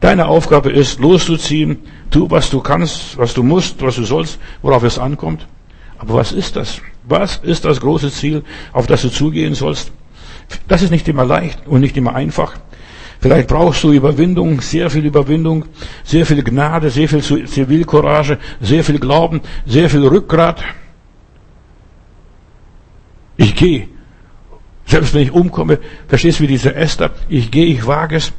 Deine 0.03 0.27
Aufgabe 0.27 0.73
ist, 0.73 0.99
loszuziehen. 0.99 1.79
Tu, 2.11 2.29
was 2.29 2.51
du 2.51 2.61
kannst, 2.61 3.17
was 3.17 3.35
du 3.35 3.45
musst, 3.45 3.81
was 3.83 3.95
du 3.95 4.03
sollst, 4.03 4.41
worauf 4.61 4.83
es 4.83 4.99
ankommt. 4.99 5.47
Aber 5.97 6.15
was 6.15 6.33
ist 6.33 6.57
das? 6.57 6.81
Was 7.05 7.37
ist 7.37 7.65
das 7.65 7.81
große 7.81 8.11
Ziel, 8.11 8.43
auf 8.73 8.89
das 8.89 9.03
du 9.03 9.11
zugehen 9.11 9.55
sollst? 9.55 9.93
Das 10.67 10.83
ist 10.83 10.91
nicht 10.91 11.07
immer 11.07 11.25
leicht 11.25 11.69
und 11.69 11.81
nicht 11.81 11.97
immer 11.97 12.17
einfach. 12.17 12.55
Vielleicht 13.21 13.47
brauchst 13.47 13.85
du 13.85 13.93
Überwindung, 13.93 14.61
sehr 14.61 14.91
viel 14.91 15.07
Überwindung, 15.07 15.67
sehr 16.03 16.27
viel 16.27 16.43
Gnade, 16.43 16.91
sehr 16.91 17.09
viel 17.09 17.23
Zivilcourage, 17.23 18.39
sehr 18.61 18.83
viel 18.83 18.99
Glauben, 18.99 19.41
sehr 19.67 19.89
viel 19.89 20.05
Rückgrat. 20.05 20.65
Ich 23.37 23.55
gehe. 23.55 23.87
Selbst 24.85 25.15
wenn 25.15 25.23
ich 25.23 25.31
umkomme, 25.31 25.79
verstehst 26.09 26.41
du, 26.41 26.43
wie 26.43 26.49
dieser 26.49 26.75
Esther, 26.75 27.13
ich 27.29 27.53
gehe, 27.53 27.67
ich 27.67 27.87
wage 27.87 28.17
es. 28.17 28.33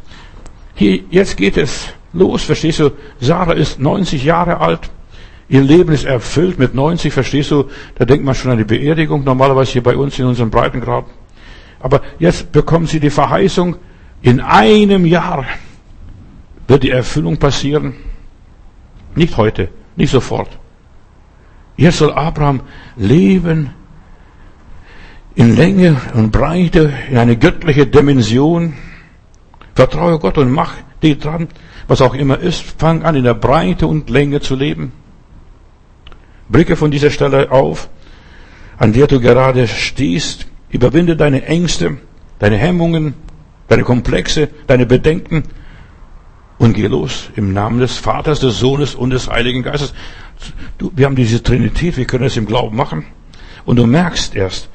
Hier, 0.75 1.01
jetzt 1.09 1.37
geht 1.37 1.57
es 1.57 1.89
los, 2.13 2.43
verstehst 2.43 2.79
du? 2.79 2.91
Sarah 3.19 3.53
ist 3.53 3.79
90 3.79 4.23
Jahre 4.23 4.59
alt. 4.59 4.89
Ihr 5.49 5.61
Leben 5.61 5.93
ist 5.93 6.05
erfüllt 6.05 6.57
mit 6.57 6.73
90, 6.73 7.13
verstehst 7.13 7.51
du? 7.51 7.65
Da 7.95 8.05
denkt 8.05 8.25
man 8.25 8.33
schon 8.33 8.51
an 8.51 8.57
die 8.57 8.63
Beerdigung, 8.63 9.23
normalerweise 9.23 9.73
hier 9.73 9.83
bei 9.83 9.95
uns 9.95 10.17
in 10.17 10.25
unserem 10.25 10.49
Breitengrad. 10.49 11.05
Aber 11.79 12.01
jetzt 12.17 12.51
bekommen 12.51 12.87
sie 12.87 12.99
die 12.99 13.09
Verheißung, 13.09 13.75
in 14.21 14.39
einem 14.39 15.05
Jahr 15.05 15.45
wird 16.67 16.83
die 16.83 16.91
Erfüllung 16.91 17.37
passieren. 17.37 17.95
Nicht 19.15 19.37
heute, 19.37 19.69
nicht 19.95 20.11
sofort. 20.11 20.49
Jetzt 21.75 21.97
soll 21.97 22.13
Abraham 22.13 22.61
leben 22.95 23.71
in 25.35 25.55
Länge 25.55 25.97
und 26.13 26.31
Breite, 26.31 26.93
in 27.09 27.17
eine 27.17 27.35
göttliche 27.37 27.85
Dimension. 27.85 28.73
Vertraue 29.75 30.19
Gott 30.19 30.37
und 30.37 30.51
mach 30.51 30.73
dich 31.01 31.19
dran, 31.19 31.47
was 31.87 32.01
auch 32.01 32.13
immer 32.13 32.39
ist. 32.39 32.61
Fang 32.77 33.03
an, 33.03 33.15
in 33.15 33.23
der 33.23 33.33
Breite 33.33 33.87
und 33.87 34.09
Länge 34.09 34.39
zu 34.39 34.55
leben. 34.55 34.91
Blicke 36.49 36.75
von 36.75 36.91
dieser 36.91 37.09
Stelle 37.09 37.51
auf, 37.51 37.89
an 38.77 38.93
der 38.93 39.07
du 39.07 39.19
gerade 39.19 39.67
stehst. 39.67 40.47
Überwinde 40.69 41.15
deine 41.15 41.45
Ängste, 41.45 41.97
deine 42.39 42.57
Hemmungen, 42.57 43.13
deine 43.67 43.83
Komplexe, 43.83 44.49
deine 44.67 44.85
Bedenken 44.85 45.43
und 46.57 46.73
geh 46.73 46.87
los 46.87 47.29
im 47.35 47.53
Namen 47.53 47.79
des 47.79 47.97
Vaters, 47.97 48.39
des 48.39 48.59
Sohnes 48.59 48.95
und 48.95 49.09
des 49.09 49.29
Heiligen 49.29 49.63
Geistes. 49.63 49.93
Du, 50.77 50.91
wir 50.95 51.05
haben 51.05 51.15
diese 51.15 51.41
Trinität, 51.41 51.97
wir 51.97 52.05
können 52.05 52.25
es 52.25 52.37
im 52.37 52.45
Glauben 52.45 52.75
machen. 52.75 53.05
Und 53.65 53.77
du 53.77 53.85
merkst 53.85 54.35
erst, 54.35 54.69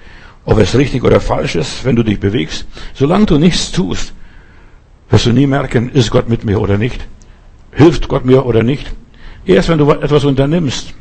ob 0.45 0.59
es 0.59 0.77
richtig 0.77 1.05
oder 1.05 1.21
falsch 1.21 1.57
ist, 1.57 1.85
wenn 1.85 1.97
du 1.97 2.03
dich 2.03 2.21
bewegst. 2.21 2.67
Solange 2.95 3.27
du 3.27 3.39
nichts 3.39 3.71
tust, 3.71 4.15
wirst 5.11 5.27
du 5.27 5.33
nie 5.33 5.47
merken, 5.47 5.91
ist 5.91 6.11
Gott 6.11 6.29
mit 6.29 6.45
mir 6.45 6.61
oder 6.61 6.79
nicht. 6.79 7.07
Hilft 7.73 8.09
Gott 8.09 8.25
mir 8.25 8.47
oder 8.47 8.63
nicht. 8.63 8.93
Erst 9.45 9.69
wenn 9.69 9.79
du 9.79 9.91
etwas 9.91 10.25
unternimmst, 10.25 10.95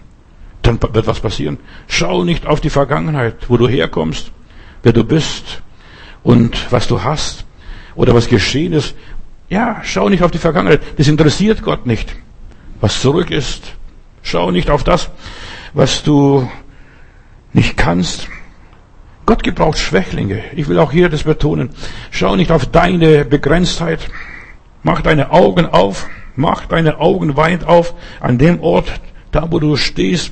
dann 0.61 0.81
wird 0.81 1.07
was 1.07 1.19
passieren. 1.19 1.57
Schau 1.87 2.23
nicht 2.23 2.45
auf 2.45 2.61
die 2.61 2.69
Vergangenheit, 2.69 3.35
wo 3.49 3.57
du 3.57 3.67
herkommst, 3.67 4.31
wer 4.83 4.93
du 4.93 5.03
bist 5.03 5.61
und 6.23 6.71
was 6.71 6.87
du 6.87 7.03
hast 7.03 7.45
oder 7.95 8.13
was 8.13 8.27
geschehen 8.27 8.73
ist. 8.73 8.95
Ja, 9.49 9.81
schau 9.83 10.09
nicht 10.09 10.23
auf 10.23 10.31
die 10.31 10.37
Vergangenheit. 10.37 10.81
Das 10.97 11.07
interessiert 11.07 11.61
Gott 11.63 11.85
nicht. 11.85 12.13
Was 12.81 13.01
zurück 13.01 13.31
ist. 13.31 13.73
Schau 14.21 14.51
nicht 14.51 14.69
auf 14.69 14.83
das, 14.83 15.09
was 15.73 16.03
du 16.03 16.49
nicht 17.53 17.77
kannst. 17.77 18.27
Gott 19.27 19.43
gebraucht 19.43 19.77
Schwächlinge. 19.77 20.41
Ich 20.55 20.69
will 20.69 20.79
auch 20.79 20.93
hier 20.93 21.09
das 21.09 21.23
betonen. 21.23 21.71
Schau 22.11 22.37
nicht 22.37 22.49
auf 22.49 22.65
deine 22.65 23.25
Begrenztheit. 23.25 24.09
Mach 24.83 25.01
deine 25.01 25.31
Augen 25.31 25.65
auf. 25.65 26.07
Mach 26.37 26.65
deine 26.65 26.99
Augen 27.01 27.35
weit 27.35 27.65
auf 27.65 27.93
an 28.21 28.37
dem 28.37 28.61
Ort, 28.61 28.89
da 29.31 29.51
wo 29.51 29.59
du 29.59 29.75
stehst, 29.75 30.31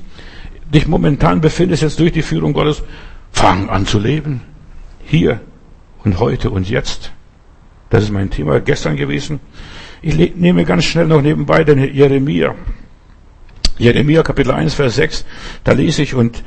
dich 0.73 0.88
momentan 0.88 1.41
befindest 1.41 1.81
jetzt 1.81 2.00
durch 2.00 2.13
die 2.13 2.21
Führung 2.21 2.54
Gottes. 2.54 2.83
Fang 3.31 3.69
an 3.69 3.85
zu 3.85 4.00
leben. 4.00 4.41
Hier 5.04 5.41
und 6.06 6.19
heute 6.19 6.50
und 6.50 6.69
jetzt. 6.69 7.12
Das 7.89 8.02
ist 8.02 8.12
mein 8.12 8.29
Thema 8.29 8.62
gestern 8.62 8.96
gewesen. 8.96 9.41
Ich 10.02 10.15
nehme 10.35 10.63
ganz 10.63 10.85
schnell 10.85 11.08
noch 11.08 11.21
nebenbei 11.21 11.65
den 11.65 11.93
Jeremia. 11.93 12.56
Jeremia 13.77 14.23
Kapitel 14.23 14.52
1, 14.52 14.73
Vers 14.73 14.96
6. 14.96 15.25
Da 15.65 15.73
lese 15.73 16.02
ich 16.02 16.13
und 16.13 16.43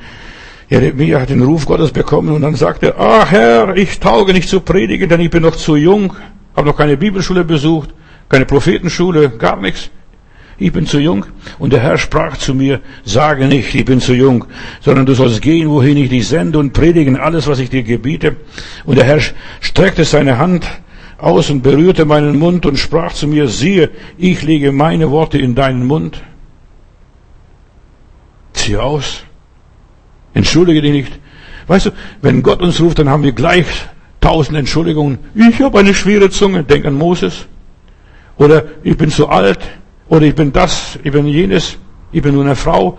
Jeremia 0.69 1.21
hat 1.21 1.31
den 1.31 1.43
Ruf 1.43 1.65
Gottes 1.65 1.93
bekommen 1.93 2.29
und 2.35 2.43
dann 2.43 2.55
sagte 2.55 2.99
ah 2.99 3.27
Herr, 3.27 3.77
ich 3.77 4.01
tauge 4.01 4.35
nicht 4.35 4.49
zu 4.49 4.61
predigen, 4.61 5.09
denn 5.09 5.21
ich 5.21 5.31
bin 5.31 5.43
noch 5.43 5.57
zu 5.57 5.77
jung, 5.77 6.15
habe 6.55 6.69
noch 6.69 6.77
keine 6.77 6.97
Bibelschule 6.97 7.45
besucht, 7.45 7.95
keine 8.29 8.45
Prophetenschule, 8.45 9.31
gar 9.31 9.57
nichts. 9.57 9.91
Ich 10.61 10.73
bin 10.73 10.87
zu 10.87 10.99
jung. 10.99 11.25
Und 11.59 11.73
der 11.73 11.81
Herr 11.81 11.97
sprach 11.97 12.37
zu 12.37 12.53
mir, 12.53 12.81
sage 13.05 13.47
nicht, 13.47 13.75
ich 13.75 13.85
bin 13.85 14.01
zu 14.01 14.13
jung, 14.13 14.45
sondern 14.81 15.07
du 15.07 15.15
sollst 15.15 15.41
gehen, 15.41 15.71
wohin 15.71 15.97
ich 15.97 16.11
dich 16.11 16.27
sende 16.27 16.59
und 16.59 16.73
predigen 16.73 17.17
alles, 17.17 17.47
was 17.47 17.61
ich 17.61 17.71
dir 17.71 17.85
gebiete. 17.85 18.37
Und 18.85 18.99
der 18.99 19.05
Herr 19.05 19.21
streckte 19.61 20.05
seine 20.05 20.39
Hand 20.39 20.67
aus 21.17 21.49
und 21.49 21.63
berührte 21.63 22.05
meinen 22.05 22.39
Mund 22.39 22.67
und 22.67 22.77
sprach 22.77 23.13
zu 23.13 23.29
mir, 23.29 23.49
siehe, 23.49 23.91
ich 24.19 24.43
lege 24.43 24.73
meine 24.73 25.11
Worte 25.11 25.39
in 25.39 25.55
deinen 25.55 25.87
Mund. 25.87 26.23
Zieh 28.53 28.77
aus. 28.77 29.25
Entschuldige 30.39 30.81
dich 30.81 30.93
nicht. 30.93 31.13
Weißt 31.67 31.87
du, 31.87 31.91
wenn 32.23 32.45
Gott 32.45 32.63
uns 32.63 32.81
ruft, 32.81 33.01
dann 33.01 33.09
haben 33.09 33.25
wir 33.25 33.33
gleich 33.33 33.67
tausend 34.21 34.57
Entschuldigungen. 34.57 35.19
Ich 35.35 35.61
habe 35.61 35.81
eine 35.81 35.95
schwere 35.95 36.31
Zunge. 36.31 36.63
Denk 36.63 36.87
an 36.87 36.95
Moses. 36.95 37.47
Oder 38.37 38.63
ich 38.85 38.97
bin 38.97 39.11
zu 39.11 39.29
alt. 39.29 39.59
Oder 40.09 40.27
ich 40.27 40.37
bin 40.37 40.53
das, 40.53 40.97
ich 41.03 41.11
bin 41.11 41.27
jenes. 41.27 41.77
Ich 42.13 42.23
bin 42.23 42.35
nur 42.35 42.45
eine 42.45 42.55
Frau. 42.55 42.99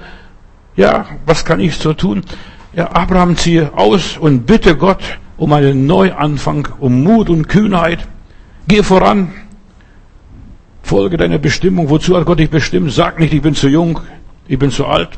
Ja, 0.76 1.06
was 1.26 1.46
kann 1.46 1.62
ich 1.62 1.76
so 1.76 1.94
tun? 1.94 2.24
Ja, 2.74 2.92
Abraham 2.92 3.38
ziehe 3.38 3.72
aus 3.74 4.18
und 4.18 4.46
bitte 4.46 4.76
Gott 4.76 5.02
um 5.38 5.54
einen 5.54 5.88
Neuanfang, 5.88 6.68
um 6.80 7.02
Mut 7.04 7.30
und 7.30 7.48
Kühnheit. 7.48 8.00
Geh 8.68 8.84
voran. 8.84 9.32
Folge 10.84 11.16
deiner 11.16 11.38
Bestimmung. 11.38 11.90
Wozu 11.90 12.18
hat 12.18 12.26
Gott 12.26 12.40
dich 12.40 12.50
bestimmt? 12.50 12.92
Sag 12.92 13.18
nicht, 13.18 13.34
ich 13.34 13.42
bin 13.42 13.56
zu 13.56 13.70
jung, 13.70 14.02
ich 14.46 14.60
bin 14.60 14.72
zu 14.72 14.86
alt. 14.86 15.18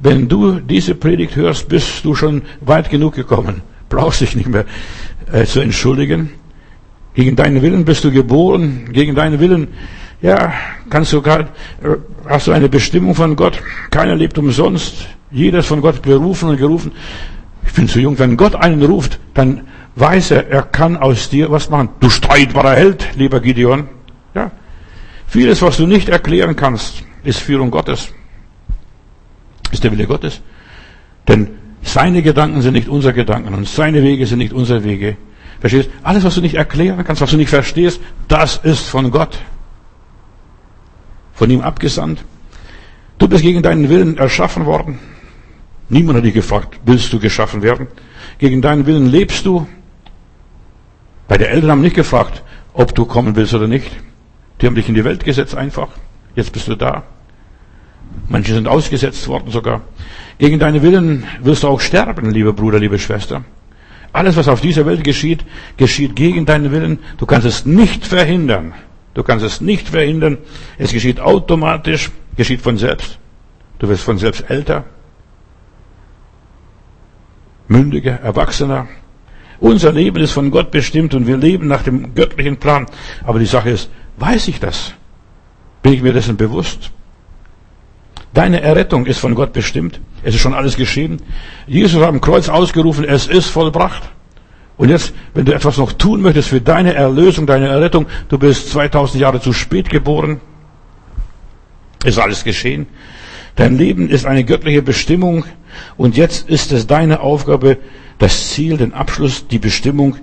Wenn 0.00 0.28
du 0.28 0.60
diese 0.60 0.94
Predigt 0.94 1.34
hörst, 1.34 1.68
bist 1.68 2.04
du 2.04 2.14
schon 2.14 2.42
weit 2.60 2.88
genug 2.88 3.14
gekommen. 3.14 3.62
Brauchst 3.88 4.20
dich 4.20 4.36
nicht 4.36 4.48
mehr 4.48 4.64
äh, 5.32 5.44
zu 5.44 5.60
entschuldigen. 5.60 6.30
Gegen 7.14 7.34
deinen 7.34 7.62
Willen 7.62 7.84
bist 7.84 8.04
du 8.04 8.12
geboren. 8.12 8.90
Gegen 8.92 9.16
deinen 9.16 9.40
Willen, 9.40 9.68
ja, 10.22 10.52
kannst 10.88 11.12
du 11.12 11.20
gar, 11.20 11.40
äh, 11.40 11.46
hast 12.28 12.46
du 12.46 12.52
eine 12.52 12.68
Bestimmung 12.68 13.14
von 13.16 13.34
Gott. 13.34 13.60
Keiner 13.90 14.14
lebt 14.14 14.38
umsonst. 14.38 15.08
Jeder 15.32 15.58
ist 15.58 15.66
von 15.66 15.80
Gott 15.80 16.00
berufen 16.02 16.48
und 16.50 16.58
gerufen. 16.58 16.92
Ich 17.66 17.72
bin 17.72 17.88
zu 17.88 17.98
jung. 17.98 18.18
Wenn 18.18 18.36
Gott 18.36 18.54
einen 18.54 18.82
ruft, 18.82 19.18
dann 19.34 19.62
weiß 19.96 20.30
er, 20.30 20.48
er 20.48 20.62
kann 20.62 20.96
aus 20.96 21.28
dir 21.28 21.50
was 21.50 21.70
machen. 21.70 21.88
Du 21.98 22.08
streitbarer 22.08 22.76
Held, 22.76 23.08
lieber 23.16 23.40
Gideon. 23.40 23.88
Ja. 24.34 24.52
Vieles, 25.26 25.60
was 25.60 25.76
du 25.76 25.86
nicht 25.88 26.08
erklären 26.08 26.54
kannst, 26.54 27.02
ist 27.24 27.40
Führung 27.40 27.72
Gottes 27.72 28.12
ist 29.70 29.84
der 29.84 29.92
Wille 29.92 30.06
Gottes. 30.06 30.40
Denn 31.26 31.48
seine 31.82 32.22
Gedanken 32.22 32.62
sind 32.62 32.74
nicht 32.74 32.88
unsere 32.88 33.14
Gedanken 33.14 33.54
und 33.54 33.68
seine 33.68 34.02
Wege 34.02 34.26
sind 34.26 34.38
nicht 34.38 34.52
unsere 34.52 34.84
Wege. 34.84 35.16
Verstehst? 35.60 35.90
Alles, 36.02 36.24
was 36.24 36.34
du 36.34 36.40
nicht 36.40 36.54
erklären 36.54 37.04
kannst, 37.04 37.22
was 37.22 37.30
du 37.30 37.36
nicht 37.36 37.50
verstehst, 37.50 38.00
das 38.28 38.58
ist 38.58 38.86
von 38.86 39.10
Gott. 39.10 39.38
Von 41.34 41.50
ihm 41.50 41.60
abgesandt. 41.60 42.24
Du 43.18 43.28
bist 43.28 43.42
gegen 43.42 43.62
deinen 43.62 43.88
Willen 43.88 44.18
erschaffen 44.18 44.66
worden. 44.66 44.98
Niemand 45.88 46.18
hat 46.18 46.24
dich 46.24 46.34
gefragt, 46.34 46.78
willst 46.84 47.12
du 47.12 47.18
geschaffen 47.18 47.62
werden? 47.62 47.88
Gegen 48.38 48.62
deinen 48.62 48.86
Willen 48.86 49.06
lebst 49.06 49.46
du. 49.46 49.66
Bei 51.26 51.38
der 51.38 51.50
Eltern 51.50 51.70
haben 51.70 51.80
nicht 51.80 51.96
gefragt, 51.96 52.42
ob 52.72 52.94
du 52.94 53.04
kommen 53.04 53.34
willst 53.36 53.54
oder 53.54 53.66
nicht. 53.66 53.90
Die 54.60 54.66
haben 54.66 54.74
dich 54.74 54.88
in 54.88 54.94
die 54.94 55.04
Welt 55.04 55.24
gesetzt 55.24 55.54
einfach. 55.54 55.88
Jetzt 56.34 56.52
bist 56.52 56.68
du 56.68 56.76
da. 56.76 57.04
Manche 58.28 58.54
sind 58.54 58.68
ausgesetzt 58.68 59.28
worden 59.28 59.50
sogar. 59.50 59.82
Gegen 60.38 60.58
deine 60.58 60.82
Willen 60.82 61.24
wirst 61.42 61.62
du 61.62 61.68
auch 61.68 61.80
sterben, 61.80 62.30
lieber 62.30 62.52
Bruder, 62.52 62.78
liebe 62.78 62.98
Schwester. 62.98 63.44
Alles, 64.12 64.36
was 64.36 64.48
auf 64.48 64.60
dieser 64.60 64.86
Welt 64.86 65.04
geschieht, 65.04 65.44
geschieht 65.76 66.16
gegen 66.16 66.46
deinen 66.46 66.72
Willen. 66.72 66.98
Du 67.18 67.26
kannst 67.26 67.46
es 67.46 67.66
nicht 67.66 68.06
verhindern. 68.06 68.72
Du 69.14 69.22
kannst 69.22 69.44
es 69.44 69.60
nicht 69.60 69.88
verhindern. 69.88 70.38
Es 70.78 70.92
geschieht 70.92 71.20
automatisch, 71.20 72.10
geschieht 72.36 72.60
von 72.60 72.78
selbst. 72.78 73.18
Du 73.78 73.88
wirst 73.88 74.02
von 74.02 74.18
selbst 74.18 74.48
älter, 74.48 74.84
mündiger, 77.68 78.20
erwachsener. 78.20 78.88
Unser 79.60 79.92
Leben 79.92 80.22
ist 80.22 80.32
von 80.32 80.50
Gott 80.50 80.70
bestimmt 80.70 81.14
und 81.14 81.26
wir 81.26 81.36
leben 81.36 81.66
nach 81.66 81.82
dem 81.82 82.14
göttlichen 82.14 82.56
Plan. 82.56 82.86
Aber 83.24 83.38
die 83.38 83.46
Sache 83.46 83.70
ist, 83.70 83.90
weiß 84.16 84.48
ich 84.48 84.60
das? 84.60 84.94
Bin 85.82 85.92
ich 85.92 86.02
mir 86.02 86.12
dessen 86.12 86.36
bewusst? 86.36 86.90
Deine 88.38 88.60
Errettung 88.60 89.06
ist 89.06 89.18
von 89.18 89.34
Gott 89.34 89.52
bestimmt. 89.52 90.00
Es 90.22 90.32
ist 90.32 90.42
schon 90.42 90.54
alles 90.54 90.76
geschehen. 90.76 91.20
Jesus 91.66 92.00
hat 92.00 92.08
am 92.08 92.20
Kreuz 92.20 92.48
ausgerufen, 92.48 93.04
es 93.04 93.26
ist 93.26 93.48
vollbracht. 93.48 94.04
Und 94.76 94.90
jetzt, 94.90 95.12
wenn 95.34 95.44
du 95.44 95.52
etwas 95.52 95.76
noch 95.76 95.92
tun 95.94 96.22
möchtest 96.22 96.50
für 96.50 96.60
deine 96.60 96.94
Erlösung, 96.94 97.48
deine 97.48 97.66
Errettung, 97.66 98.06
du 98.28 98.38
bist 98.38 98.70
2000 98.70 99.20
Jahre 99.20 99.40
zu 99.40 99.52
spät 99.52 99.90
geboren, 99.90 100.40
ist 102.04 102.20
alles 102.20 102.44
geschehen. 102.44 102.86
Dein 103.56 103.76
Leben 103.76 104.08
ist 104.08 104.24
eine 104.24 104.44
göttliche 104.44 104.82
Bestimmung 104.82 105.44
und 105.96 106.16
jetzt 106.16 106.48
ist 106.48 106.70
es 106.70 106.86
deine 106.86 107.18
Aufgabe, 107.18 107.78
das 108.18 108.50
Ziel, 108.50 108.76
den 108.76 108.94
Abschluss, 108.94 109.48
die 109.48 109.58
Bestimmung 109.58 110.14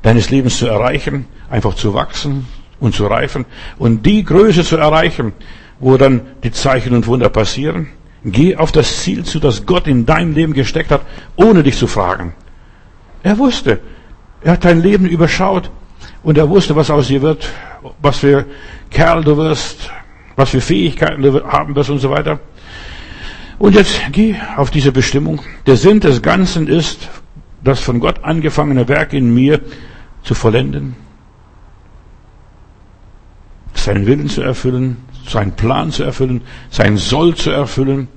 deines 0.00 0.30
Lebens 0.30 0.58
zu 0.58 0.68
erreichen, 0.68 1.26
einfach 1.50 1.74
zu 1.74 1.92
wachsen 1.92 2.46
und 2.78 2.94
zu 2.94 3.08
reifen 3.08 3.46
und 3.78 4.06
die 4.06 4.22
Größe 4.22 4.62
zu 4.62 4.76
erreichen, 4.76 5.32
wo 5.84 5.98
dann 5.98 6.22
die 6.42 6.50
Zeichen 6.50 6.94
und 6.94 7.06
Wunder 7.06 7.28
passieren. 7.28 7.88
Geh 8.24 8.56
auf 8.56 8.72
das 8.72 9.02
Ziel 9.02 9.22
zu, 9.24 9.38
das 9.38 9.66
Gott 9.66 9.86
in 9.86 10.06
dein 10.06 10.32
Leben 10.32 10.54
gesteckt 10.54 10.90
hat, 10.90 11.02
ohne 11.36 11.62
dich 11.62 11.76
zu 11.76 11.86
fragen. 11.86 12.32
Er 13.22 13.36
wusste. 13.36 13.80
Er 14.40 14.52
hat 14.52 14.64
dein 14.64 14.80
Leben 14.80 15.04
überschaut 15.06 15.70
und 16.22 16.38
er 16.38 16.48
wusste, 16.48 16.74
was 16.74 16.90
aus 16.90 17.08
dir 17.08 17.20
wird, 17.20 17.50
was 18.00 18.20
für 18.20 18.46
Kerl 18.90 19.24
du 19.24 19.36
wirst, 19.36 19.90
was 20.36 20.50
für 20.50 20.62
Fähigkeiten 20.62 21.20
du 21.20 21.44
haben 21.44 21.76
wirst 21.76 21.90
und 21.90 21.98
so 21.98 22.08
weiter. 22.08 22.40
Und 23.58 23.74
jetzt 23.74 24.00
geh 24.10 24.36
auf 24.56 24.70
diese 24.70 24.90
Bestimmung. 24.90 25.42
Der 25.66 25.76
Sinn 25.76 26.00
des 26.00 26.22
Ganzen 26.22 26.66
ist, 26.66 27.10
das 27.62 27.80
von 27.80 28.00
Gott 28.00 28.24
angefangene 28.24 28.88
Werk 28.88 29.12
in 29.12 29.34
mir 29.34 29.60
zu 30.22 30.34
vollenden, 30.34 30.96
seinen 33.74 34.06
Willen 34.06 34.30
zu 34.30 34.40
erfüllen, 34.40 34.96
seinen 35.26 35.52
Plan 35.52 35.90
zu 35.90 36.02
erfüllen, 36.02 36.42
sein 36.70 36.96
Soll 36.96 37.34
zu 37.34 37.50
erfüllen 37.50 38.08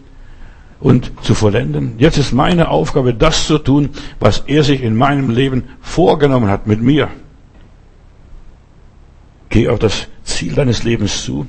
und 0.80 1.12
zu 1.24 1.34
vollenden. 1.34 1.95
Jetzt 1.97 2.18
ist 2.18 2.34
meine 2.34 2.70
Aufgabe, 2.70 3.14
das 3.14 3.47
zu 3.47 3.58
tun, 3.58 3.89
was 4.20 4.43
er 4.47 4.64
sich 4.64 4.84
in 4.84 4.95
meinem 4.95 5.30
Leben 5.30 5.64
vorgenommen 5.82 6.49
hat 6.49 6.68
mit 6.68 6.82
mir. 6.82 7.10
Geh 9.49 9.70
auf 9.70 9.80
das 9.80 10.08
Ziel 10.24 10.53
deines 10.53 10.84
Lebens 10.84 11.24
zu, 11.24 11.47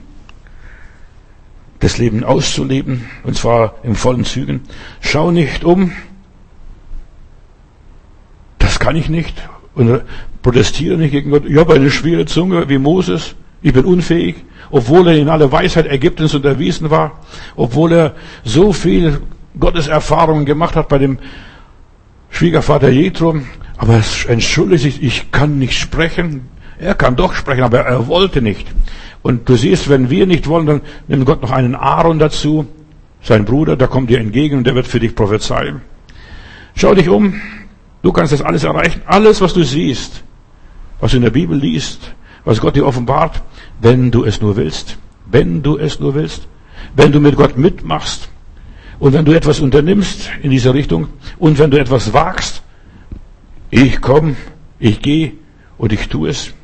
das 1.81 1.99
Leben 1.99 2.25
auszuleben, 2.25 3.07
und 3.25 3.37
zwar 3.37 3.75
im 3.83 3.97
vollen 3.97 4.25
Zügen. 4.25 4.63
Schau 5.01 5.31
nicht 5.31 5.65
um, 5.65 5.93
das 8.59 8.79
kann 8.79 8.97
ich 8.97 9.09
nicht, 9.09 9.49
und 9.75 10.03
protestiere 10.43 10.97
nicht 10.97 11.11
gegen 11.11 11.31
Gott. 11.31 11.45
Ich 11.45 11.57
habe 11.57 11.75
eine 11.75 11.91
schwere 11.91 12.25
Zunge 12.27 12.69
wie 12.69 12.79
Moses, 12.79 13.35
ich 13.61 13.73
bin 13.73 13.85
unfähig 13.85 14.37
obwohl 14.71 15.09
er 15.09 15.17
in 15.17 15.29
aller 15.29 15.51
Weisheit 15.51 15.87
Ägyptens 15.87 16.35
unterwiesen 16.35 16.91
war, 16.91 17.21
obwohl 17.57 17.93
er 17.93 18.15
so 18.45 18.73
viel 18.73 19.21
Gottes 19.59 19.89
Erfahrungen 19.89 20.45
gemacht 20.45 20.77
hat 20.77 20.89
bei 20.89 20.99
dem 20.99 21.19
Schwiegervater 22.31 22.91
Jethro, 22.91 23.37
aber 23.77 23.95
er 23.95 24.31
entschuldigt 24.31 24.83
sich, 24.83 25.03
ich 25.03 25.33
kann 25.33 25.59
nicht 25.59 25.79
sprechen. 25.79 26.49
Er 26.79 26.95
kann 26.95 27.17
doch 27.17 27.35
sprechen, 27.35 27.63
aber 27.63 27.81
er 27.81 28.07
wollte 28.07 28.43
nicht. 28.43 28.67
Und 29.23 29.49
du 29.49 29.57
siehst, 29.57 29.89
wenn 29.89 30.11
wir 30.11 30.27
nicht 30.27 30.47
wollen, 30.47 30.67
dann 30.67 30.81
nimmt 31.09 31.27
Gott 31.27 31.43
noch 31.43 31.51
einen 31.51 31.75
Aaron 31.75 32.19
dazu, 32.19 32.67
sein 33.21 33.45
Bruder, 33.45 33.77
der 33.77 33.89
kommt 33.89 34.11
dir 34.11 34.21
entgegen 34.21 34.59
und 34.59 34.67
der 34.67 34.75
wird 34.75 34.87
für 34.87 35.01
dich 35.01 35.15
prophezeien. 35.15 35.81
Schau 36.75 36.95
dich 36.95 37.09
um, 37.09 37.41
du 38.03 38.13
kannst 38.13 38.33
das 38.33 38.43
alles 38.43 38.63
erreichen. 38.63 39.03
Alles, 39.07 39.41
was 39.41 39.55
du 39.55 39.65
siehst, 39.65 40.23
was 41.01 41.11
du 41.11 41.17
in 41.17 41.25
der 41.25 41.31
Bibel 41.31 41.59
liest, 41.59 42.15
was 42.45 42.61
Gott 42.61 42.77
dir 42.77 42.87
offenbart, 42.87 43.43
wenn 43.81 44.11
du 44.11 44.25
es 44.25 44.41
nur 44.41 44.57
willst. 44.57 44.99
Wenn 45.27 45.63
du 45.63 45.79
es 45.79 46.01
nur 46.01 46.15
willst. 46.15 46.49
Wenn 46.95 47.13
du 47.13 47.21
mit 47.21 47.37
Gott 47.37 47.57
mitmachst. 47.57 48.29
Und 48.99 49.13
wenn 49.13 49.25
du 49.25 49.33
etwas 49.33 49.61
unternimmst 49.61 50.31
in 50.43 50.51
dieser 50.51 50.75
Richtung. 50.75 51.09
Und 51.39 51.59
wenn 51.59 51.71
du 51.71 51.79
etwas 51.79 52.13
wagst. 52.13 52.63
Ich 53.71 54.01
komme, 54.01 54.37
ich 54.79 55.03
gehe 55.03 55.33
und 55.77 55.93
ich 55.93 56.09
tue 56.09 56.31
es. 56.31 56.55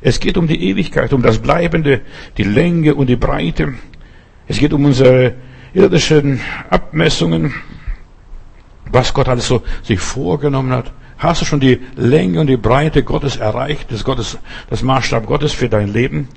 Es 0.00 0.20
geht 0.20 0.36
um 0.36 0.46
die 0.46 0.62
Ewigkeit, 0.70 1.12
um 1.12 1.22
das 1.22 1.38
Bleibende, 1.38 2.00
die 2.36 2.44
Länge 2.44 2.94
und 2.94 3.08
die 3.08 3.16
Breite. 3.16 3.74
Es 4.46 4.58
geht 4.58 4.72
um 4.72 4.84
unsere 4.84 5.34
irdischen 5.74 6.40
Abmessungen, 6.70 7.52
was 8.90 9.12
Gott 9.12 9.28
alles 9.28 9.46
so 9.46 9.62
sich 9.82 10.00
vorgenommen 10.00 10.72
hat. 10.72 10.92
Hast 11.18 11.40
du 11.40 11.44
schon 11.44 11.58
die 11.58 11.80
Länge 11.96 12.40
und 12.40 12.46
die 12.46 12.56
Breite 12.56 13.02
Gottes 13.02 13.36
erreicht, 13.36 13.90
das 13.90 14.04
Gottes, 14.04 14.38
das 14.70 14.82
Maßstab 14.82 15.26
Gottes 15.26 15.52
für 15.52 15.68
dein 15.68 15.92
Leben? 15.92 16.28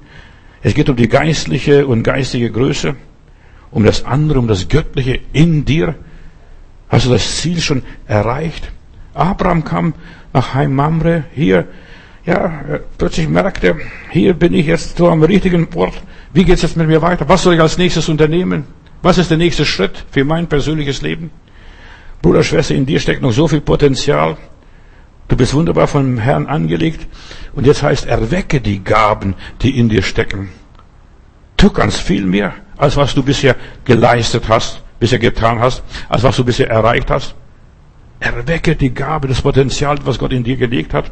Es 0.64 0.74
geht 0.74 0.90
um 0.90 0.96
die 0.96 1.08
geistliche 1.08 1.86
und 1.86 2.02
geistige 2.02 2.52
Größe, 2.52 2.96
um 3.70 3.86
das 3.86 4.06
andere, 4.06 4.40
um 4.40 4.48
das 4.48 4.68
Göttliche 4.70 5.20
in 5.34 5.66
dir. 5.66 5.96
Hast 6.90 7.06
du 7.06 7.12
das 7.12 7.38
Ziel 7.38 7.62
schon 7.62 7.84
erreicht? 8.08 8.72
Abraham 9.14 9.64
kam 9.64 9.94
nach 10.34 10.56
Heim 10.56 10.74
Mamre, 10.74 11.26
hier, 11.34 11.68
ja, 12.26 12.80
plötzlich 12.98 13.28
merkte, 13.28 13.78
hier 14.10 14.34
bin 14.34 14.54
ich 14.54 14.66
jetzt 14.66 14.98
so 14.98 15.10
am 15.10 15.22
richtigen 15.22 15.68
Ort. 15.76 16.02
Wie 16.34 16.44
geht's 16.44 16.64
jetzt 16.64 16.78
mit 16.78 16.88
mir 16.88 17.02
weiter? 17.02 17.30
Was 17.30 17.44
soll 17.44 17.54
ich 17.54 17.62
als 17.62 17.78
nächstes 17.78 18.10
unternehmen? 18.10 18.66
Was 19.04 19.20
ist 19.20 19.30
der 19.30 19.38
nächste 19.38 19.66
Schritt 19.66 20.06
für 20.12 20.24
mein 20.24 20.48
persönliches 20.48 21.02
Leben? 21.02 21.30
Bruder, 22.22 22.44
Schwester, 22.44 22.76
in 22.76 22.86
dir 22.86 23.00
steckt 23.00 23.22
noch 23.22 23.32
so 23.32 23.48
viel 23.48 23.62
Potenzial. 23.62 24.38
Du 25.32 25.38
bist 25.38 25.54
wunderbar 25.54 25.88
vom 25.88 26.18
Herrn 26.18 26.48
angelegt. 26.48 27.08
Und 27.54 27.66
jetzt 27.66 27.84
heißt, 27.84 28.06
erwecke 28.06 28.60
die 28.60 28.84
Gaben, 28.84 29.36
die 29.62 29.80
in 29.80 29.88
dir 29.88 30.02
stecken. 30.02 30.50
Du 31.56 31.70
kannst 31.70 32.02
viel 32.02 32.26
mehr, 32.26 32.54
als 32.76 32.98
was 32.98 33.16
du 33.16 33.24
bisher 33.24 33.56
geleistet 33.86 34.50
hast, 34.50 34.84
bisher 35.00 35.20
getan 35.20 35.62
hast, 35.62 35.84
als 36.10 36.24
was 36.24 36.36
du 36.36 36.44
bisher 36.44 36.70
erreicht 36.70 37.10
hast. 37.10 37.34
Erwecke 38.20 38.76
die 38.76 38.94
Gabe, 38.94 39.30
das 39.30 39.42
Potenzial, 39.42 40.00
was 40.04 40.20
Gott 40.20 40.34
in 40.34 40.44
dir 40.44 40.58
gelegt 40.58 40.94
hat. 40.94 41.10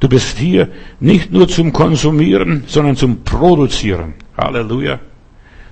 Du 0.00 0.08
bist 0.08 0.38
hier 0.38 0.68
nicht 0.98 1.30
nur 1.30 1.46
zum 1.46 1.74
Konsumieren, 1.74 2.64
sondern 2.66 2.96
zum 2.96 3.22
Produzieren. 3.22 4.14
Halleluja. 4.34 4.98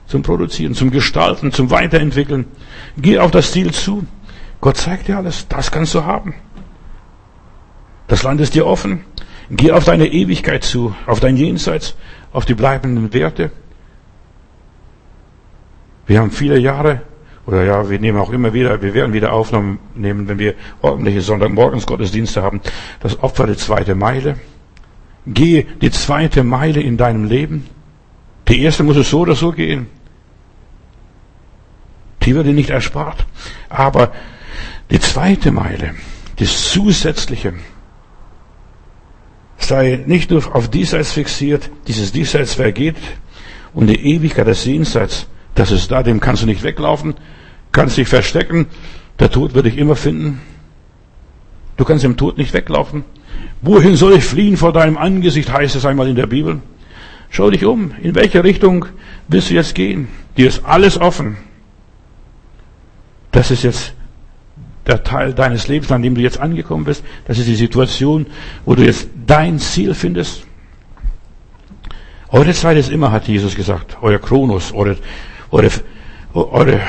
Zum 0.07 0.23
Produzieren, 0.23 0.75
zum 0.75 0.91
Gestalten, 0.91 1.51
zum 1.51 1.71
Weiterentwickeln. 1.71 2.45
Geh 2.99 3.19
auf 3.19 3.31
das 3.31 3.53
Ziel 3.53 3.73
zu. 3.73 4.05
Gott 4.61 4.77
zeigt 4.77 5.09
dir 5.09 5.17
alles. 5.17 5.49
Das 5.49 5.71
kannst 5.71 5.95
du 5.95 6.05
haben. 6.05 6.35
Das 8.11 8.25
Land 8.25 8.41
ist 8.41 8.57
dir 8.57 8.67
offen. 8.67 9.05
Geh 9.51 9.71
auf 9.71 9.85
deine 9.85 10.09
Ewigkeit 10.09 10.65
zu, 10.65 10.97
auf 11.07 11.21
dein 11.21 11.37
Jenseits, 11.37 11.95
auf 12.33 12.45
die 12.45 12.55
bleibenden 12.55 13.15
Werte. 13.15 13.53
Wir 16.09 16.19
haben 16.19 16.33
viele 16.33 16.59
Jahre, 16.59 17.03
oder 17.47 17.63
ja, 17.63 17.89
wir 17.89 18.01
nehmen 18.01 18.19
auch 18.19 18.31
immer 18.33 18.53
wieder, 18.53 18.83
wir 18.83 18.95
werden 18.95 19.13
wieder 19.13 19.33
Aufnahmen 19.33 19.79
nehmen, 19.95 20.27
wenn 20.27 20.41
wir 20.41 20.55
ordentliche 20.83 21.21
Sonntagmorgens 21.21 21.87
Gottesdienste 21.87 22.43
haben. 22.43 22.61
Das 22.99 23.23
Opfer 23.23 23.47
der 23.47 23.57
zweite 23.57 23.95
Meile. 23.95 24.41
Gehe 25.25 25.63
die 25.81 25.93
zweite 25.93 26.43
Meile 26.43 26.81
in 26.81 26.97
deinem 26.97 27.27
Leben. 27.27 27.69
Die 28.49 28.61
erste 28.61 28.83
muss 28.83 28.97
es 28.97 29.11
so 29.11 29.21
oder 29.21 29.37
so 29.37 29.53
gehen. 29.53 29.87
Die 32.23 32.35
wird 32.35 32.47
dir 32.47 32.55
nicht 32.55 32.71
erspart. 32.71 33.25
Aber 33.69 34.11
die 34.91 34.99
zweite 34.99 35.53
Meile, 35.53 35.95
das 36.41 36.71
Zusätzliche, 36.71 37.55
sei 39.63 40.03
nicht 40.07 40.31
nur 40.31 40.55
auf 40.55 40.69
diesseits 40.69 41.13
fixiert, 41.13 41.71
dieses 41.87 42.13
diesseits 42.13 42.55
vergeht 42.55 42.97
und 43.73 43.87
die 43.87 44.15
Ewigkeit 44.15 44.47
des 44.47 44.65
Jenseits, 44.65 45.27
das 45.55 45.71
ist 45.71 45.91
da, 45.91 46.03
dem 46.03 46.21
kannst 46.21 46.43
du 46.43 46.47
nicht 46.47 46.63
weglaufen, 46.63 47.15
kannst 47.73 47.97
dich 47.97 48.09
verstecken, 48.09 48.67
der 49.19 49.31
Tod 49.31 49.55
wird 49.55 49.67
dich 49.67 49.77
immer 49.77 49.97
finden. 49.97 50.41
Du 51.77 51.85
kannst 51.85 52.05
dem 52.05 52.17
Tod 52.17 52.39
nicht 52.39 52.53
weglaufen. 52.53 53.05
Wohin 53.63 53.97
soll 53.97 54.15
ich 54.15 54.25
fliehen 54.25 54.57
vor 54.57 54.73
deinem 54.73 54.97
Angesicht, 54.97 55.53
heißt 55.53 55.77
es 55.77 55.85
einmal 55.85 56.09
in 56.09 56.17
der 56.17 56.27
Bibel. 56.27 56.61
Schau 57.31 57.51
dich 57.51 57.65
um, 57.65 57.93
in 58.03 58.15
welche 58.15 58.43
Richtung 58.43 58.87
willst 59.29 59.51
du 59.51 59.55
jetzt 59.55 59.75
gehen? 59.75 60.09
Dir 60.37 60.49
ist 60.49 60.65
alles 60.65 61.01
offen. 61.01 61.37
Das 63.31 63.51
ist 63.51 63.63
jetzt 63.63 63.95
der 64.87 65.03
Teil 65.03 65.35
deines 65.35 65.69
Lebens, 65.69 65.93
an 65.93 66.03
dem 66.03 66.15
du 66.15 66.21
jetzt 66.21 66.41
angekommen 66.41 66.85
bist. 66.85 67.05
Das 67.27 67.39
ist 67.39 67.49
die 67.49 67.55
Situation, 67.55 68.27
wo 68.65 68.75
du 68.75 68.85
jetzt 68.85 69.09
dein 69.27 69.59
Ziel 69.59 69.95
findest. 69.95 70.47
Eure 72.29 72.53
Zeit 72.53 72.77
ist 72.77 72.91
immer, 72.91 73.13
hat 73.13 73.27
Jesus 73.29 73.57
gesagt, 73.57 73.99
euer 74.03 74.19
Kronos, 74.19 74.73
eure, 74.73 74.97
eure, 75.51 75.71
eure 76.33 76.81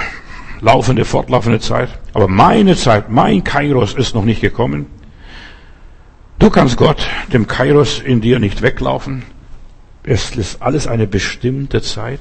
laufende, 0.61 1.03
fortlaufende 1.03 1.59
Zeit. 1.59 1.89
Aber 2.13 2.27
meine 2.27 2.75
Zeit, 2.75 3.09
mein 3.09 3.43
Kairos 3.43 3.93
ist 3.93 4.13
noch 4.13 4.23
nicht 4.23 4.41
gekommen. 4.41 4.85
Du 6.37 6.49
kannst 6.49 6.77
Gott, 6.77 7.07
dem 7.33 7.47
Kairos 7.47 7.99
in 7.99 8.21
dir 8.21 8.39
nicht 8.39 8.61
weglaufen. 8.61 9.23
Es 10.03 10.35
ist 10.35 10.61
alles 10.61 10.87
eine 10.87 11.07
bestimmte 11.07 11.81
Zeit. 11.81 12.19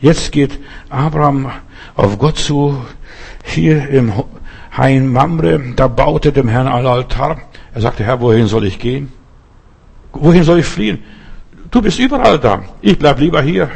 Jetzt 0.00 0.32
geht 0.32 0.58
Abraham 0.88 1.52
auf 1.94 2.18
Gott 2.18 2.38
zu, 2.38 2.82
hier 3.44 3.88
im 3.88 4.12
Hein 4.76 5.12
Mamre, 5.12 5.60
da 5.74 5.88
baute 5.88 6.32
dem 6.32 6.48
Herrn 6.48 6.68
ein 6.68 6.86
Altar. 6.86 7.38
Er 7.74 7.80
sagte, 7.80 8.04
Herr, 8.04 8.20
wohin 8.20 8.46
soll 8.46 8.66
ich 8.66 8.78
gehen? 8.78 9.12
Wohin 10.12 10.44
soll 10.44 10.60
ich 10.60 10.66
fliehen? 10.66 11.00
Du 11.70 11.82
bist 11.82 11.98
überall 11.98 12.38
da. 12.38 12.62
Ich 12.80 12.98
bleib 12.98 13.18
lieber 13.18 13.42
hier. 13.42 13.70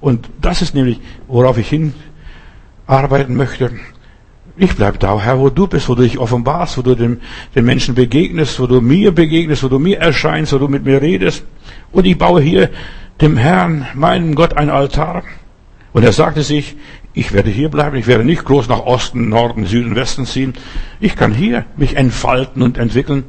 Und 0.00 0.28
das 0.40 0.62
ist 0.62 0.74
nämlich, 0.74 1.00
worauf 1.28 1.58
ich 1.58 1.68
hinarbeiten 1.68 3.36
möchte. 3.36 3.70
Ich 4.56 4.74
bleib 4.76 4.98
da, 4.98 5.18
Herr, 5.18 5.38
wo 5.38 5.48
du 5.48 5.66
bist, 5.66 5.88
wo 5.88 5.94
du 5.94 6.02
dich 6.02 6.18
offenbarst, 6.18 6.76
wo 6.76 6.82
du 6.82 6.94
den, 6.94 7.20
den 7.54 7.64
Menschen 7.64 7.94
begegnest, 7.94 8.60
wo 8.60 8.66
du 8.66 8.80
mir 8.80 9.12
begegnest, 9.12 9.62
wo 9.62 9.68
du 9.68 9.78
mir 9.78 9.98
erscheinst, 9.98 10.52
wo 10.52 10.58
du 10.58 10.68
mit 10.68 10.84
mir 10.84 11.00
redest. 11.00 11.44
Und 11.92 12.04
ich 12.04 12.18
baue 12.18 12.42
hier 12.42 12.68
dem 13.20 13.36
Herrn, 13.36 13.86
meinem 13.94 14.34
Gott, 14.34 14.56
ein 14.56 14.70
Altar. 14.70 15.22
Und 15.92 16.04
er 16.04 16.12
sagte 16.12 16.42
sich, 16.42 16.76
ich 17.14 17.32
werde 17.32 17.50
hier 17.50 17.68
bleiben, 17.68 17.96
ich 17.96 18.06
werde 18.06 18.24
nicht 18.24 18.44
groß 18.44 18.68
nach 18.68 18.80
Osten, 18.80 19.28
Norden, 19.28 19.66
Süden, 19.66 19.94
Westen 19.94 20.24
ziehen. 20.24 20.54
Ich 20.98 21.14
kann 21.14 21.34
hier 21.34 21.66
mich 21.76 21.96
entfalten 21.96 22.62
und 22.62 22.78
entwickeln. 22.78 23.24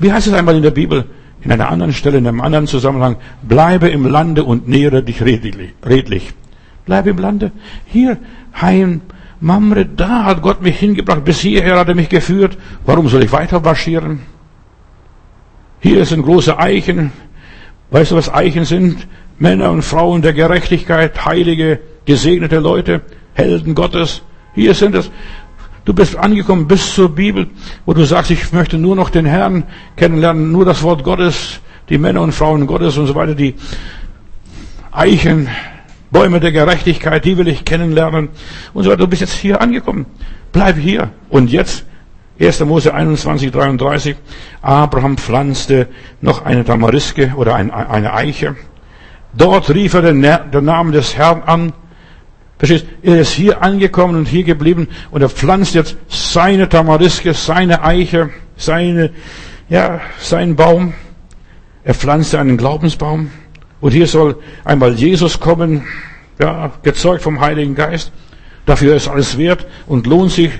Wie 0.00 0.12
heißt 0.12 0.26
es 0.26 0.34
einmal 0.34 0.56
in 0.56 0.62
der 0.62 0.70
Bibel? 0.70 1.06
In 1.40 1.50
einer 1.50 1.70
anderen 1.70 1.92
Stelle, 1.92 2.18
in 2.18 2.26
einem 2.26 2.40
anderen 2.40 2.66
Zusammenhang. 2.66 3.16
Bleibe 3.42 3.88
im 3.88 4.06
Lande 4.06 4.44
und 4.44 4.68
nähere 4.68 5.02
dich 5.02 5.22
redlich. 5.22 6.34
Bleibe 6.84 7.10
im 7.10 7.18
Lande. 7.18 7.52
Hier, 7.86 8.18
Heim, 8.60 9.00
Mamre, 9.40 9.86
da 9.86 10.24
hat 10.24 10.42
Gott 10.42 10.62
mich 10.62 10.78
hingebracht. 10.78 11.24
Bis 11.24 11.40
hierher 11.40 11.78
hat 11.78 11.88
er 11.88 11.94
mich 11.94 12.08
geführt. 12.08 12.58
Warum 12.84 13.08
soll 13.08 13.24
ich 13.24 13.32
weiter 13.32 13.60
marschieren? 13.60 14.20
Hier 15.80 16.04
sind 16.04 16.22
große 16.22 16.58
Eichen. 16.58 17.12
Weißt 17.90 18.12
du, 18.12 18.16
was 18.16 18.32
Eichen 18.32 18.64
sind? 18.64 19.08
Männer 19.38 19.70
und 19.70 19.82
Frauen 19.82 20.22
der 20.22 20.34
Gerechtigkeit, 20.34 21.24
heilige, 21.24 21.80
gesegnete 22.04 22.60
Leute. 22.60 23.00
Helden 23.34 23.74
Gottes. 23.74 24.22
Hier 24.54 24.74
sind 24.74 24.94
es. 24.94 25.10
Du 25.84 25.92
bist 25.92 26.16
angekommen 26.16 26.68
bis 26.68 26.94
zur 26.94 27.08
Bibel, 27.08 27.48
wo 27.86 27.92
du 27.92 28.04
sagst, 28.04 28.30
ich 28.30 28.52
möchte 28.52 28.78
nur 28.78 28.94
noch 28.94 29.10
den 29.10 29.26
Herrn 29.26 29.64
kennenlernen, 29.96 30.52
nur 30.52 30.64
das 30.64 30.82
Wort 30.82 31.02
Gottes, 31.02 31.60
die 31.88 31.98
Männer 31.98 32.22
und 32.22 32.32
Frauen 32.32 32.66
Gottes 32.68 32.96
und 32.98 33.06
so 33.06 33.14
weiter, 33.16 33.34
die 33.34 33.56
Eichen, 34.92 35.48
Bäume 36.12 36.38
der 36.38 36.52
Gerechtigkeit, 36.52 37.24
die 37.24 37.36
will 37.36 37.48
ich 37.48 37.64
kennenlernen 37.64 38.28
und 38.74 38.84
so 38.84 38.90
weiter. 38.90 38.98
Du 38.98 39.08
bist 39.08 39.22
jetzt 39.22 39.32
hier 39.32 39.60
angekommen. 39.60 40.06
Bleib 40.52 40.76
hier. 40.76 41.10
Und 41.30 41.50
jetzt, 41.50 41.84
1. 42.38 42.60
Mose 42.60 42.94
21, 42.94 43.50
33, 43.50 44.16
Abraham 44.60 45.16
pflanzte 45.16 45.88
noch 46.20 46.44
eine 46.44 46.64
Tamariske 46.64 47.32
oder 47.36 47.56
eine 47.56 48.12
Eiche. 48.12 48.54
Dort 49.34 49.70
rief 49.70 49.94
er 49.94 50.02
den 50.02 50.20
Namen 50.20 50.92
des 50.92 51.16
Herrn 51.16 51.42
an 51.44 51.72
Verstehst? 52.62 52.86
Er 53.02 53.18
ist 53.18 53.32
hier 53.32 53.60
angekommen 53.60 54.14
und 54.14 54.28
hier 54.28 54.44
geblieben 54.44 54.86
und 55.10 55.20
er 55.20 55.28
pflanzt 55.28 55.74
jetzt 55.74 55.96
seine 56.06 56.68
Tamariske, 56.68 57.34
seine 57.34 57.82
Eiche, 57.82 58.30
seine, 58.56 59.10
ja, 59.68 60.00
seinen 60.20 60.54
Baum. 60.54 60.94
Er 61.82 61.94
pflanzt 61.94 62.36
einen 62.36 62.56
Glaubensbaum. 62.56 63.32
Und 63.80 63.90
hier 63.90 64.06
soll 64.06 64.36
einmal 64.64 64.92
Jesus 64.92 65.40
kommen, 65.40 65.82
ja, 66.38 66.70
gezeugt 66.84 67.22
vom 67.22 67.40
Heiligen 67.40 67.74
Geist. 67.74 68.12
Dafür 68.64 68.94
ist 68.94 69.08
alles 69.08 69.36
wert 69.38 69.66
und 69.88 70.06
lohnt 70.06 70.30
sich. 70.30 70.52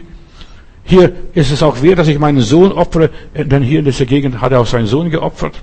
Hier 0.83 1.13
ist 1.35 1.53
es 1.53 1.63
auch 1.63 1.83
wert, 1.83 2.01
dass 2.01 2.09
ich 2.09 2.19
meinen 2.19 2.41
Sohn 2.41 2.73
opfere, 2.73 3.11
denn 3.33 3.63
hier 3.63 3.79
in 3.79 3.85
dieser 3.85 4.07
Gegend 4.07 4.41
hat 4.41 4.51
er 4.51 4.59
auch 4.59 4.67
seinen 4.67 4.89
Sohn 4.89 5.09
geopfert. 5.09 5.63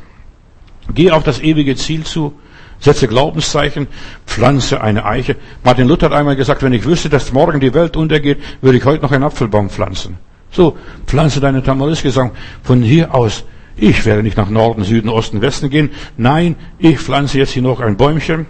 Geh 0.96 1.12
auf 1.12 1.24
das 1.24 1.42
ewige 1.42 1.76
Ziel 1.76 2.06
zu 2.06 2.34
setze 2.80 3.08
Glaubenszeichen, 3.08 3.88
pflanze 4.26 4.82
eine 4.82 5.06
Eiche. 5.06 5.36
Martin 5.64 5.88
Luther 5.88 6.08
hat 6.08 6.14
einmal 6.14 6.36
gesagt, 6.36 6.64
wenn 6.64 6.74
ich 6.74 6.86
wüsste, 6.86 7.10
dass 7.10 7.34
morgen 7.34 7.60
die 7.60 7.74
Welt 7.74 7.98
untergeht, 7.98 8.40
würde 8.62 8.78
ich 8.78 8.86
heute 8.86 9.04
noch 9.04 9.12
einen 9.12 9.24
Apfelbaum 9.24 9.70
pflanzen. 9.70 10.18
So, 10.52 10.78
pflanze 11.06 11.40
deine 11.40 11.62
Tamariske, 11.62 12.10
sagen, 12.10 12.32
von 12.64 12.82
hier 12.82 13.14
aus, 13.14 13.44
ich 13.76 14.06
werde 14.06 14.24
nicht 14.24 14.38
nach 14.38 14.50
Norden, 14.50 14.84
Süden, 14.84 15.10
Osten, 15.10 15.42
Westen 15.42 15.70
gehen. 15.70 15.92
Nein, 16.18 16.56
ich 16.80 17.00
pflanze 17.00 17.38
jetzt 17.38 17.52
hier 17.52 17.62
noch 17.62 17.80
ein 17.80 17.98
Bäumchen. 17.98 18.46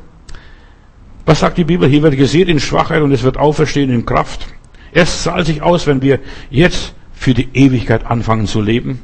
Was 1.26 1.42
sagt 1.42 1.58
die 1.58 1.64
Bibel? 1.64 1.88
Hier 1.88 2.02
wird 2.02 2.18
gesät 2.18 2.48
in 2.48 2.60
Schwachheit 2.60 3.04
und 3.04 3.12
es 3.12 3.24
wird 3.24 3.38
auferstehen 3.38 3.92
in 3.92 4.06
Kraft. 4.06 4.48
Es 4.92 5.24
zahlt 5.24 5.46
sich 5.46 5.62
aus, 5.62 5.86
wenn 5.86 6.02
wir 6.02 6.20
jetzt 6.50 6.96
für 7.14 7.34
die 7.34 7.50
Ewigkeit 7.54 8.06
anfangen 8.06 8.48
zu 8.48 8.62
leben. 8.62 9.02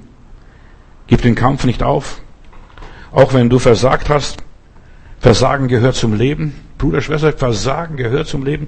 Gib 1.07 1.21
den 1.21 1.35
Kampf 1.35 1.65
nicht 1.65 1.83
auf. 1.83 2.21
Auch 3.11 3.33
wenn 3.33 3.49
du 3.49 3.59
versagt 3.59 4.09
hast, 4.09 4.37
Versagen 5.19 5.67
gehört 5.67 5.95
zum 5.95 6.13
Leben. 6.13 6.53
Bruder, 6.77 7.01
Schwester, 7.01 7.33
Versagen 7.33 7.97
gehört 7.97 8.27
zum 8.27 8.45
Leben. 8.45 8.67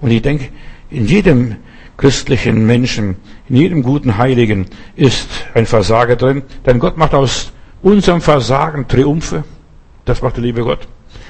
Und 0.00 0.10
ich 0.10 0.22
denke, 0.22 0.48
in 0.90 1.06
jedem 1.06 1.56
christlichen 1.96 2.66
Menschen, 2.66 3.16
in 3.48 3.56
jedem 3.56 3.82
guten 3.82 4.18
Heiligen 4.18 4.66
ist 4.94 5.28
ein 5.54 5.66
Versager 5.66 6.16
drin. 6.16 6.42
Denn 6.64 6.78
Gott 6.78 6.96
macht 6.96 7.14
aus 7.14 7.52
unserem 7.82 8.20
Versagen 8.20 8.88
Triumphe. 8.88 9.44
Das 10.04 10.22
macht 10.22 10.36
der 10.36 10.44
liebe 10.44 10.62
Gott. 10.62 10.86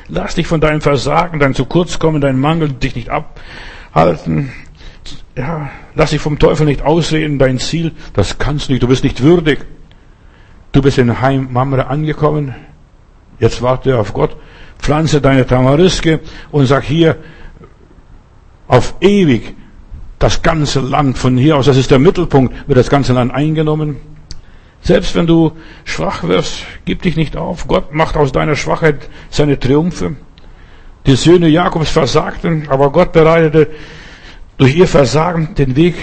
Lass 0.09 0.35
dich 0.35 0.47
von 0.47 0.61
deinem 0.61 0.81
Versagen, 0.81 1.41
dein 1.41 1.55
zu 1.55 1.65
kurz 1.65 1.99
kommen, 1.99 2.21
dein 2.21 2.39
Mangel 2.39 2.69
dich 2.69 2.95
nicht 2.95 3.11
abhalten. 3.11 4.53
Ja, 5.37 5.71
lass 5.95 6.11
dich 6.11 6.21
vom 6.21 6.39
Teufel 6.39 6.67
nicht 6.67 6.83
ausreden, 6.83 7.39
dein 7.39 7.59
Ziel, 7.59 7.93
das 8.15 8.39
kannst 8.39 8.69
du 8.69 8.73
nicht, 8.73 8.83
du 8.83 8.89
bist 8.89 9.05
nicht 9.05 9.23
würdig. 9.23 9.67
Du 10.73 10.83
bist 10.83 10.99
in 10.99 11.21
Heim 11.21 11.49
Mamre 11.53 11.89
angekommen, 11.89 12.55
Jetzt 13.39 13.63
warte 13.63 13.99
auf 13.99 14.13
Gott, 14.13 14.37
pflanze 14.79 15.21
deine 15.21 15.47
Tamariske 15.47 16.21
und 16.51 16.67
sag 16.67 16.85
hier 16.85 17.17
auf 18.69 18.95
ewig 19.01 19.55
das 20.19 20.43
ganze 20.43 20.81
Land 20.81 21.19
von 21.19 21.37
hier 21.37 21.57
aus, 21.57 21.67
das 21.67 21.77
ist 21.77 21.91
der 21.91 21.99
Mittelpunkt, 21.99 22.69
wird 22.69 22.79
das 22.79 22.89
ganze 22.89 23.13
Land 23.13 23.33
eingenommen. 23.33 23.97
Selbst 24.81 25.15
wenn 25.15 25.27
du 25.27 25.53
schwach 25.85 26.23
wirst, 26.25 26.65
gib 26.85 27.03
dich 27.03 27.17
nicht 27.17 27.37
auf. 27.37 27.67
Gott 27.67 27.93
macht 27.93 28.17
aus 28.17 28.33
deiner 28.33 28.57
Schwachheit 28.57 29.09
seine 29.31 29.59
Triumphe. 29.59 30.17
Die 31.07 31.17
Söhne 31.17 31.49
Jakobs 31.49 31.91
versagten, 31.91 32.69
aber 32.69 32.91
Gott 32.91 33.13
bereitete 33.13 33.69
durch 34.59 34.77
ihr 34.77 34.89
Versagen 34.89 35.55
den 35.55 35.77
Weg, 35.77 35.97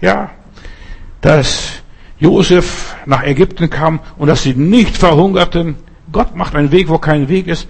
ja, 0.00 0.30
dass 1.20 1.82
Josef 2.18 2.96
nach 3.06 3.24
Ägypten 3.24 3.70
kam 3.70 4.00
und 4.16 4.28
dass 4.28 4.42
sie 4.42 4.54
nicht 4.54 4.96
verhungerten. 4.96 5.76
Gott 6.12 6.36
macht 6.36 6.54
einen 6.54 6.72
Weg, 6.72 6.88
wo 6.88 6.98
kein 6.98 7.28
Weg 7.28 7.46
ist. 7.46 7.68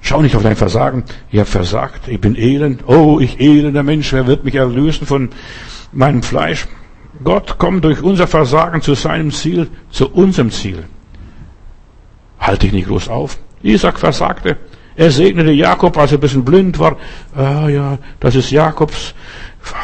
Schau 0.00 0.22
nicht 0.22 0.36
auf 0.36 0.42
dein 0.42 0.56
Versagen. 0.56 1.04
Habe 1.32 1.44
versagt. 1.44 2.08
Ich 2.08 2.20
bin 2.20 2.36
elend. 2.36 2.84
Oh, 2.86 3.18
ich 3.20 3.40
elender 3.40 3.82
Mensch. 3.82 4.12
Wer 4.12 4.26
wird 4.26 4.44
mich 4.44 4.54
erlösen 4.54 5.06
von 5.06 5.30
meinem 5.92 6.22
Fleisch? 6.22 6.66
Gott 7.24 7.58
kommt 7.58 7.84
durch 7.84 8.02
unser 8.02 8.26
Versagen 8.26 8.82
zu 8.82 8.94
seinem 8.94 9.30
Ziel, 9.32 9.68
zu 9.90 10.10
unserem 10.10 10.50
Ziel. 10.50 10.84
Halt 12.38 12.62
dich 12.62 12.72
nicht 12.72 12.88
groß 12.88 13.08
auf. 13.08 13.38
Isaac 13.62 13.98
versagte. 13.98 14.58
Er 14.96 15.10
segnete 15.10 15.50
Jakob, 15.50 15.96
als 15.98 16.12
er 16.12 16.18
ein 16.18 16.20
bisschen 16.20 16.44
blind 16.44 16.78
war. 16.78 16.96
Ah 17.34 17.68
ja, 17.68 17.98
das 18.20 18.34
ist 18.34 18.50
Jakobs 18.50 19.14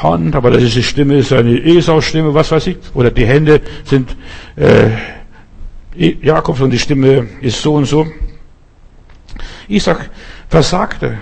Hand, 0.03 0.37
aber 0.37 0.51
das 0.51 0.63
ist 0.63 0.77
die 0.77 0.83
Stimme, 0.83 1.17
ist 1.17 1.33
eine 1.33 1.59
Esau-Stimme, 1.59 2.35
was 2.35 2.51
weiß 2.53 2.69
ich. 2.69 2.77
Oder 2.95 3.11
die 3.11 3.27
Hände 3.27 3.61
sind 3.85 4.17
äh, 4.57 4.91
Jakobs 5.95 6.61
und 6.61 6.71
die 6.71 6.79
Stimme 6.79 7.27
ist 7.41 7.61
so 7.61 7.75
und 7.75 7.87
so. 7.87 8.07
Isaac 9.69 10.11
versagte. 10.49 11.19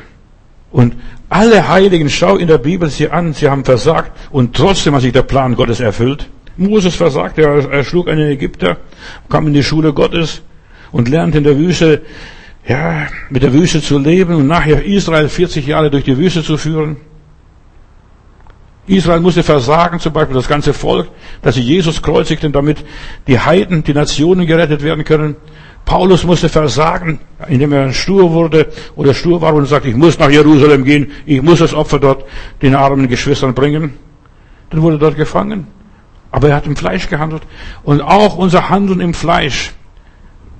Und 0.70 0.94
alle 1.28 1.68
Heiligen, 1.68 2.08
schau 2.08 2.36
in 2.36 2.48
der 2.48 2.58
Bibel 2.58 2.88
sie 2.88 3.08
an, 3.10 3.32
sie 3.32 3.48
haben 3.48 3.64
versagt 3.64 4.12
und 4.30 4.54
trotzdem 4.54 4.94
hat 4.94 5.02
sich 5.02 5.12
der 5.12 5.22
Plan 5.22 5.54
Gottes 5.56 5.80
erfüllt. 5.80 6.28
Moses 6.56 6.94
versagte, 6.94 7.42
er, 7.42 7.84
schlug 7.84 8.08
einen 8.08 8.30
Ägypter, 8.30 8.76
kam 9.28 9.46
in 9.46 9.54
die 9.54 9.62
Schule 9.62 9.92
Gottes 9.92 10.42
und 10.92 11.08
lernte 11.08 11.38
in 11.38 11.44
der 11.44 11.56
Wüste 11.56 12.02
ja, 12.68 13.08
mit 13.30 13.42
der 13.42 13.52
Wüste 13.52 13.80
zu 13.80 13.98
leben 13.98 14.34
und 14.34 14.46
nachher 14.46 14.84
Israel 14.84 15.28
40 15.28 15.66
Jahre 15.66 15.90
durch 15.90 16.04
die 16.04 16.16
Wüste 16.16 16.42
zu 16.42 16.56
führen. 16.56 16.98
Israel 18.90 19.20
musste 19.20 19.42
versagen, 19.42 20.00
zum 20.00 20.12
Beispiel 20.12 20.34
das 20.34 20.48
ganze 20.48 20.72
Volk, 20.72 21.08
dass 21.42 21.54
sie 21.54 21.62
Jesus 21.62 22.02
kreuzigten, 22.02 22.52
damit 22.52 22.84
die 23.26 23.38
Heiden, 23.38 23.84
die 23.84 23.94
Nationen 23.94 24.46
gerettet 24.46 24.82
werden 24.82 25.04
können. 25.04 25.36
Paulus 25.84 26.24
musste 26.24 26.48
versagen, 26.48 27.20
indem 27.48 27.72
er 27.72 27.92
stur 27.92 28.32
wurde 28.32 28.66
oder 28.96 29.14
stur 29.14 29.40
war 29.40 29.54
und 29.54 29.66
sagte, 29.66 29.88
ich 29.88 29.96
muss 29.96 30.18
nach 30.18 30.30
Jerusalem 30.30 30.84
gehen, 30.84 31.10
ich 31.24 31.42
muss 31.42 31.60
das 31.60 31.72
Opfer 31.72 31.98
dort 31.98 32.24
den 32.62 32.74
armen 32.74 33.08
Geschwistern 33.08 33.54
bringen. 33.54 33.94
Dann 34.70 34.82
wurde 34.82 34.96
er 34.96 35.00
dort 35.00 35.16
gefangen. 35.16 35.66
Aber 36.30 36.48
er 36.48 36.56
hat 36.56 36.66
im 36.66 36.76
Fleisch 36.76 37.08
gehandelt. 37.08 37.42
Und 37.82 38.02
auch 38.02 38.36
unser 38.36 38.68
Handeln 38.68 39.00
im 39.00 39.14
Fleisch 39.14 39.72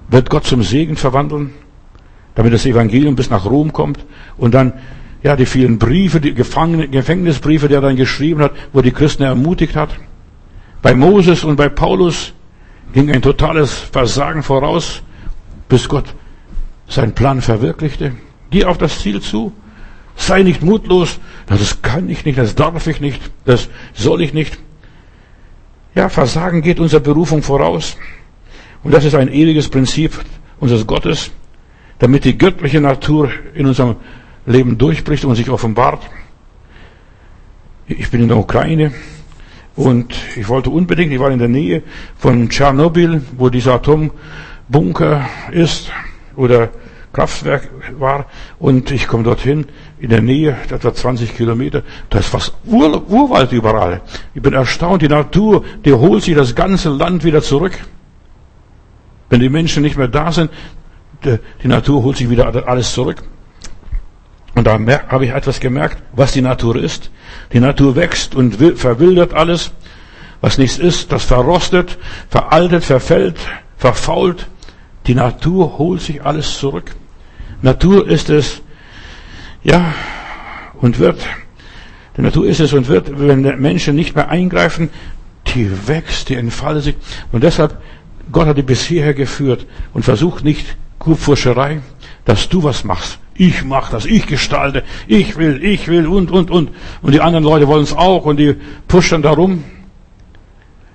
wird 0.08 0.30
Gott 0.30 0.44
zum 0.44 0.62
Segen 0.62 0.96
verwandeln 0.96 1.52
damit 2.34 2.52
das 2.52 2.66
Evangelium 2.66 3.16
bis 3.16 3.30
nach 3.30 3.44
Rom 3.44 3.72
kommt 3.72 4.04
und 4.38 4.54
dann 4.54 4.72
ja 5.22 5.36
die 5.36 5.46
vielen 5.46 5.78
Briefe, 5.78 6.20
die 6.20 6.34
Gefangene, 6.34 6.88
Gefängnisbriefe, 6.88 7.68
die 7.68 7.74
er 7.74 7.80
dann 7.80 7.96
geschrieben 7.96 8.42
hat, 8.42 8.52
wo 8.72 8.80
die 8.80 8.92
Christen 8.92 9.22
ermutigt 9.22 9.76
hat. 9.76 9.90
Bei 10.82 10.94
Moses 10.94 11.44
und 11.44 11.56
bei 11.56 11.68
Paulus 11.68 12.32
ging 12.92 13.10
ein 13.10 13.22
totales 13.22 13.72
Versagen 13.72 14.42
voraus, 14.42 15.02
bis 15.68 15.88
Gott 15.88 16.14
seinen 16.88 17.12
Plan 17.12 17.42
verwirklichte. 17.42 18.12
Geh 18.50 18.64
auf 18.64 18.78
das 18.78 19.00
Ziel 19.00 19.20
zu. 19.20 19.52
Sei 20.16 20.42
nicht 20.42 20.62
mutlos. 20.62 21.20
Das 21.46 21.82
kann 21.82 22.08
ich 22.08 22.24
nicht, 22.24 22.38
das 22.38 22.54
darf 22.54 22.86
ich 22.86 23.00
nicht, 23.00 23.20
das 23.44 23.68
soll 23.94 24.22
ich 24.22 24.32
nicht. 24.32 24.58
Ja, 25.94 26.08
Versagen 26.08 26.62
geht 26.62 26.80
unserer 26.80 27.00
Berufung 27.00 27.42
voraus. 27.42 27.96
Und 28.82 28.92
das 28.94 29.04
ist 29.04 29.14
ein 29.14 29.28
ewiges 29.28 29.68
Prinzip 29.68 30.18
unseres 30.58 30.86
Gottes 30.86 31.30
damit 32.00 32.24
die 32.24 32.36
göttliche 32.36 32.80
Natur 32.80 33.30
in 33.54 33.66
unserem 33.66 33.96
Leben 34.50 34.78
durchbricht 34.78 35.24
und 35.24 35.34
sich 35.34 35.50
offenbart. 35.50 36.02
Ich 37.86 38.10
bin 38.10 38.22
in 38.22 38.28
der 38.28 38.36
Ukraine 38.36 38.92
und 39.76 40.14
ich 40.36 40.48
wollte 40.48 40.70
unbedingt, 40.70 41.12
ich 41.12 41.20
war 41.20 41.30
in 41.30 41.38
der 41.38 41.48
Nähe 41.48 41.82
von 42.16 42.48
Tschernobyl, 42.48 43.22
wo 43.36 43.48
dieser 43.48 43.74
Atombunker 43.74 45.26
ist 45.50 45.90
oder 46.36 46.68
Kraftwerk 47.12 47.68
war 47.98 48.26
und 48.58 48.90
ich 48.92 49.08
komme 49.08 49.24
dorthin 49.24 49.66
in 49.98 50.10
der 50.10 50.22
Nähe, 50.22 50.56
etwa 50.70 50.94
20 50.94 51.36
Kilometer, 51.36 51.82
da 52.08 52.20
ist 52.20 52.28
fast 52.28 52.54
Ur 52.66 53.10
Urwald 53.10 53.50
überall. 53.52 54.00
Ich 54.34 54.42
bin 54.42 54.52
erstaunt, 54.52 55.02
die 55.02 55.08
Natur, 55.08 55.64
die 55.84 55.92
holt 55.92 56.22
sich 56.22 56.34
das 56.34 56.54
ganze 56.54 56.90
Land 56.90 57.24
wieder 57.24 57.42
zurück. 57.42 57.72
Wenn 59.28 59.40
die 59.40 59.48
Menschen 59.48 59.82
nicht 59.82 59.96
mehr 59.96 60.08
da 60.08 60.30
sind, 60.30 60.50
die 61.24 61.68
Natur 61.68 62.02
holt 62.02 62.16
sich 62.16 62.30
wieder 62.30 62.66
alles 62.66 62.92
zurück. 62.92 63.22
Und 64.54 64.66
da 64.66 64.78
habe 65.08 65.24
ich 65.24 65.32
etwas 65.32 65.60
gemerkt, 65.60 66.02
was 66.12 66.32
die 66.32 66.42
Natur 66.42 66.76
ist. 66.76 67.10
Die 67.52 67.60
Natur 67.60 67.96
wächst 67.96 68.34
und 68.34 68.56
verwildert 68.76 69.32
alles. 69.32 69.72
Was 70.40 70.58
nichts 70.58 70.78
ist, 70.78 71.12
das 71.12 71.24
verrostet, 71.24 71.98
veraltet, 72.28 72.84
verfällt, 72.84 73.36
verfault. 73.76 74.48
Die 75.06 75.14
Natur 75.14 75.78
holt 75.78 76.00
sich 76.00 76.24
alles 76.24 76.58
zurück. 76.58 76.94
Natur 77.62 78.08
ist 78.08 78.30
es, 78.30 78.62
ja, 79.62 79.94
und 80.80 80.98
wird. 80.98 81.20
Die 82.16 82.22
Natur 82.22 82.46
ist 82.46 82.60
es 82.60 82.72
und 82.72 82.88
wird, 82.88 83.18
wenn 83.18 83.42
Menschen 83.60 83.94
nicht 83.94 84.16
mehr 84.16 84.30
eingreifen, 84.30 84.90
die 85.54 85.70
wächst, 85.88 86.28
die 86.28 86.34
entfaltet 86.34 86.84
sich. 86.84 86.96
Und 87.32 87.44
deshalb, 87.44 87.76
Gott 88.32 88.46
hat 88.46 88.56
die 88.56 88.62
bisher 88.62 89.14
geführt 89.14 89.66
und 89.92 90.04
versucht 90.04 90.44
nicht 90.44 90.76
Kurpfuscherei, 90.98 91.80
dass 92.24 92.48
du 92.48 92.62
was 92.62 92.84
machst. 92.84 93.18
Ich 93.40 93.64
mach 93.64 93.88
das, 93.88 94.04
ich 94.04 94.26
gestalte, 94.26 94.84
ich 95.06 95.38
will, 95.38 95.64
ich 95.64 95.88
will 95.88 96.06
und, 96.06 96.30
und, 96.30 96.50
und. 96.50 96.72
Und 97.00 97.14
die 97.14 97.22
anderen 97.22 97.42
Leute 97.42 97.66
wollen 97.68 97.84
es 97.84 97.94
auch 97.94 98.26
und 98.26 98.36
die 98.36 98.54
pushen 98.86 99.22
darum. 99.22 99.64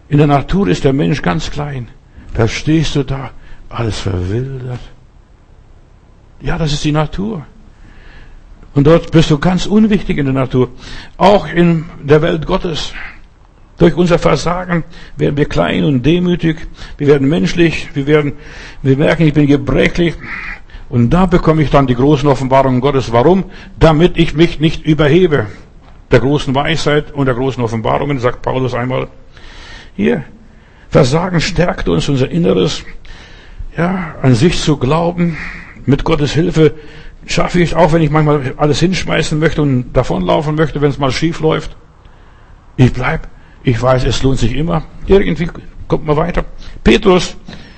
In 0.09 0.19
der 0.19 0.27
Natur 0.27 0.67
ist 0.67 0.83
der 0.83 0.93
Mensch 0.93 1.23
ganz 1.23 1.49
klein. 1.49 1.87
Da 2.35 2.47
stehst 2.47 2.95
du 2.95 3.01
da, 3.01 3.31
alles 3.67 3.97
verwildert. 3.97 4.79
Ja, 6.39 6.59
das 6.59 6.71
ist 6.71 6.83
die 6.83 6.91
Natur. 6.91 7.47
Und 8.75 8.85
dort 8.85 9.09
bist 9.09 9.31
du 9.31 9.39
ganz 9.39 9.65
unwichtig 9.65 10.19
in 10.19 10.25
der 10.25 10.35
Natur. 10.35 10.69
Auch 11.17 11.47
in 11.47 11.85
der 12.03 12.21
Welt 12.21 12.45
Gottes. 12.45 12.93
Durch 13.79 13.95
unser 13.95 14.19
Versagen 14.19 14.83
werden 15.17 15.35
wir 15.35 15.45
klein 15.45 15.83
und 15.83 16.05
demütig, 16.05 16.67
wir 16.99 17.07
werden 17.07 17.27
menschlich, 17.27 17.89
wir 17.95 18.05
werden, 18.05 18.33
wir 18.83 18.97
merken, 18.97 19.23
ich 19.23 19.33
bin 19.33 19.47
gebrechlich. 19.47 20.13
Und 20.95 21.09
da 21.09 21.25
bekomme 21.25 21.61
ich 21.61 21.69
dann 21.69 21.87
die 21.87 21.95
großen 21.95 22.29
Offenbarungen 22.29 22.79
Gottes. 22.79 23.11
Warum? 23.11 23.43
Damit 23.77 24.15
ich 24.15 24.33
mich 24.33 24.61
nicht 24.61 24.85
überhebe. 24.85 25.47
Der 26.09 26.21
großen 26.21 26.55
Weisheit 26.55 27.11
und 27.11 27.25
der 27.25 27.35
großen 27.35 27.61
Offenbarungen, 27.61 28.19
sagt 28.19 28.41
Paulus 28.41 28.73
einmal. 28.73 29.09
Hier, 29.97 30.23
Versagen 30.87 31.41
stärkt 31.41 31.89
uns 31.89 32.07
unser 32.07 32.31
Inneres. 32.31 32.85
Ja, 33.75 34.15
an 34.21 34.35
sich 34.35 34.61
zu 34.61 34.77
glauben, 34.77 35.35
mit 35.85 36.05
Gottes 36.05 36.31
Hilfe 36.31 36.75
schaffe 37.25 37.59
ich 37.59 37.71
es 37.71 37.75
auch, 37.75 37.91
wenn 37.91 38.01
ich 38.01 38.09
manchmal 38.09 38.53
alles 38.55 38.79
hinschmeißen 38.79 39.37
möchte 39.37 39.63
und 39.63 39.91
davonlaufen 39.91 40.55
möchte, 40.55 40.79
wenn 40.79 40.91
es 40.91 40.97
mal 40.97 41.11
schief 41.11 41.41
läuft. 41.41 41.75
Ich 42.77 42.93
bleib 42.93 43.27
ich 43.65 43.81
weiß, 43.81 44.05
es 44.05 44.23
lohnt 44.23 44.39
sich 44.39 44.55
immer. 44.55 44.83
Irgendwie 45.07 45.49
kommt 45.89 46.05
man 46.05 46.15
weiter. 46.15 46.45
Petrus 46.85 47.35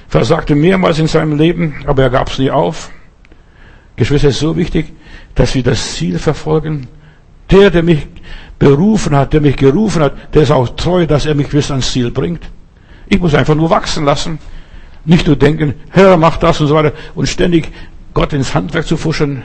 versagte 0.08 0.54
mehrmals 0.54 1.00
in 1.00 1.08
seinem 1.08 1.36
Leben, 1.36 1.78
aber 1.88 2.04
er 2.04 2.10
gab 2.12 2.30
es 2.30 2.38
nie 2.38 2.52
auf. 2.52 2.92
Geschwister, 3.98 4.30
es 4.30 4.36
ist 4.36 4.42
so 4.42 4.56
wichtig, 4.56 4.94
dass 5.36 5.54
wir 5.56 5.64
das 5.64 5.96
Ziel 5.96 6.20
verfolgen. 6.20 6.88
Der, 7.52 7.70
der 7.70 7.84
mich 7.84 8.08
berufen 8.60 9.16
hat, 9.16 9.34
der 9.34 9.42
mich 9.42 9.58
gerufen 9.58 10.02
hat, 10.04 10.34
der 10.34 10.44
ist 10.44 10.52
auch 10.52 10.70
treu, 10.70 11.06
dass 11.06 11.26
er 11.26 11.36
mich 11.36 11.50
bis 11.50 11.72
ans 11.72 11.92
Ziel 11.92 12.12
bringt. 12.12 12.44
Ich 13.08 13.20
muss 13.20 13.34
einfach 13.34 13.56
nur 13.56 13.70
wachsen 13.70 14.06
lassen. 14.06 14.40
Nicht 15.04 15.28
nur 15.28 15.36
denken, 15.36 15.74
Herr, 15.90 16.18
mach 16.18 16.38
das 16.38 16.62
und 16.62 16.68
so 16.68 16.76
weiter 16.76 16.94
und 17.16 17.28
ständig 17.28 17.72
Gott 18.14 18.34
ins 18.34 18.54
Handwerk 18.54 18.86
zu 18.86 18.98
fuschen. 18.98 19.44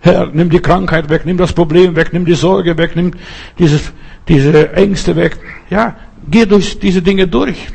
Herr, 0.00 0.26
nimm 0.26 0.50
die 0.50 0.60
Krankheit 0.60 1.08
weg, 1.08 1.26
nimm 1.26 1.36
das 1.36 1.52
Problem 1.52 1.96
weg, 1.96 2.12
nimm 2.12 2.24
die 2.24 2.34
Sorge 2.34 2.78
weg, 2.78 2.96
nimm 2.96 3.12
dieses 3.58 3.92
diese 4.28 4.72
Ängste 4.72 5.16
weg. 5.16 5.38
Ja, 5.70 5.96
geh 6.30 6.46
durch 6.46 6.78
diese 6.78 7.02
Dinge 7.02 7.26
durch. 7.26 7.68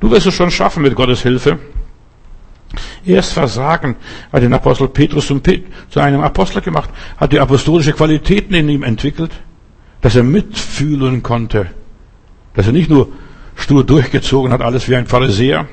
Du 0.00 0.10
wirst 0.10 0.26
es 0.26 0.34
schon 0.34 0.50
schaffen 0.50 0.82
mit 0.82 0.94
Gottes 0.94 1.22
Hilfe. 1.22 1.58
Erst 3.04 3.32
Versagen 3.32 3.96
hat 4.32 4.42
den 4.42 4.52
Apostel 4.52 4.88
Petrus 4.88 5.26
zu 5.26 6.00
einem 6.00 6.20
Apostel 6.20 6.60
gemacht, 6.60 6.90
hat 7.16 7.32
die 7.32 7.40
apostolische 7.40 7.92
Qualitäten 7.92 8.54
in 8.54 8.68
ihm 8.68 8.82
entwickelt, 8.82 9.32
dass 10.00 10.16
er 10.16 10.22
mitfühlen 10.22 11.22
konnte, 11.22 11.66
dass 12.54 12.66
er 12.66 12.72
nicht 12.72 12.90
nur 12.90 13.08
stur 13.54 13.84
durchgezogen 13.84 14.52
hat, 14.52 14.60
alles 14.60 14.88
wie 14.88 14.96
ein 14.96 15.06
Pharisäer. 15.06 15.66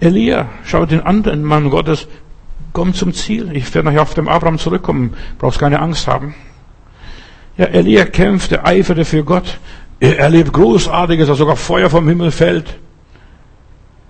Elia, 0.00 0.48
schau 0.64 0.86
den 0.86 1.00
anderen 1.00 1.44
Mann 1.44 1.70
Gottes, 1.70 2.08
komm 2.72 2.94
zum 2.94 3.12
Ziel. 3.12 3.50
Ich 3.54 3.72
werde 3.74 3.88
nachher 3.88 4.02
auf 4.02 4.14
dem 4.14 4.28
Abraham 4.28 4.58
zurückkommen, 4.58 5.14
brauchst 5.38 5.58
keine 5.58 5.80
Angst 5.80 6.06
haben. 6.06 6.34
Ja, 7.56 7.66
Elia 7.66 8.04
kämpfte, 8.04 8.64
eiferte 8.64 9.04
für 9.04 9.24
Gott. 9.24 9.58
Er 10.00 10.18
erlebt 10.18 10.52
Großartiges, 10.52 11.28
dass 11.28 11.38
sogar 11.38 11.56
Feuer 11.56 11.88
vom 11.88 12.08
Himmel 12.08 12.32
fällt. 12.32 12.78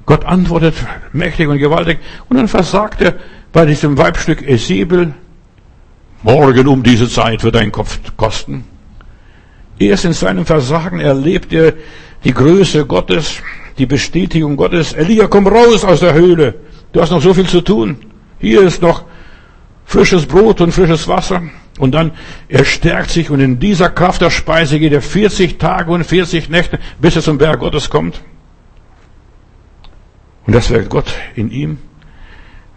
Gott 0.07 0.25
antwortet 0.25 0.75
mächtig 1.13 1.49
und 1.49 1.59
gewaltig 1.59 1.99
und 2.29 2.37
dann 2.37 2.49
versagt 2.49 3.01
er 3.01 3.15
bei 3.53 3.65
diesem 3.65 3.97
Weibstück 3.97 4.47
Esebel. 4.47 5.15
Morgen 6.23 6.67
um 6.69 6.83
diese 6.83 7.09
Zeit 7.09 7.43
wird 7.43 7.55
dein 7.55 7.73
Kopf 7.73 7.99
kosten. 8.17 8.65
Erst 9.79 10.05
in 10.05 10.13
seinem 10.13 10.47
Versagen 10.47 11.01
erlebt 11.01 11.53
er 11.53 11.75
die 12.23 12.33
Größe 12.33 12.87
Gottes, 12.87 13.43
die 13.79 13.87
Bestätigung 13.87 14.57
Gottes. 14.57 14.93
Elia, 14.93 15.27
komm 15.27 15.47
raus 15.47 15.85
aus 15.85 16.01
der 16.01 16.15
Höhle. 16.15 16.55
Du 16.93 17.01
hast 17.01 17.11
noch 17.11 17.23
so 17.23 17.35
viel 17.35 17.47
zu 17.47 17.61
tun. 17.61 17.97
Hier 18.39 18.63
ist 18.63 18.83
noch 18.83 19.05
frisches 19.85 20.27
Brot 20.27 20.61
und 20.61 20.73
frisches 20.73 21.09
Wasser. 21.09 21.43
Und 21.79 21.93
dann, 21.93 22.13
er 22.49 22.65
stärkt 22.65 23.11
sich 23.11 23.31
und 23.31 23.41
in 23.41 23.59
dieser 23.59 23.91
Kraft 23.91 24.21
der 24.21 24.31
Speise 24.31 24.79
geht 24.79 24.93
er 24.93 25.03
40 25.03 25.59
Tage 25.59 25.91
und 25.91 26.05
40 26.05 26.49
Nächte, 26.49 26.79
bis 27.01 27.17
er 27.17 27.23
zum 27.23 27.39
Berg 27.39 27.61
Gottes 27.61 27.91
kommt. 27.91 28.21
Und 30.47 30.55
das 30.55 30.71
wirkt 30.71 30.91
Gott 30.91 31.15
in 31.35 31.51
ihm, 31.51 31.79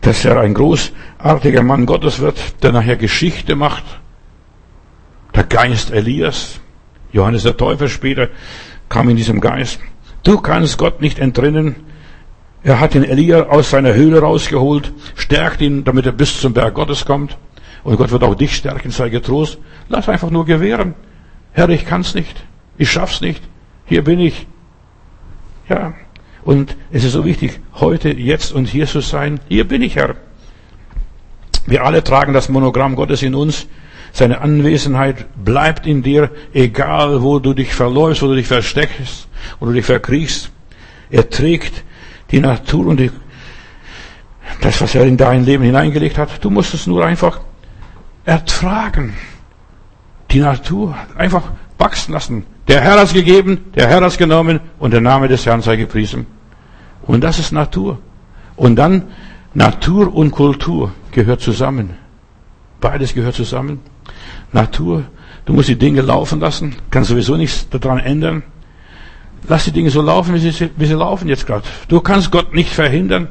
dass 0.02 0.24
er 0.24 0.40
ein 0.40 0.54
großartiger 0.54 1.64
Mann 1.64 1.86
Gottes 1.86 2.20
wird, 2.20 2.64
der 2.64 2.72
nachher 2.72 2.96
Geschichte 2.96 3.56
macht. 3.56 3.84
Der 5.36 5.44
Geist 5.44 5.92
Elias, 5.92 6.60
Johannes 7.12 7.44
der 7.44 7.58
Täufer 7.58 7.90
später, 7.90 8.30
kam 8.90 9.10
in 9.10 9.18
diesem 9.18 9.42
Geist. 9.42 9.80
Du 10.24 10.40
kannst 10.40 10.78
Gott 10.78 11.02
nicht 11.02 11.20
entrinnen. 11.20 11.76
Er 12.64 12.80
hat 12.80 12.94
den 12.94 13.04
Elia 13.04 13.48
aus 13.48 13.70
seiner 13.70 13.94
Höhle 13.94 14.20
rausgeholt, 14.20 14.92
stärkt 15.16 15.62
ihn, 15.62 15.84
damit 15.84 16.06
er 16.06 16.12
bis 16.12 16.40
zum 16.40 16.54
Berg 16.54 16.74
Gottes 16.74 17.06
kommt. 17.06 17.38
Und 17.84 17.98
Gott 17.98 18.12
wird 18.12 18.24
auch 18.24 18.36
dich 18.36 18.56
stärken, 18.56 18.92
sei 18.92 19.10
getrost. 19.10 19.58
Lass 19.90 20.10
einfach 20.10 20.30
nur 20.30 20.46
gewähren. 20.46 20.96
Herr, 21.54 21.70
ich 21.70 21.86
kann's 21.86 22.14
nicht. 22.14 22.44
Ich 22.78 22.92
schaff's 22.92 23.22
nicht. 23.22 23.44
Hier 23.86 24.04
bin 24.04 24.20
ich. 24.20 24.48
Ja. 25.70 25.94
Und 26.48 26.78
es 26.94 27.04
ist 27.04 27.12
so 27.12 27.26
wichtig, 27.26 27.60
heute, 27.74 28.08
jetzt 28.08 28.54
und 28.54 28.70
hier 28.70 28.88
zu 28.88 29.02
sein. 29.02 29.42
Hier 29.50 29.68
bin 29.68 29.82
ich, 29.82 29.98
Herr. 29.98 30.16
Wir 31.66 31.84
alle 31.84 32.02
tragen 32.06 32.32
das 32.32 32.48
Monogramm 32.48 32.96
Gottes 32.96 33.22
in 33.22 33.36
uns. 33.36 33.68
Seine 34.14 34.40
Anwesenheit 34.40 35.26
bleibt 35.44 35.86
in 35.86 36.04
dir, 36.04 36.32
egal 36.54 37.22
wo 37.22 37.40
du 37.40 37.54
dich 37.54 37.74
verläufst, 37.74 38.22
wo 38.22 38.28
du 38.28 38.36
dich 38.36 38.48
versteckst, 38.48 39.28
wo 39.60 39.66
du 39.66 39.74
dich 39.74 39.86
verkriechst. 39.86 40.50
Er 41.10 41.30
trägt 41.30 41.84
die 42.32 42.40
Natur 42.40 42.88
und 42.88 43.02
die, 43.02 43.12
das, 44.62 44.80
was 44.80 44.96
er 44.96 45.04
in 45.04 45.18
dein 45.18 45.44
Leben 45.44 45.66
hineingelegt 45.66 46.18
hat. 46.18 46.46
Du 46.46 46.50
musst 46.50 46.74
es 46.74 46.88
nur 46.88 47.06
einfach 47.06 47.42
ertragen. 48.24 49.16
Die 50.32 50.40
Natur 50.40 50.96
einfach 51.18 51.44
wachsen 51.78 52.14
lassen. 52.14 52.46
Der 52.70 52.80
Herr 52.80 52.94
hat 52.94 53.04
es 53.04 53.14
gegeben, 53.14 53.66
der 53.76 53.90
Herr 53.90 53.98
hat 53.98 54.04
es 54.08 54.18
genommen 54.18 54.62
und 54.80 54.92
der 54.92 55.02
Name 55.02 55.28
des 55.28 55.46
Herrn 55.46 55.62
sei 55.62 55.76
gepriesen. 55.76 56.37
Und 57.08 57.24
das 57.24 57.40
ist 57.40 57.52
Natur. 57.52 58.00
Und 58.56 58.76
dann 58.76 59.06
Natur 59.54 60.14
und 60.14 60.32
Kultur 60.32 60.92
gehört 61.12 61.42
zusammen. 61.42 61.96
Beides 62.80 63.14
gehört 63.14 63.36
zusammen. 63.36 63.80
Natur, 64.52 65.04
du 65.46 65.54
musst 65.54 65.70
die 65.70 65.78
Dinge 65.78 66.02
laufen 66.02 66.40
lassen, 66.40 66.76
kannst 66.92 67.10
sowieso 67.10 67.38
nichts 67.38 67.68
daran 67.70 68.00
ändern. 68.00 68.44
Lass 69.48 69.66
die 69.66 69.72
Dinge 69.72 69.90
so 69.90 70.02
laufen, 70.02 70.36
wie 70.36 70.40
sie, 70.40 70.70
wie 70.76 70.86
sie 70.86 70.94
laufen 70.94 71.28
jetzt 71.28 71.48
gerade. 71.48 71.64
Du 71.88 72.02
kannst 72.02 72.32
Gott 72.32 72.54
nicht 72.54 72.72
verhindern. 72.72 73.30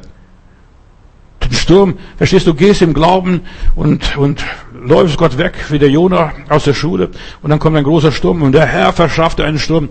Den 1.43 1.53
Sturm, 1.53 1.97
verstehst 2.17 2.47
du, 2.47 2.55
gehst 2.55 2.81
im 2.81 2.93
Glauben 2.93 3.41
und, 3.75 4.17
und 4.17 4.43
läufst 4.73 5.17
Gott 5.17 5.37
weg, 5.37 5.53
wie 5.69 5.79
der 5.79 5.89
Jonah 5.89 6.33
aus 6.49 6.63
der 6.63 6.73
Schule, 6.73 7.11
und 7.41 7.51
dann 7.51 7.59
kommt 7.59 7.77
ein 7.77 7.83
großer 7.83 8.11
Sturm 8.11 8.41
und 8.41 8.53
der 8.53 8.65
Herr 8.65 8.91
verschafft 8.91 9.39
einen 9.39 9.59
Sturm. 9.59 9.89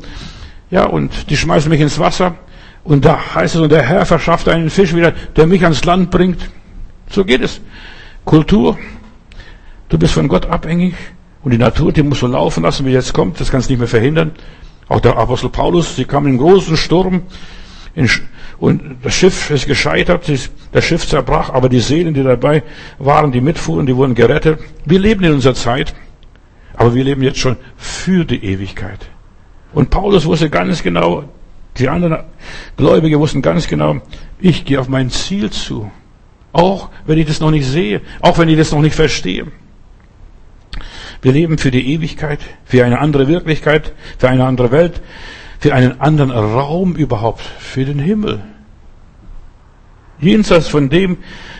Ja, 0.70 0.84
und 0.84 1.30
die 1.30 1.36
schmeißen 1.36 1.70
mich 1.70 1.80
ins 1.80 1.98
Wasser, 2.00 2.34
und 2.86 3.04
da 3.04 3.34
heißt 3.34 3.56
es, 3.56 3.60
und 3.60 3.72
der 3.72 3.82
Herr 3.82 4.06
verschafft 4.06 4.48
einen 4.48 4.70
Fisch 4.70 4.94
wieder, 4.94 5.12
der 5.34 5.46
mich 5.48 5.62
ans 5.64 5.84
Land 5.84 6.10
bringt. 6.12 6.50
So 7.10 7.24
geht 7.24 7.42
es. 7.42 7.60
Kultur. 8.24 8.78
Du 9.88 9.98
bist 9.98 10.14
von 10.14 10.28
Gott 10.28 10.46
abhängig. 10.46 10.94
Und 11.42 11.50
die 11.50 11.58
Natur, 11.58 11.92
die 11.92 12.04
musst 12.04 12.22
du 12.22 12.28
laufen 12.28 12.62
lassen, 12.62 12.86
wie 12.86 12.92
jetzt 12.92 13.12
kommt. 13.12 13.40
Das 13.40 13.50
kannst 13.50 13.68
du 13.68 13.72
nicht 13.72 13.80
mehr 13.80 13.88
verhindern. 13.88 14.32
Auch 14.88 15.00
der 15.00 15.16
Apostel 15.16 15.50
Paulus, 15.50 15.96
sie 15.96 16.04
kam 16.04 16.24
in 16.24 16.30
einen 16.30 16.38
großen 16.38 16.76
Sturm. 16.76 17.22
Und 18.58 18.82
das 19.02 19.14
Schiff 19.14 19.50
ist 19.50 19.66
gescheitert, 19.66 20.30
das 20.72 20.84
Schiff 20.84 21.08
zerbrach, 21.08 21.50
aber 21.50 21.68
die 21.68 21.80
Seelen, 21.80 22.14
die 22.14 22.22
dabei 22.22 22.62
waren, 22.98 23.32
die 23.32 23.40
mitfuhren, 23.40 23.86
die 23.86 23.96
wurden 23.96 24.14
gerettet. 24.14 24.60
Wir 24.84 25.00
leben 25.00 25.24
in 25.24 25.32
unserer 25.32 25.54
Zeit, 25.54 25.94
aber 26.76 26.94
wir 26.94 27.02
leben 27.02 27.22
jetzt 27.22 27.38
schon 27.38 27.56
für 27.76 28.24
die 28.24 28.44
Ewigkeit. 28.44 29.08
Und 29.72 29.90
Paulus 29.90 30.24
wusste 30.24 30.50
ganz 30.50 30.82
genau, 30.82 31.24
die 31.78 31.88
anderen 31.88 32.24
Gläubige 32.76 33.18
wussten 33.18 33.42
ganz 33.42 33.66
genau, 33.66 34.00
ich 34.38 34.64
gehe 34.64 34.80
auf 34.80 34.88
mein 34.88 35.10
Ziel 35.10 35.50
zu. 35.50 35.90
Auch 36.52 36.88
wenn 37.06 37.18
ich 37.18 37.26
das 37.26 37.40
noch 37.40 37.50
nicht 37.50 37.66
sehe, 37.66 38.00
auch 38.20 38.38
wenn 38.38 38.48
ich 38.48 38.56
das 38.56 38.72
noch 38.72 38.80
nicht 38.80 38.94
verstehe. 38.94 39.46
Wir 41.22 41.32
leben 41.32 41.58
für 41.58 41.70
die 41.70 41.92
Ewigkeit, 41.94 42.40
für 42.64 42.84
eine 42.84 43.00
andere 43.00 43.28
Wirklichkeit, 43.28 43.92
für 44.18 44.28
eine 44.28 44.44
andere 44.44 44.70
Welt, 44.70 45.00
für 45.58 45.74
einen 45.74 46.00
anderen 46.00 46.30
Raum 46.30 46.94
überhaupt, 46.94 47.40
für 47.40 47.84
den 47.84 47.98
Himmel. 47.98 48.42
Jenseits 50.18 50.68
von 50.68 50.88
dem, 50.88 51.18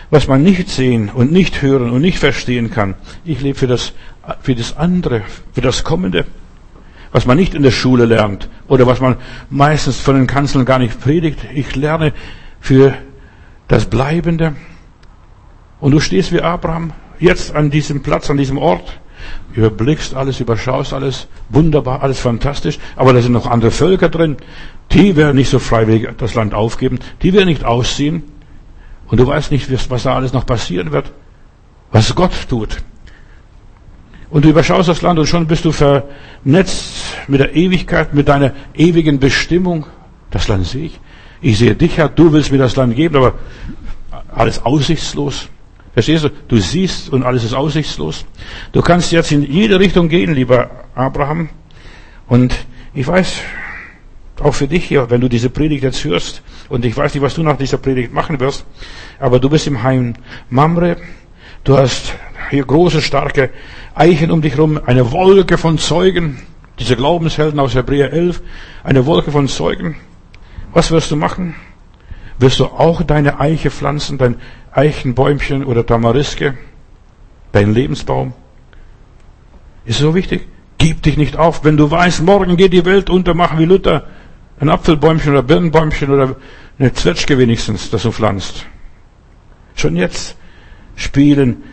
was 0.09 0.27
man 0.27 0.41
nicht 0.41 0.69
sehen 0.69 1.09
und 1.09 1.31
nicht 1.31 1.61
hören 1.61 1.91
und 1.91 2.01
nicht 2.01 2.17
verstehen 2.17 2.71
kann. 2.71 2.95
Ich 3.23 3.41
lebe 3.41 3.57
für 3.57 3.67
das, 3.67 3.93
für 4.41 4.55
das 4.55 4.77
andere, 4.77 5.21
für 5.53 5.61
das 5.61 5.83
Kommende 5.83 6.25
was 7.17 7.25
man 7.25 7.35
nicht 7.37 7.55
in 7.55 7.63
der 7.63 7.71
Schule 7.71 8.05
lernt 8.05 8.47
oder 8.67 8.85
was 8.85 9.01
man 9.01 9.15
meistens 9.49 9.99
von 9.99 10.13
den 10.13 10.27
Kanzeln 10.27 10.65
gar 10.65 10.77
nicht 10.77 11.01
predigt. 11.01 11.39
Ich 11.51 11.75
lerne 11.75 12.13
für 12.59 12.93
das 13.67 13.85
Bleibende. 13.85 14.55
Und 15.79 15.93
du 15.93 15.99
stehst 15.99 16.31
wie 16.31 16.43
Abraham 16.43 16.93
jetzt 17.17 17.55
an 17.55 17.71
diesem 17.71 18.03
Platz, 18.03 18.29
an 18.29 18.37
diesem 18.37 18.59
Ort, 18.59 18.99
überblickst 19.55 20.13
alles, 20.13 20.39
überschaust 20.39 20.93
alles, 20.93 21.27
wunderbar, 21.49 22.03
alles 22.03 22.19
fantastisch, 22.19 22.77
aber 22.95 23.13
da 23.13 23.21
sind 23.23 23.31
noch 23.31 23.47
andere 23.47 23.71
Völker 23.71 24.09
drin, 24.09 24.37
die 24.91 25.15
werden 25.15 25.37
nicht 25.37 25.49
so 25.49 25.57
freiwillig 25.57 26.07
das 26.19 26.35
Land 26.35 26.53
aufgeben, 26.53 26.99
die 27.23 27.33
werden 27.33 27.47
nicht 27.47 27.65
ausziehen. 27.65 28.21
Und 29.07 29.19
du 29.19 29.25
weißt 29.25 29.51
nicht, 29.51 29.71
was 29.89 30.03
da 30.03 30.13
alles 30.13 30.33
noch 30.33 30.45
passieren 30.45 30.91
wird, 30.91 31.11
was 31.91 32.13
Gott 32.13 32.47
tut. 32.47 32.77
Und 34.29 34.43
du 34.43 34.49
überschaust 34.49 34.89
das 34.89 35.01
Land 35.01 35.19
und 35.19 35.27
schon 35.27 35.47
bist 35.47 35.63
du 35.65 35.71
vernetzt 35.71 37.15
mit 37.27 37.39
der 37.39 37.55
Ewigkeit, 37.55 38.13
mit 38.13 38.27
deiner 38.27 38.53
ewigen 38.75 39.19
Bestimmung. 39.19 39.85
Das 40.31 40.47
Land 40.47 40.67
sehe 40.67 40.85
ich. 40.85 40.99
Ich 41.41 41.57
sehe 41.57 41.75
dich, 41.75 41.97
Herr, 41.97 42.09
du 42.09 42.31
willst 42.33 42.51
mir 42.51 42.57
das 42.57 42.75
Land 42.75 42.95
geben, 42.95 43.15
aber 43.15 43.35
alles 44.33 44.65
aussichtslos. 44.65 45.49
Verstehst 45.93 46.25
du? 46.25 46.29
Du 46.47 46.57
siehst 46.57 47.11
und 47.11 47.23
alles 47.23 47.43
ist 47.43 47.53
aussichtslos. 47.53 48.25
Du 48.71 48.81
kannst 48.81 49.11
jetzt 49.11 49.31
in 49.31 49.43
jede 49.43 49.79
Richtung 49.79 50.09
gehen, 50.09 50.33
lieber 50.33 50.69
Abraham. 50.93 51.49
Und 52.27 52.53
ich 52.93 53.07
weiß, 53.07 53.41
auch 54.41 54.53
für 54.53 54.67
dich 54.67 54.85
hier, 54.85 55.09
wenn 55.09 55.21
du 55.21 55.29
diese 55.29 55.49
Predigt 55.49 55.83
jetzt 55.83 56.03
hörst, 56.03 56.43
und 56.69 56.85
ich 56.85 56.95
weiß 56.95 57.13
nicht, 57.13 57.23
was 57.23 57.33
du 57.33 57.43
nach 57.43 57.57
dieser 57.57 57.77
Predigt 57.77 58.13
machen 58.13 58.39
wirst, 58.39 58.65
aber 59.19 59.39
du 59.39 59.49
bist 59.49 59.67
im 59.67 59.81
Heim 59.81 60.13
Mamre, 60.49 60.97
du 61.63 61.77
hast 61.77 62.13
hier 62.49 62.65
große, 62.65 63.01
starke 63.01 63.49
Eichen 63.95 64.31
um 64.31 64.41
dich 64.41 64.53
herum, 64.53 64.79
eine 64.85 65.11
Wolke 65.11 65.57
von 65.57 65.77
Zeugen, 65.77 66.39
diese 66.79 66.95
Glaubenshelden 66.95 67.59
aus 67.59 67.75
Hebräer 67.75 68.13
11, 68.13 68.41
eine 68.83 69.05
Wolke 69.05 69.31
von 69.31 69.47
Zeugen. 69.47 69.95
Was 70.73 70.91
wirst 70.91 71.11
du 71.11 71.15
machen? 71.15 71.55
Wirst 72.39 72.59
du 72.59 72.65
auch 72.65 73.01
deine 73.01 73.39
Eiche 73.39 73.71
pflanzen, 73.71 74.17
dein 74.17 74.35
Eichenbäumchen 74.71 75.63
oder 75.63 75.85
Tamariske, 75.85 76.57
dein 77.51 77.73
Lebensbaum? 77.73 78.33
Ist 79.85 79.99
so 79.99 80.13
wichtig? 80.13 80.47
Gib 80.77 81.01
dich 81.01 81.17
nicht 81.17 81.37
auf. 81.37 81.63
Wenn 81.63 81.77
du 81.77 81.89
weißt, 81.89 82.21
morgen 82.21 82.57
geht 82.57 82.73
die 82.73 82.85
Welt 82.85 83.09
unter, 83.09 83.33
mach 83.33 83.57
wie 83.57 83.65
Luther 83.65 84.03
ein 84.59 84.69
Apfelbäumchen 84.69 85.31
oder 85.31 85.43
Birnenbäumchen 85.43 86.09
oder 86.09 86.35
eine 86.79 86.93
Zwetschge 86.93 87.37
wenigstens, 87.37 87.89
das 87.89 88.03
du 88.03 88.11
pflanzt. 88.11 88.65
Schon 89.75 89.95
jetzt 89.95 90.35
spielen 90.95 91.63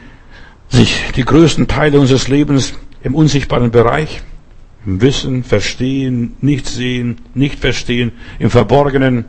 sich 0.75 1.13
die 1.15 1.25
größten 1.25 1.69
Teile 1.69 2.01
unseres 2.01 2.29
Lebens 2.29 2.75
im 3.03 3.15
unsichtbaren 3.15 3.71
Bereich, 3.71 4.23
im 4.85 5.01
Wissen, 5.01 5.45
Verstehen, 5.45 6.37
nicht 6.41 6.67
sehen, 6.67 7.19
nicht 7.35 7.59
verstehen, 7.61 8.13
im 8.39 8.51
Verborgenen, 8.51 9.25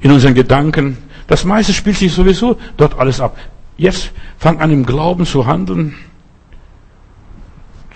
in 0.00 0.12
unseren 0.12 0.34
Gedanken. 0.34 0.96
Das 1.26 1.44
meiste 1.44 1.72
spielt 1.72 1.96
sich 1.96 2.12
sowieso 2.12 2.58
dort 2.76 2.98
alles 2.98 3.20
ab. 3.20 3.36
Jetzt 3.76 4.12
fang 4.38 4.60
an 4.60 4.70
im 4.70 4.86
Glauben 4.86 5.26
zu 5.26 5.46
handeln. 5.46 5.94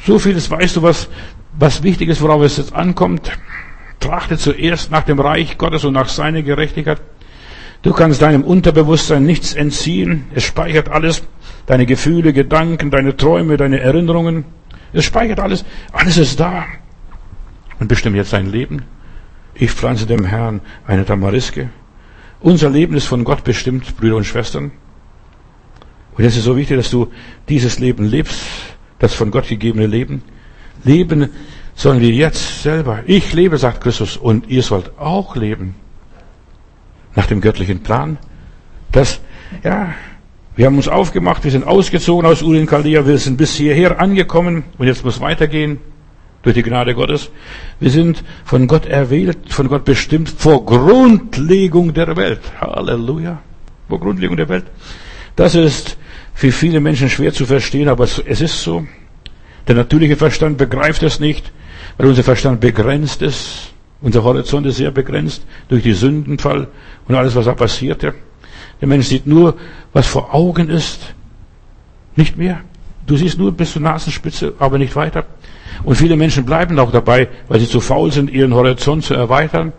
So 0.04 0.18
vieles 0.18 0.50
weißt 0.50 0.76
du, 0.76 0.82
was, 0.82 1.08
was 1.56 1.82
wichtig 1.82 2.08
ist, 2.08 2.20
worauf 2.20 2.42
es 2.42 2.56
jetzt 2.56 2.72
ankommt. 2.72 3.30
Trachte 4.00 4.36
zuerst 4.36 4.90
nach 4.90 5.04
dem 5.04 5.20
Reich 5.20 5.56
Gottes 5.58 5.84
und 5.84 5.94
nach 5.94 6.08
seiner 6.08 6.42
Gerechtigkeit. 6.42 7.00
Du 7.82 7.92
kannst 7.92 8.22
deinem 8.22 8.44
Unterbewusstsein 8.44 9.24
nichts 9.24 9.54
entziehen. 9.54 10.26
Es 10.34 10.44
speichert 10.44 10.88
alles. 10.88 11.24
Deine 11.66 11.84
Gefühle, 11.84 12.32
Gedanken, 12.32 12.90
deine 12.90 13.16
Träume, 13.16 13.56
deine 13.56 13.80
Erinnerungen. 13.80 14.44
Es 14.92 15.04
speichert 15.04 15.40
alles. 15.40 15.64
Alles 15.92 16.16
ist 16.16 16.38
da. 16.38 16.64
Und 17.80 17.88
bestimme 17.88 18.16
jetzt 18.16 18.32
dein 18.32 18.50
Leben. 18.50 18.82
Ich 19.54 19.72
pflanze 19.72 20.06
dem 20.06 20.24
Herrn 20.24 20.60
eine 20.86 21.04
Tamariske 21.04 21.70
Unser 22.40 22.70
Leben 22.70 22.94
ist 22.94 23.06
von 23.06 23.24
Gott 23.24 23.44
bestimmt, 23.44 23.96
Brüder 23.96 24.16
und 24.16 24.24
Schwestern. 24.24 24.70
Und 26.16 26.24
es 26.24 26.36
ist 26.36 26.44
so 26.44 26.56
wichtig, 26.56 26.76
dass 26.76 26.90
du 26.90 27.08
dieses 27.48 27.78
Leben 27.78 28.04
lebst, 28.04 28.40
das 28.98 29.14
von 29.14 29.30
Gott 29.30 29.48
gegebene 29.48 29.86
Leben. 29.86 30.22
Leben 30.84 31.30
sollen 31.74 32.00
wir 32.00 32.10
jetzt 32.10 32.62
selber. 32.62 33.00
Ich 33.06 33.32
lebe, 33.32 33.58
sagt 33.58 33.80
Christus, 33.80 34.16
und 34.16 34.48
ihr 34.48 34.62
sollt 34.62 34.98
auch 34.98 35.36
leben. 35.36 35.74
Nach 37.14 37.26
dem 37.26 37.40
göttlichen 37.40 37.82
Plan. 37.82 38.18
Das, 38.90 39.20
ja, 39.62 39.94
wir 40.54 40.66
haben 40.66 40.76
uns 40.76 40.88
aufgemacht, 40.88 41.44
wir 41.44 41.50
sind 41.50 41.66
ausgezogen 41.66 42.26
aus 42.26 42.42
Urin 42.42 42.66
Chaldea, 42.66 43.06
wir 43.06 43.18
sind 43.18 43.38
bis 43.38 43.54
hierher 43.54 44.00
angekommen 44.00 44.64
und 44.76 44.86
jetzt 44.86 45.04
muss 45.04 45.20
weitergehen 45.20 45.78
durch 46.42 46.54
die 46.54 46.62
Gnade 46.62 46.94
Gottes. 46.94 47.30
Wir 47.80 47.90
sind 47.90 48.22
von 48.44 48.66
Gott 48.66 48.86
erwählt, 48.86 49.38
von 49.52 49.68
Gott 49.68 49.84
bestimmt 49.84 50.28
vor 50.28 50.66
Grundlegung 50.66 51.94
der 51.94 52.16
Welt. 52.16 52.40
Halleluja. 52.60 53.40
Vor 53.88 54.00
Grundlegung 54.00 54.36
der 54.36 54.48
Welt. 54.48 54.66
Das 55.36 55.54
ist 55.54 55.96
für 56.34 56.52
viele 56.52 56.80
Menschen 56.80 57.08
schwer 57.08 57.32
zu 57.32 57.46
verstehen, 57.46 57.88
aber 57.88 58.04
es 58.04 58.18
ist 58.18 58.62
so. 58.62 58.86
Der 59.68 59.74
natürliche 59.74 60.16
Verstand 60.16 60.58
begreift 60.58 61.02
es 61.02 61.20
nicht, 61.20 61.52
weil 61.96 62.08
unser 62.08 62.24
Verstand 62.24 62.60
begrenzt 62.60 63.22
ist. 63.22 63.71
Unser 64.02 64.24
Horizont 64.24 64.66
ist 64.66 64.76
sehr 64.76 64.90
begrenzt 64.90 65.46
durch 65.68 65.84
die 65.84 65.92
Sündenfall 65.92 66.66
und 67.06 67.14
alles, 67.14 67.36
was 67.36 67.46
da 67.46 67.54
passierte. 67.54 68.14
Der 68.80 68.88
Mensch 68.88 69.06
sieht 69.06 69.26
nur, 69.26 69.56
was 69.92 70.08
vor 70.08 70.34
Augen 70.34 70.68
ist, 70.68 71.14
nicht 72.16 72.36
mehr. 72.36 72.60
Du 73.06 73.16
siehst 73.16 73.38
nur 73.38 73.52
bis 73.52 73.72
zur 73.72 73.82
Nasenspitze, 73.82 74.54
aber 74.58 74.78
nicht 74.78 74.96
weiter. 74.96 75.24
Und 75.84 75.96
viele 75.96 76.16
Menschen 76.16 76.44
bleiben 76.44 76.78
auch 76.78 76.90
dabei, 76.90 77.28
weil 77.48 77.60
sie 77.60 77.68
zu 77.68 77.80
faul 77.80 78.12
sind, 78.12 78.30
ihren 78.30 78.54
Horizont 78.54 79.04
zu 79.04 79.14
erweitern, 79.14 79.72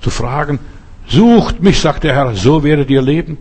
zu 0.00 0.10
fragen, 0.10 0.58
sucht 1.06 1.62
mich, 1.62 1.80
sagt 1.80 2.04
der 2.04 2.14
Herr, 2.14 2.34
so 2.34 2.64
werdet 2.64 2.90
ihr 2.90 3.02
leben. 3.02 3.38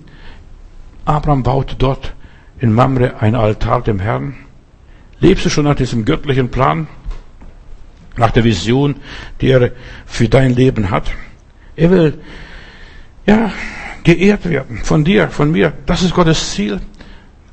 Abraham 1.06 1.44
baute 1.44 1.76
dort 1.76 2.14
in 2.60 2.74
Mamre 2.74 3.20
ein 3.20 3.36
Altar 3.36 3.82
dem 3.82 4.00
Herrn. 4.00 4.36
Lebst 5.20 5.46
du 5.46 5.50
schon 5.50 5.66
nach 5.66 5.76
diesem 5.76 6.06
göttlichen 6.06 6.50
Plan? 6.50 6.88
Nach 8.18 8.32
der 8.32 8.44
Vision, 8.44 8.96
die 9.40 9.50
er 9.50 9.72
für 10.06 10.28
dein 10.28 10.54
Leben 10.54 10.92
hat? 10.92 11.12
Er 11.76 11.92
will, 11.92 12.20
ja, 13.26 13.52
geehrt 14.04 14.50
werden. 14.50 14.80
Von 14.84 15.04
dir, 15.04 15.30
von 15.30 15.52
mir. 15.52 15.74
Das 15.86 16.02
ist 16.02 16.14
Gottes 16.14 16.52
Ziel. 16.52 16.80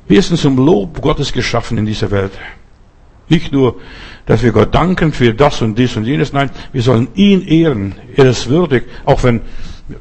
Wir 0.07 0.21
sind 0.21 0.37
zum 0.37 0.57
Lob 0.57 1.01
Gottes 1.01 1.33
geschaffen 1.33 1.77
in 1.77 1.85
dieser 1.85 2.11
Welt. 2.11 2.31
Nicht 3.29 3.51
nur, 3.51 3.79
dass 4.25 4.41
wir 4.41 4.51
Gott 4.51 4.73
danken 4.73 5.11
für 5.11 5.33
das 5.33 5.61
und 5.61 5.77
dies 5.77 5.97
und 5.97 6.05
jenes. 6.05 6.33
Nein, 6.33 6.49
wir 6.71 6.81
sollen 6.81 7.09
ihn 7.15 7.45
ehren. 7.45 7.95
Er 8.15 8.25
ist 8.25 8.47
würdig. 8.47 8.85
Auch 9.05 9.23
wenn 9.23 9.41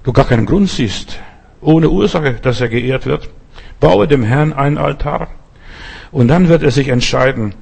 du 0.05 0.13
gar 0.13 0.27
keinen 0.27 0.47
Grund 0.47 0.69
siehst. 0.69 1.19
Ohne 1.61 1.91
Ursache, 1.91 2.35
dass 2.35 2.61
er 2.61 2.69
geehrt 2.69 3.07
wird. 3.07 3.29
Baue 3.81 4.07
dem 4.07 4.23
Herrn 4.23 4.53
einen 4.53 4.79
Altar. 4.79 5.29
Und 6.13 6.29
dann 6.29 6.49
wird 6.49 6.63
er 6.63 6.71
sich 6.71 6.89
entscheiden, 6.89 7.55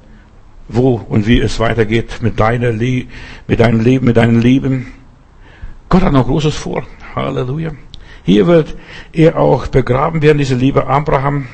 wo 0.67 0.95
und 1.09 1.27
wie 1.27 1.39
es 1.39 1.59
weitergeht 1.59 2.21
mit 2.21 2.39
deiner 2.39 2.71
Le 2.71 3.05
mit 3.47 3.59
deinem 3.59 3.79
Leben, 3.79 4.05
mit 4.05 4.17
deinem 4.17 4.39
Leben. 4.39 4.87
Gott 5.89 6.01
hat 6.01 6.13
noch 6.13 6.27
Großes 6.27 6.55
vor. 6.55 6.83
Halleluja. 7.15 7.71
Hier 8.23 8.47
wird 8.47 8.75
er 9.13 9.37
auch 9.37 9.67
begraben 9.67 10.21
werden, 10.21 10.39
diese 10.39 10.55
liebe 10.55 10.87
Abraham. 10.87 11.47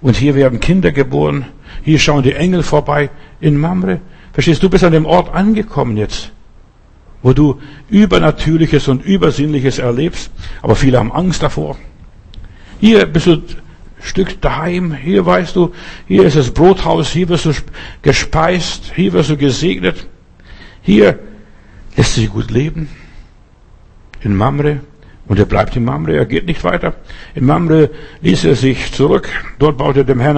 Und 0.00 0.16
hier 0.16 0.34
werden 0.34 0.58
Kinder 0.58 0.90
geboren. 0.90 1.46
Hier 1.82 1.98
schauen 1.98 2.24
die 2.24 2.34
Engel 2.34 2.64
vorbei 2.64 3.10
in 3.40 3.56
Mamre. 3.56 4.00
Verstehst 4.32 4.62
du, 4.62 4.68
bist 4.68 4.82
an 4.82 4.92
dem 4.92 5.06
Ort 5.06 5.32
angekommen 5.32 5.96
jetzt, 5.96 6.32
wo 7.22 7.32
du 7.32 7.60
Übernatürliches 7.88 8.88
und 8.88 9.04
Übersinnliches 9.04 9.78
erlebst. 9.78 10.32
Aber 10.60 10.74
viele 10.74 10.98
haben 10.98 11.12
Angst 11.12 11.42
davor. 11.42 11.76
Hier 12.80 13.06
bist 13.06 13.26
du 13.26 13.42
Stück 14.02 14.40
daheim. 14.40 14.92
Hier 14.92 15.24
weißt 15.24 15.56
du, 15.56 15.72
hier 16.06 16.24
ist 16.24 16.36
das 16.36 16.50
Brothaus, 16.50 17.10
hier 17.10 17.28
wirst 17.28 17.46
du 17.46 17.52
gespeist, 18.02 18.92
hier 18.94 19.12
wirst 19.12 19.30
du 19.30 19.36
gesegnet. 19.36 20.06
Hier 20.82 21.18
lässt 21.96 22.16
sich 22.16 22.30
gut 22.30 22.50
leben. 22.50 22.88
In 24.20 24.36
Mamre. 24.36 24.80
Und 25.26 25.38
er 25.38 25.44
bleibt 25.44 25.76
in 25.76 25.84
Mamre, 25.84 26.16
er 26.16 26.26
geht 26.26 26.46
nicht 26.46 26.64
weiter. 26.64 26.94
In 27.34 27.46
Mamre 27.46 27.90
ließ 28.22 28.44
er 28.44 28.56
sich 28.56 28.92
zurück. 28.92 29.28
Dort 29.58 29.78
baute 29.78 30.00
er 30.00 30.04
dem 30.04 30.20
Herrn 30.20 30.36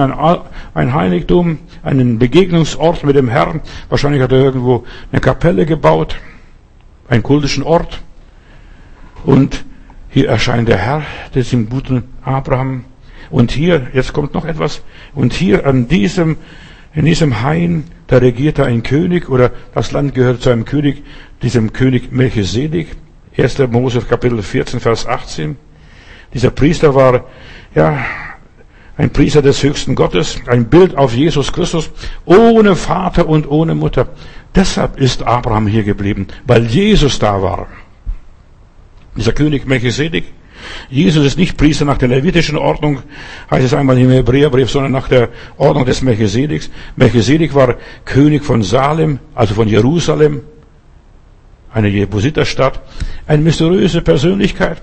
ein, 0.73 0.93
Heiligtum, 0.93 1.57
einen 1.81 2.19
Begegnungsort 2.19 3.03
mit 3.03 3.15
dem 3.15 3.27
Herrn. 3.27 3.61
Wahrscheinlich 3.89 4.21
hat 4.21 4.31
er 4.31 4.37
irgendwo 4.37 4.85
eine 5.11 5.21
Kapelle 5.21 5.65
gebaut, 5.65 6.15
einen 7.09 7.23
kultischen 7.23 7.63
Ort. 7.63 7.99
Und 9.25 9.65
hier 10.09 10.29
erscheint 10.29 10.69
der 10.69 10.77
Herr, 10.77 11.01
diesem 11.33 11.67
guten 11.67 12.03
Abraham. 12.21 12.85
Und 13.29 13.51
hier, 13.51 13.87
jetzt 13.93 14.13
kommt 14.13 14.33
noch 14.33 14.45
etwas. 14.45 14.81
Und 15.13 15.33
hier 15.33 15.65
an 15.65 15.87
diesem, 15.87 16.37
in 16.93 17.05
diesem 17.05 17.41
Hain, 17.41 17.85
da 18.07 18.17
regierte 18.17 18.65
ein 18.65 18.83
König 18.83 19.29
oder 19.29 19.51
das 19.73 19.91
Land 19.91 20.13
gehört 20.13 20.41
zu 20.41 20.49
einem 20.49 20.65
König, 20.65 21.03
diesem 21.41 21.73
König 21.73 22.11
Melchisedek. 22.11 22.95
1. 23.37 23.57
Mose 23.69 24.01
Kapitel 24.01 24.41
14, 24.41 24.79
Vers 24.79 25.05
18. 25.05 25.57
Dieser 26.33 26.51
Priester 26.51 26.95
war, 26.95 27.25
ja, 27.73 28.05
ein 28.97 29.09
Priester 29.09 29.41
des 29.41 29.61
höchsten 29.61 29.95
Gottes, 29.95 30.39
ein 30.47 30.69
Bild 30.69 30.95
auf 30.95 31.13
Jesus 31.13 31.51
Christus, 31.51 31.91
ohne 32.23 32.75
Vater 32.75 33.27
und 33.27 33.49
ohne 33.49 33.75
Mutter. 33.75 34.07
Deshalb 34.53 34.97
ist 34.97 35.23
Abraham 35.23 35.67
hier 35.67 35.83
geblieben, 35.83 36.27
weil 36.45 36.65
Jesus 36.65 37.19
da 37.19 37.41
war. 37.41 37.67
Dieser 39.17 39.33
König 39.33 39.65
Melchisedek. 39.67 40.25
Jesus 40.89 41.25
ist 41.25 41.37
nicht 41.37 41.57
Priester 41.57 41.85
nach 41.85 41.97
der 41.97 42.07
levitischen 42.07 42.57
Ordnung, 42.57 42.99
heißt 43.49 43.65
es 43.65 43.73
einmal 43.73 43.97
im 43.97 44.09
Hebräerbrief, 44.09 44.69
sondern 44.69 44.91
nach 44.91 45.07
der 45.07 45.29
Ordnung 45.57 45.85
des 45.85 46.01
Melchisedeks. 46.01 46.69
Melchisedek 46.95 47.53
war 47.53 47.75
König 48.05 48.43
von 48.43 48.63
Salem, 48.63 49.19
also 49.33 49.53
von 49.53 49.67
Jerusalem 49.67 50.41
eine 51.73 51.89
Jebusiterstadt, 51.89 52.79
eine 53.27 53.43
mysteriöse 53.43 54.01
Persönlichkeit. 54.01 54.81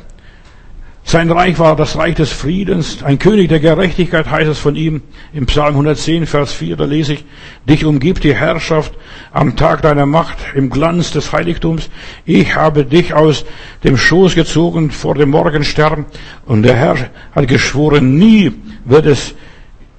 Sein 1.04 1.30
Reich 1.30 1.58
war 1.58 1.76
das 1.76 1.96
Reich 1.96 2.14
des 2.14 2.30
Friedens, 2.32 3.02
ein 3.02 3.18
König 3.18 3.48
der 3.48 3.60
Gerechtigkeit 3.60 4.30
heißt 4.30 4.48
es 4.48 4.58
von 4.58 4.76
ihm. 4.76 5.02
Im 5.32 5.46
Psalm 5.46 5.74
110, 5.74 6.26
Vers 6.26 6.52
4, 6.52 6.76
da 6.76 6.84
lese 6.84 7.14
ich, 7.14 7.24
dich 7.68 7.84
umgibt 7.84 8.24
die 8.24 8.34
Herrschaft 8.34 8.94
am 9.32 9.56
Tag 9.56 9.82
deiner 9.82 10.06
Macht, 10.06 10.38
im 10.54 10.70
Glanz 10.70 11.10
des 11.10 11.32
Heiligtums. 11.32 11.90
Ich 12.24 12.54
habe 12.54 12.84
dich 12.84 13.14
aus 13.14 13.44
dem 13.84 13.96
Schoß 13.96 14.34
gezogen 14.34 14.90
vor 14.90 15.14
dem 15.14 15.30
Morgenstern 15.30 16.06
und 16.46 16.62
der 16.62 16.76
Herr 16.76 17.10
hat 17.34 17.48
geschworen, 17.48 18.16
nie 18.16 18.52
wird 18.84 19.06
es 19.06 19.34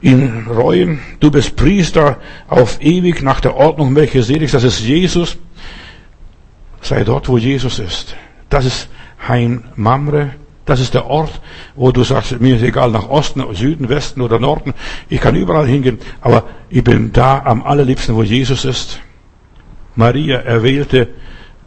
ihn 0.01 0.47
reuen. 0.49 0.99
Du 1.19 1.31
bist 1.31 1.55
Priester 1.55 2.17
auf 2.47 2.81
ewig 2.81 3.21
nach 3.21 3.41
der 3.41 3.55
Ordnung 3.55 3.93
Melchisedeks, 3.93 4.53
das 4.53 4.63
ist 4.63 4.79
Jesus 4.79 5.37
sei 6.83 7.03
dort, 7.03 7.29
wo 7.29 7.37
Jesus 7.37 7.79
ist. 7.79 8.15
Das 8.49 8.65
ist 8.65 8.89
Hein 9.27 9.63
Mamre. 9.75 10.35
Das 10.65 10.79
ist 10.79 10.93
der 10.93 11.07
Ort, 11.07 11.41
wo 11.75 11.91
du 11.91 12.03
sagst, 12.03 12.39
mir 12.39 12.55
ist 12.55 12.63
egal 12.63 12.91
nach 12.91 13.09
Osten, 13.09 13.43
Süden, 13.53 13.89
Westen 13.89 14.21
oder 14.21 14.39
Norden. 14.39 14.73
Ich 15.09 15.19
kann 15.19 15.35
überall 15.35 15.67
hingehen, 15.67 15.99
aber 16.21 16.45
ich 16.69 16.83
bin 16.83 17.11
da 17.11 17.41
am 17.43 17.63
allerliebsten, 17.63 18.15
wo 18.15 18.23
Jesus 18.23 18.63
ist. 18.63 18.99
Maria 19.95 20.37
erwählte 20.39 21.09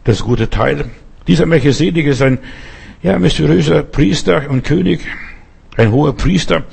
das 0.03 0.23
gute 0.23 0.49
Teil. 0.49 0.85
Dieser 1.27 1.45
Melchisedek 1.45 2.07
ist 2.07 2.21
ein, 2.21 2.39
ja, 3.03 3.19
mysteriöser 3.19 3.83
Priester 3.83 4.49
und 4.49 4.63
König, 4.63 5.01
ein 5.75 5.91
hoher 5.91 6.15
Priester. 6.15 6.63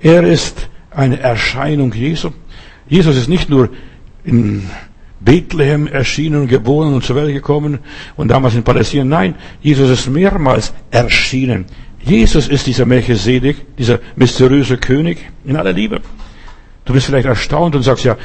Er 0.00 0.24
ist 0.24 0.68
eine 0.90 1.18
Erscheinung 1.20 1.92
Jesu. 1.94 2.30
Jesus 2.88 3.16
ist 3.16 3.28
nicht 3.28 3.48
nur 3.48 3.70
in 4.24 4.68
Bethlehem 5.20 5.86
erschienen, 5.86 6.48
geboren 6.48 6.94
und 6.94 7.04
zur 7.04 7.16
Welt 7.16 7.32
gekommen 7.32 7.78
und 8.16 8.28
damals 8.28 8.54
in 8.54 8.62
Palästina. 8.62 9.04
Nein, 9.04 9.34
Jesus 9.60 9.90
ist 9.90 10.08
mehrmals 10.08 10.72
erschienen. 10.90 11.66
Jesus 12.02 12.48
ist 12.48 12.66
dieser 12.66 12.86
Melchisedek, 12.86 13.76
dieser 13.76 14.00
mysteriöse 14.16 14.78
König 14.78 15.18
in 15.44 15.56
aller 15.56 15.72
Liebe. 15.72 16.00
Du 16.86 16.94
bist 16.94 17.06
vielleicht 17.06 17.26
erstaunt 17.26 17.76
und 17.76 17.82
sagst 17.82 18.04
ja, 18.04 18.16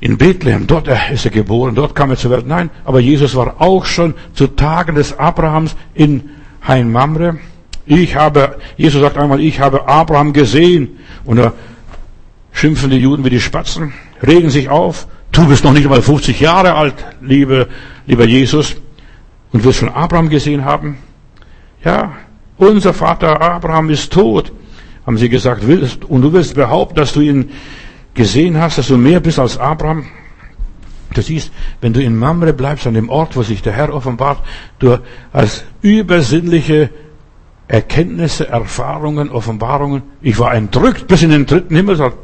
in 0.00 0.18
Bethlehem, 0.18 0.66
dort 0.66 0.88
ist 1.12 1.26
er 1.26 1.30
geboren, 1.30 1.74
dort 1.74 1.94
kam 1.94 2.10
er 2.10 2.16
zur 2.16 2.32
Welt. 2.32 2.46
Nein, 2.46 2.70
aber 2.84 3.00
Jesus 3.00 3.36
war 3.36 3.60
auch 3.60 3.84
schon 3.84 4.14
zu 4.32 4.48
Tagen 4.48 4.96
des 4.96 5.16
Abrahams 5.18 5.76
in 5.94 6.30
Hein 6.66 6.90
Mamre. 6.90 7.38
Ich 7.86 8.16
habe, 8.16 8.58
Jesus 8.76 9.00
sagt 9.00 9.16
einmal, 9.16 9.40
ich 9.40 9.60
habe 9.60 9.86
Abraham 9.86 10.32
gesehen. 10.32 10.98
Und 11.24 11.36
da 11.36 11.52
schimpfen 12.52 12.90
die 12.90 12.96
Juden 12.96 13.24
wie 13.24 13.30
die 13.30 13.40
Spatzen, 13.40 13.92
regen 14.22 14.50
sich 14.50 14.68
auf 14.68 15.06
Du 15.32 15.46
bist 15.46 15.64
noch 15.64 15.72
nicht 15.72 15.84
einmal 15.84 16.02
50 16.02 16.40
Jahre 16.40 16.74
alt, 16.74 16.94
liebe, 17.20 17.68
lieber 18.06 18.26
Jesus, 18.26 18.76
und 19.52 19.64
wirst 19.64 19.78
schon 19.78 19.88
Abraham 19.88 20.28
gesehen 20.28 20.64
haben. 20.64 20.98
Ja, 21.84 22.12
unser 22.56 22.92
Vater 22.92 23.40
Abraham 23.40 23.90
ist 23.90 24.12
tot, 24.12 24.52
haben 25.06 25.16
sie 25.16 25.28
gesagt, 25.28 25.62
und 25.64 26.22
du 26.22 26.32
willst 26.32 26.54
behaupten, 26.54 26.96
dass 26.96 27.12
du 27.12 27.20
ihn 27.20 27.50
gesehen 28.14 28.60
hast, 28.60 28.78
dass 28.78 28.88
du 28.88 28.96
mehr 28.96 29.20
bist 29.20 29.38
als 29.38 29.56
Abraham. 29.56 30.06
Du 31.14 31.22
siehst, 31.22 31.52
wenn 31.80 31.92
du 31.92 32.02
in 32.02 32.16
Mamre 32.16 32.52
bleibst, 32.52 32.86
an 32.86 32.94
dem 32.94 33.08
Ort, 33.08 33.36
wo 33.36 33.42
sich 33.42 33.62
der 33.62 33.72
Herr 33.72 33.92
offenbart, 33.94 34.38
du 34.78 34.98
als 35.32 35.64
übersinnliche 35.82 36.90
Erkenntnisse, 37.66 38.48
Erfahrungen, 38.48 39.30
Offenbarungen. 39.30 40.02
Ich 40.22 40.38
war 40.38 40.54
entrückt 40.54 41.06
bis 41.06 41.22
in 41.22 41.30
den 41.30 41.46
dritten 41.46 41.74
Himmel, 41.74 41.98
hat 41.98 42.14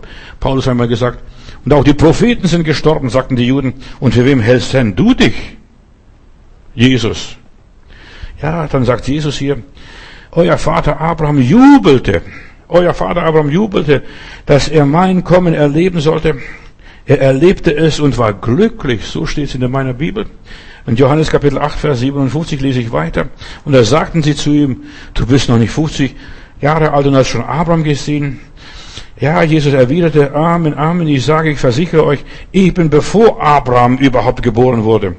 Paulus 0.40 0.66
einmal 0.68 0.88
gesagt. 0.88 1.20
Und 1.66 1.72
auch 1.72 1.82
die 1.82 1.94
Propheten 1.94 2.46
sind 2.46 2.62
gestorben, 2.62 3.10
sagten 3.10 3.34
die 3.34 3.48
Juden. 3.48 3.74
Und 3.98 4.14
für 4.14 4.24
wem 4.24 4.38
hältst 4.38 4.72
denn 4.72 4.94
du 4.94 5.14
dich? 5.14 5.56
Jesus. 6.76 7.36
Ja, 8.40 8.68
dann 8.68 8.84
sagt 8.84 9.08
Jesus 9.08 9.36
hier, 9.36 9.58
euer 10.30 10.58
Vater 10.58 11.00
Abraham 11.00 11.40
jubelte, 11.40 12.22
euer 12.68 12.94
Vater 12.94 13.24
Abraham 13.24 13.50
jubelte, 13.50 14.04
dass 14.44 14.68
er 14.68 14.86
mein 14.86 15.24
Kommen 15.24 15.54
erleben 15.54 15.98
sollte. 15.98 16.36
Er 17.04 17.20
erlebte 17.20 17.74
es 17.74 17.98
und 17.98 18.16
war 18.16 18.32
glücklich. 18.32 19.04
So 19.04 19.26
steht 19.26 19.48
es 19.48 19.56
in 19.56 19.68
meiner 19.68 19.94
Bibel. 19.94 20.26
In 20.86 20.94
Johannes 20.94 21.30
Kapitel 21.30 21.58
8, 21.58 21.80
Vers 21.80 21.98
57 21.98 22.60
lese 22.60 22.78
ich 22.78 22.92
weiter. 22.92 23.26
Und 23.64 23.72
da 23.72 23.82
sagten 23.82 24.22
sie 24.22 24.36
zu 24.36 24.50
ihm, 24.50 24.84
du 25.14 25.26
bist 25.26 25.48
noch 25.48 25.58
nicht 25.58 25.72
50 25.72 26.14
Jahre 26.60 26.92
alt 26.92 27.08
und 27.08 27.16
hast 27.16 27.26
schon 27.26 27.42
Abraham 27.42 27.82
gesehen. 27.82 28.38
Ja, 29.18 29.42
Jesus 29.42 29.72
erwiderte, 29.72 30.34
Amen, 30.34 30.74
Amen, 30.74 31.08
ich 31.08 31.24
sage, 31.24 31.50
ich 31.50 31.58
versichere 31.58 32.04
euch, 32.04 32.22
bin 32.52 32.90
bevor 32.90 33.42
Abraham 33.42 33.96
überhaupt 33.96 34.42
geboren 34.42 34.84
wurde. 34.84 35.16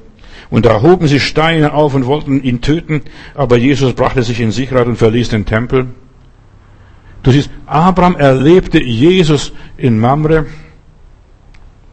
Und 0.51 0.67
da 0.67 0.81
hoben 0.81 1.07
sie 1.07 1.19
Steine 1.19 1.73
auf 1.73 1.95
und 1.95 2.05
wollten 2.05 2.43
ihn 2.43 2.61
töten, 2.61 3.01
aber 3.33 3.57
Jesus 3.57 3.93
brachte 3.93 4.21
sich 4.21 4.39
in 4.39 4.51
Sicherheit 4.51 4.85
und 4.85 4.97
verließ 4.97 5.29
den 5.29 5.45
Tempel. 5.45 5.87
Du 7.23 7.31
siehst, 7.31 7.49
Abraham 7.65 8.15
erlebte 8.15 8.81
Jesus 8.81 9.51
in 9.77 9.99
Mamre. 9.99 10.45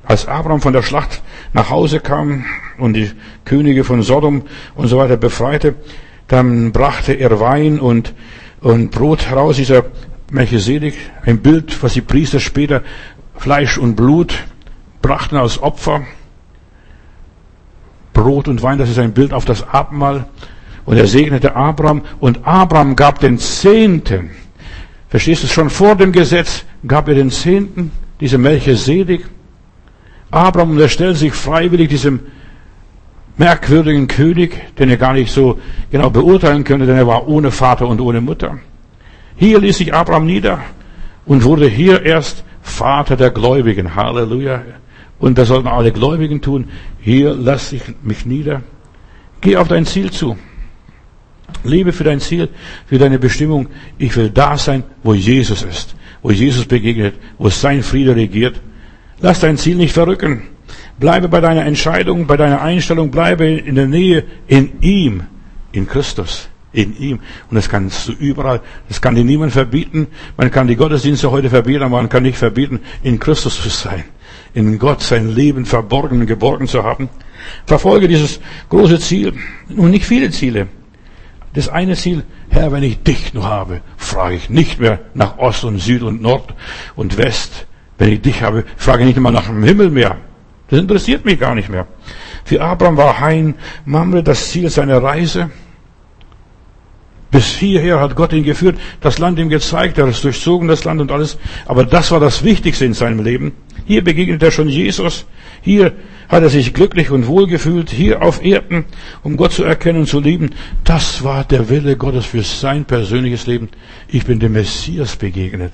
Als 0.04 0.28
Abraham 0.28 0.60
von 0.60 0.74
der 0.74 0.82
Schlacht 0.82 1.22
nach 1.54 1.70
Hause 1.70 2.00
kam 2.00 2.44
und 2.76 2.92
die 2.92 3.10
Könige 3.46 3.82
von 3.82 4.02
Sodom 4.02 4.42
und 4.74 4.88
so 4.88 4.98
weiter 4.98 5.16
befreite, 5.16 5.76
dann 6.28 6.70
brachte 6.70 7.14
er 7.14 7.40
Wein 7.40 7.80
und, 7.80 8.12
und 8.60 8.90
Brot 8.90 9.26
heraus, 9.30 9.56
dieser 9.56 9.84
Melchisedek, 10.30 10.94
ein 11.24 11.38
Bild, 11.40 11.82
was 11.82 11.94
die 11.94 12.00
Priester 12.00 12.40
später 12.40 12.82
Fleisch 13.36 13.78
und 13.78 13.94
Blut 13.96 14.34
brachten 15.02 15.36
als 15.36 15.62
Opfer. 15.62 16.02
Brot 18.12 18.48
und 18.48 18.62
Wein, 18.62 18.78
das 18.78 18.88
ist 18.88 18.98
ein 18.98 19.12
Bild 19.12 19.32
auf 19.32 19.44
das 19.44 19.68
Abendmahl. 19.68 20.26
Und 20.84 20.96
er 20.96 21.06
segnete 21.06 21.56
Abraham 21.56 22.02
und 22.20 22.46
Abraham 22.46 22.94
gab 22.96 23.18
den 23.18 23.38
Zehnten. 23.38 24.30
Verstehst 25.08 25.42
du, 25.42 25.46
schon 25.46 25.70
vor 25.70 25.96
dem 25.96 26.12
Gesetz 26.12 26.64
gab 26.86 27.08
er 27.08 27.14
den 27.14 27.30
Zehnten, 27.30 27.90
diese 28.20 28.38
Melchisedek. 28.38 29.26
Abraham 30.30 30.70
unterstellt 30.70 31.16
sich 31.16 31.32
freiwillig 31.32 31.88
diesem 31.88 32.20
merkwürdigen 33.36 34.08
König, 34.08 34.74
den 34.78 34.90
er 34.90 34.96
gar 34.96 35.12
nicht 35.12 35.32
so 35.32 35.58
genau 35.90 36.10
beurteilen 36.10 36.64
könnte, 36.64 36.86
denn 36.86 36.96
er 36.96 37.06
war 37.06 37.28
ohne 37.28 37.50
Vater 37.50 37.88
und 37.88 38.00
ohne 38.00 38.20
Mutter. 38.20 38.58
Hier 39.36 39.58
ließ 39.58 39.78
sich 39.78 39.92
Abraham 39.92 40.26
nieder 40.26 40.60
und 41.26 41.44
wurde 41.44 41.68
hier 41.68 42.02
erst 42.02 42.44
Vater 42.62 43.16
der 43.16 43.30
Gläubigen. 43.30 43.94
Halleluja. 43.94 44.62
Und 45.18 45.38
das 45.38 45.48
sollten 45.48 45.68
alle 45.68 45.92
Gläubigen 45.92 46.40
tun. 46.40 46.68
Hier 47.00 47.34
lasse 47.34 47.76
ich 47.76 47.82
mich 48.02 48.26
nieder. 48.26 48.62
Geh 49.40 49.56
auf 49.56 49.68
dein 49.68 49.86
Ziel 49.86 50.10
zu. 50.10 50.36
Lebe 51.62 51.92
für 51.92 52.04
dein 52.04 52.20
Ziel, 52.20 52.48
für 52.86 52.98
deine 52.98 53.18
Bestimmung. 53.18 53.68
Ich 53.98 54.16
will 54.16 54.30
da 54.30 54.56
sein, 54.56 54.84
wo 55.02 55.14
Jesus 55.14 55.62
ist, 55.62 55.94
wo 56.22 56.30
Jesus 56.30 56.66
begegnet, 56.66 57.14
wo 57.38 57.48
sein 57.48 57.82
Friede 57.82 58.16
regiert. 58.16 58.60
Lass 59.20 59.40
dein 59.40 59.56
Ziel 59.56 59.76
nicht 59.76 59.92
verrücken. 59.92 60.42
Bleibe 60.98 61.28
bei 61.28 61.40
deiner 61.40 61.64
Entscheidung, 61.64 62.26
bei 62.26 62.36
deiner 62.36 62.62
Einstellung, 62.62 63.10
bleibe 63.10 63.44
in 63.44 63.74
der 63.74 63.86
Nähe 63.86 64.24
in 64.46 64.80
ihm, 64.80 65.24
in 65.72 65.86
Christus 65.86 66.48
in 66.74 66.98
ihm. 66.98 67.20
Und 67.48 67.54
das 67.54 67.68
kannst 67.68 68.08
du 68.08 68.12
überall, 68.12 68.60
das 68.88 69.00
kann 69.00 69.14
dir 69.14 69.24
niemand 69.24 69.52
verbieten. 69.52 70.08
Man 70.36 70.50
kann 70.50 70.66
die 70.66 70.76
Gottesdienste 70.76 71.30
heute 71.30 71.48
verbieten, 71.48 71.82
aber 71.82 71.96
man 71.96 72.08
kann 72.08 72.24
nicht 72.24 72.36
verbieten, 72.36 72.80
in 73.02 73.18
Christus 73.18 73.62
zu 73.62 73.68
sein. 73.70 74.04
In 74.52 74.78
Gott 74.78 75.00
sein 75.00 75.28
Leben 75.28 75.64
verborgen 75.64 76.20
und 76.20 76.26
geborgen 76.26 76.68
zu 76.68 76.84
haben. 76.84 77.08
Verfolge 77.66 78.08
dieses 78.08 78.40
große 78.68 78.98
Ziel. 78.98 79.32
Nun 79.68 79.90
nicht 79.90 80.04
viele 80.04 80.30
Ziele. 80.30 80.68
Das 81.54 81.68
eine 81.68 81.94
Ziel, 81.94 82.24
Herr, 82.48 82.72
wenn 82.72 82.82
ich 82.82 83.02
dich 83.02 83.32
nur 83.32 83.44
habe, 83.44 83.80
frage 83.96 84.34
ich 84.34 84.50
nicht 84.50 84.80
mehr 84.80 84.98
nach 85.14 85.38
Ost 85.38 85.64
und 85.64 85.78
Süd 85.78 86.02
und 86.02 86.20
Nord 86.20 86.52
und 86.96 87.16
West. 87.16 87.66
Wenn 87.96 88.12
ich 88.12 88.22
dich 88.22 88.42
habe, 88.42 88.64
frage 88.76 89.02
ich 89.02 89.08
nicht 89.08 89.16
immer 89.18 89.30
nach 89.30 89.46
dem 89.46 89.62
Himmel 89.62 89.90
mehr. 89.90 90.16
Das 90.68 90.80
interessiert 90.80 91.24
mich 91.24 91.38
gar 91.38 91.54
nicht 91.54 91.68
mehr. 91.68 91.86
Für 92.44 92.60
Abraham 92.60 92.96
war 92.96 93.20
Hein 93.20 93.54
Mamre 93.84 94.22
das 94.22 94.50
Ziel 94.50 94.68
seiner 94.68 95.00
Reise. 95.00 95.50
Bis 97.34 97.46
hierher 97.46 97.98
hat 97.98 98.14
Gott 98.14 98.32
ihn 98.32 98.44
geführt, 98.44 98.78
das 99.00 99.18
Land 99.18 99.40
ihm 99.40 99.48
gezeigt, 99.48 99.98
er 99.98 100.06
ist 100.06 100.22
durchzogen, 100.22 100.68
das 100.68 100.84
Land 100.84 101.00
und 101.00 101.10
alles. 101.10 101.36
Aber 101.66 101.84
das 101.84 102.12
war 102.12 102.20
das 102.20 102.44
Wichtigste 102.44 102.84
in 102.84 102.94
seinem 102.94 103.24
Leben. 103.24 103.50
Hier 103.86 104.04
begegnet 104.04 104.40
er 104.44 104.52
schon 104.52 104.68
Jesus. 104.68 105.26
Hier 105.60 105.94
hat 106.28 106.44
er 106.44 106.48
sich 106.48 106.72
glücklich 106.74 107.10
und 107.10 107.26
wohl 107.26 107.48
gefühlt. 107.48 107.90
Hier 107.90 108.22
auf 108.22 108.44
Erden, 108.44 108.84
um 109.24 109.36
Gott 109.36 109.50
zu 109.50 109.64
erkennen 109.64 110.02
und 110.02 110.06
zu 110.06 110.20
lieben. 110.20 110.50
Das 110.84 111.24
war 111.24 111.42
der 111.42 111.68
Wille 111.68 111.96
Gottes 111.96 112.24
für 112.24 112.42
sein 112.42 112.84
persönliches 112.84 113.48
Leben. 113.48 113.68
Ich 114.06 114.24
bin 114.24 114.38
dem 114.38 114.52
Messias 114.52 115.16
begegnet. 115.16 115.72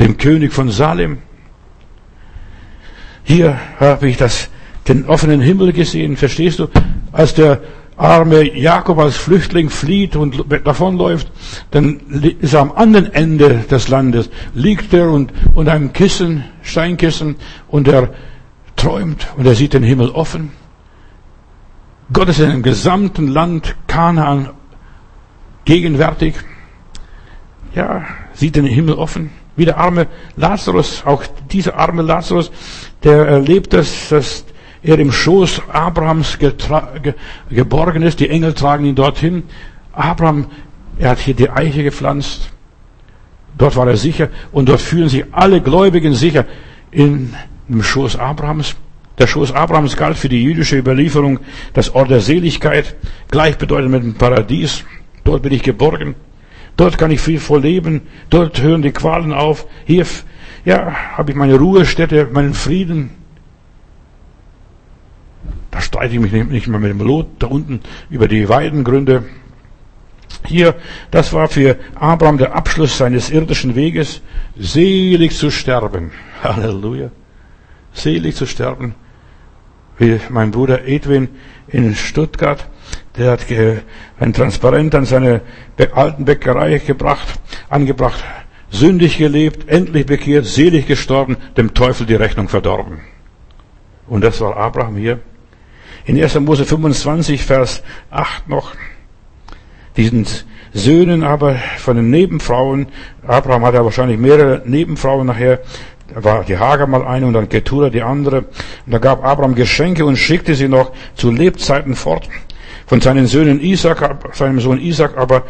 Dem 0.00 0.16
König 0.16 0.52
von 0.52 0.68
Salem. 0.68 1.18
Hier 3.22 3.56
habe 3.78 4.08
ich 4.08 4.16
das, 4.16 4.50
den 4.88 5.06
offenen 5.06 5.40
Himmel 5.40 5.72
gesehen. 5.72 6.16
Verstehst 6.16 6.58
du? 6.58 6.66
Als 7.12 7.34
der 7.34 7.60
arme 8.00 8.56
Jakob 8.56 8.98
als 8.98 9.16
Flüchtling 9.16 9.68
flieht 9.68 10.16
und 10.16 10.44
davonläuft, 10.64 11.30
dann 11.70 12.00
ist 12.40 12.54
er 12.54 12.60
am 12.60 12.72
anderen 12.72 13.12
Ende 13.12 13.64
des 13.70 13.88
Landes, 13.88 14.30
liegt 14.54 14.92
er 14.94 15.10
und, 15.10 15.32
und 15.54 15.68
einem 15.68 15.92
Kissen, 15.92 16.44
Steinkissen, 16.62 17.36
und 17.68 17.88
er 17.88 18.10
träumt 18.76 19.28
und 19.36 19.46
er 19.46 19.54
sieht 19.54 19.74
den 19.74 19.82
Himmel 19.82 20.10
offen. 20.10 20.52
Gott 22.12 22.28
ist 22.28 22.40
in 22.40 22.50
dem 22.50 22.62
gesamten 22.62 23.28
Land 23.28 23.76
Kanaan 23.86 24.50
gegenwärtig. 25.64 26.34
Ja, 27.74 28.04
sieht 28.32 28.56
den 28.56 28.66
Himmel 28.66 28.94
offen. 28.94 29.30
Wie 29.54 29.64
der 29.64 29.76
arme 29.76 30.06
Lazarus, 30.36 31.02
auch 31.04 31.22
dieser 31.52 31.76
arme 31.76 32.02
Lazarus, 32.02 32.50
der 33.04 33.26
erlebt 33.26 33.72
das, 33.72 34.08
dass 34.08 34.44
er 34.82 34.98
im 34.98 35.12
Schoß 35.12 35.62
Abrahams 35.68 36.38
ge 36.38 36.52
geborgen 37.50 38.02
ist. 38.02 38.20
Die 38.20 38.30
Engel 38.30 38.54
tragen 38.54 38.84
ihn 38.84 38.94
dorthin. 38.94 39.44
Abraham, 39.92 40.46
er 40.98 41.10
hat 41.10 41.18
hier 41.18 41.34
die 41.34 41.50
Eiche 41.50 41.82
gepflanzt. 41.82 42.50
Dort 43.58 43.76
war 43.76 43.88
er 43.88 43.96
sicher 43.96 44.28
und 44.52 44.68
dort 44.68 44.80
fühlen 44.80 45.08
sich 45.08 45.24
alle 45.32 45.60
Gläubigen 45.60 46.14
sicher 46.14 46.46
in 46.90 47.34
dem 47.68 47.82
Schoß 47.82 48.16
Abrahams. 48.16 48.76
Der 49.18 49.26
Schoß 49.26 49.52
Abrahams 49.52 49.96
galt 49.96 50.16
für 50.16 50.30
die 50.30 50.42
jüdische 50.42 50.78
Überlieferung 50.78 51.40
das 51.74 51.94
Ort 51.94 52.10
der 52.10 52.20
Seligkeit, 52.20 52.96
gleichbedeutend 53.30 53.90
mit 53.90 54.02
dem 54.02 54.14
Paradies. 54.14 54.84
Dort 55.24 55.42
bin 55.42 55.52
ich 55.52 55.62
geborgen. 55.62 56.14
Dort 56.76 56.96
kann 56.96 57.10
ich 57.10 57.20
friedvoll 57.20 57.60
leben. 57.60 58.02
Dort 58.30 58.62
hören 58.62 58.80
die 58.80 58.92
Qualen 58.92 59.34
auf. 59.34 59.66
Hier, 59.84 60.06
ja, 60.64 60.94
habe 61.18 61.32
ich 61.32 61.36
meine 61.36 61.56
Ruhestätte, 61.56 62.28
meinen 62.32 62.54
Frieden. 62.54 63.10
Da 65.70 65.80
streite 65.80 66.14
ich 66.14 66.20
mich 66.20 66.32
nicht 66.32 66.66
mehr 66.66 66.80
mit 66.80 66.90
dem 66.90 67.00
Lot 67.00 67.26
da 67.38 67.46
unten 67.46 67.80
über 68.08 68.28
die 68.28 68.48
Weidengründe. 68.48 69.24
Hier, 70.46 70.74
das 71.10 71.32
war 71.32 71.48
für 71.48 71.76
Abraham 71.94 72.38
der 72.38 72.54
Abschluss 72.54 72.98
seines 72.98 73.30
irdischen 73.30 73.74
Weges, 73.74 74.22
selig 74.56 75.36
zu 75.36 75.50
sterben. 75.50 76.12
Halleluja. 76.42 77.10
Selig 77.92 78.36
zu 78.36 78.46
sterben. 78.46 78.94
Wie 79.98 80.18
mein 80.30 80.50
Bruder 80.50 80.86
Edwin 80.86 81.28
in 81.68 81.94
Stuttgart, 81.94 82.66
der 83.16 83.32
hat 83.32 83.46
ein 84.18 84.32
Transparent 84.32 84.94
an 84.94 85.04
seine 85.04 85.42
alten 85.92 86.24
Bäckerei 86.24 86.78
gebracht, 86.78 87.28
angebracht, 87.68 88.24
sündig 88.70 89.18
gelebt, 89.18 89.68
endlich 89.68 90.06
bekehrt, 90.06 90.46
selig 90.46 90.86
gestorben, 90.86 91.36
dem 91.56 91.74
Teufel 91.74 92.06
die 92.06 92.14
Rechnung 92.14 92.48
verdorben. 92.48 93.00
Und 94.06 94.24
das 94.24 94.40
war 94.40 94.56
Abraham 94.56 94.96
hier. 94.96 95.20
In 96.06 96.20
1. 96.20 96.40
Mose 96.40 96.64
25, 96.64 97.44
Vers 97.44 97.82
8 98.10 98.48
noch. 98.48 98.72
Diesen 99.96 100.26
Söhnen 100.72 101.22
aber 101.22 101.56
von 101.78 101.96
den 101.96 102.10
Nebenfrauen, 102.10 102.86
Abraham 103.26 103.64
hatte 103.64 103.84
wahrscheinlich 103.84 104.18
mehrere 104.18 104.62
Nebenfrauen 104.64 105.26
nachher, 105.26 105.60
da 106.14 106.24
war 106.24 106.44
die 106.44 106.58
Hager 106.58 106.86
mal 106.86 107.06
eine 107.06 107.26
und 107.26 107.34
dann 107.34 107.48
Ketura 107.48 107.90
die 107.90 108.02
andere. 108.02 108.46
Und 108.86 108.92
da 108.92 108.98
gab 108.98 109.24
Abraham 109.24 109.54
Geschenke 109.54 110.04
und 110.04 110.16
schickte 110.16 110.54
sie 110.54 110.68
noch 110.68 110.92
zu 111.14 111.30
Lebzeiten 111.30 111.94
fort. 111.94 112.28
Von 112.86 113.00
seinen 113.00 113.26
Söhnen 113.26 113.60
Isaac, 113.60 114.34
seinem 114.34 114.60
Sohn 114.60 114.80
Isaac 114.80 115.16
aber, 115.16 115.44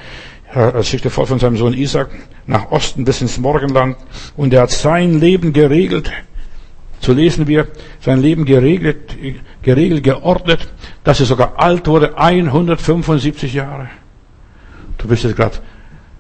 er 0.53 0.83
schickte 0.83 1.11
fort 1.11 1.29
von 1.29 1.39
seinem 1.39 1.57
Sohn 1.57 1.75
Isaac 1.75 2.11
nach 2.47 2.71
Osten 2.71 3.05
bis 3.05 3.23
ins 3.23 3.39
Morgenland. 3.39 3.97
Und 4.37 4.53
er 4.53 4.63
hat 4.63 4.71
sein 4.71 5.21
Leben 5.21 5.53
geregelt 5.53 6.11
so 7.01 7.13
lesen 7.13 7.47
wir, 7.47 7.69
sein 8.01 8.21
Leben 8.21 8.45
geregelt, 8.45 9.17
geregelt, 9.63 10.05
geordnet, 10.05 10.69
dass 11.03 11.21
er 11.21 11.27
sogar 11.27 11.59
alt 11.59 11.87
wurde, 11.87 12.19
175 12.19 13.55
Jahre. 13.55 13.89
Du 14.99 15.09
bist 15.09 15.25
jetzt 15.25 15.37
gerade 15.37 15.57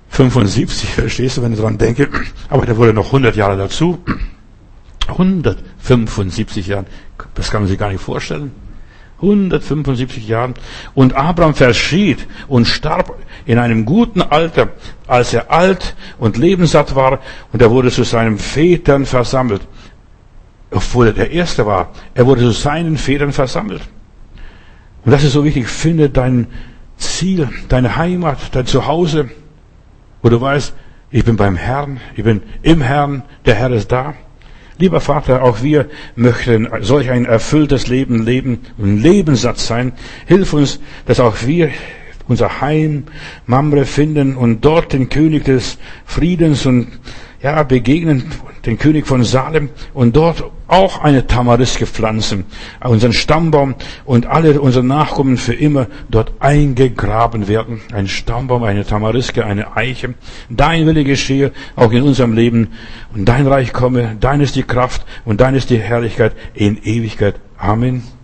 75, 0.08 0.88
verstehst 0.94 1.36
du, 1.36 1.42
wenn 1.42 1.52
ich 1.52 1.58
daran 1.58 1.78
denke. 1.78 2.08
Aber 2.48 2.64
der 2.64 2.76
wurde 2.76 2.94
noch 2.94 3.06
100 3.06 3.36
Jahre 3.36 3.58
dazu. 3.58 3.98
175 5.06 6.66
Jahren. 6.66 6.86
Das 7.34 7.50
kann 7.50 7.62
man 7.62 7.68
sich 7.68 7.78
gar 7.78 7.90
nicht 7.90 8.02
vorstellen. 8.02 8.52
175 9.16 10.26
Jahren. 10.28 10.54
Und 10.94 11.14
Abraham 11.14 11.54
verschied 11.54 12.26
und 12.48 12.66
starb 12.66 13.18
in 13.44 13.58
einem 13.58 13.84
guten 13.84 14.22
Alter, 14.22 14.70
als 15.06 15.34
er 15.34 15.50
alt 15.50 15.94
und 16.18 16.38
lebenssatt 16.38 16.94
war, 16.94 17.20
und 17.52 17.60
er 17.60 17.70
wurde 17.70 17.90
zu 17.90 18.04
seinen 18.04 18.38
Vätern 18.38 19.04
versammelt. 19.04 19.62
Obwohl 20.70 21.08
er 21.08 21.12
der 21.12 21.30
Erste 21.30 21.66
war, 21.66 21.90
er 22.14 22.26
wurde 22.26 22.42
zu 22.42 22.50
seinen 22.52 22.96
Vätern 22.96 23.32
versammelt. 23.32 23.82
Und 25.04 25.12
das 25.12 25.24
ist 25.24 25.32
so 25.32 25.44
wichtig. 25.44 25.68
Finde 25.68 26.10
dein 26.10 26.46
Ziel, 26.96 27.48
deine 27.68 27.96
Heimat, 27.96 28.38
dein 28.52 28.66
Zuhause, 28.66 29.30
wo 30.22 30.28
du 30.28 30.40
weißt, 30.40 30.74
ich 31.10 31.24
bin 31.24 31.36
beim 31.36 31.56
Herrn, 31.56 32.00
ich 32.14 32.22
bin 32.22 32.42
im 32.62 32.82
Herrn, 32.82 33.22
der 33.46 33.54
Herr 33.54 33.70
ist 33.72 33.90
da. 33.90 34.14
Lieber 34.78 35.00
Vater, 35.00 35.42
auch 35.42 35.62
wir 35.62 35.90
möchten 36.14 36.68
solch 36.80 37.10
ein 37.10 37.26
erfülltes 37.26 37.88
Leben 37.88 38.24
leben, 38.24 38.60
ein 38.78 38.98
Lebenssatz 38.98 39.66
sein. 39.66 39.92
Hilf 40.26 40.52
uns, 40.52 40.80
dass 41.06 41.20
auch 41.20 41.36
wir 41.44 41.70
unser 42.28 42.60
Heim, 42.60 43.04
Mamre 43.44 43.84
finden 43.84 44.36
und 44.36 44.64
dort 44.64 44.92
den 44.92 45.08
König 45.08 45.44
des 45.44 45.78
Friedens 46.06 46.64
und 46.64 46.86
ja, 47.42 47.62
begegnen, 47.62 48.24
den 48.66 48.78
König 48.78 49.06
von 49.06 49.24
Salem 49.24 49.70
und 49.94 50.16
dort 50.16 50.44
auch 50.66 51.02
eine 51.02 51.26
Tamariske 51.26 51.86
pflanzen, 51.86 52.44
unseren 52.84 53.12
Stammbaum 53.12 53.74
und 54.04 54.26
alle 54.26 54.60
unsere 54.60 54.84
Nachkommen 54.84 55.36
für 55.36 55.54
immer 55.54 55.86
dort 56.10 56.32
eingegraben 56.38 57.48
werden. 57.48 57.80
Ein 57.92 58.06
Stammbaum, 58.06 58.62
eine 58.62 58.84
Tamariske, 58.84 59.44
eine 59.44 59.76
Eiche. 59.76 60.14
Dein 60.48 60.86
Wille 60.86 61.04
geschehe 61.04 61.52
auch 61.76 61.92
in 61.92 62.02
unserem 62.02 62.34
Leben 62.34 62.68
und 63.14 63.24
dein 63.26 63.46
Reich 63.46 63.72
komme, 63.72 64.16
dein 64.20 64.40
ist 64.40 64.56
die 64.56 64.62
Kraft 64.62 65.04
und 65.24 65.40
dein 65.40 65.54
ist 65.54 65.70
die 65.70 65.78
Herrlichkeit 65.78 66.34
in 66.54 66.76
Ewigkeit. 66.82 67.40
Amen. 67.56 68.19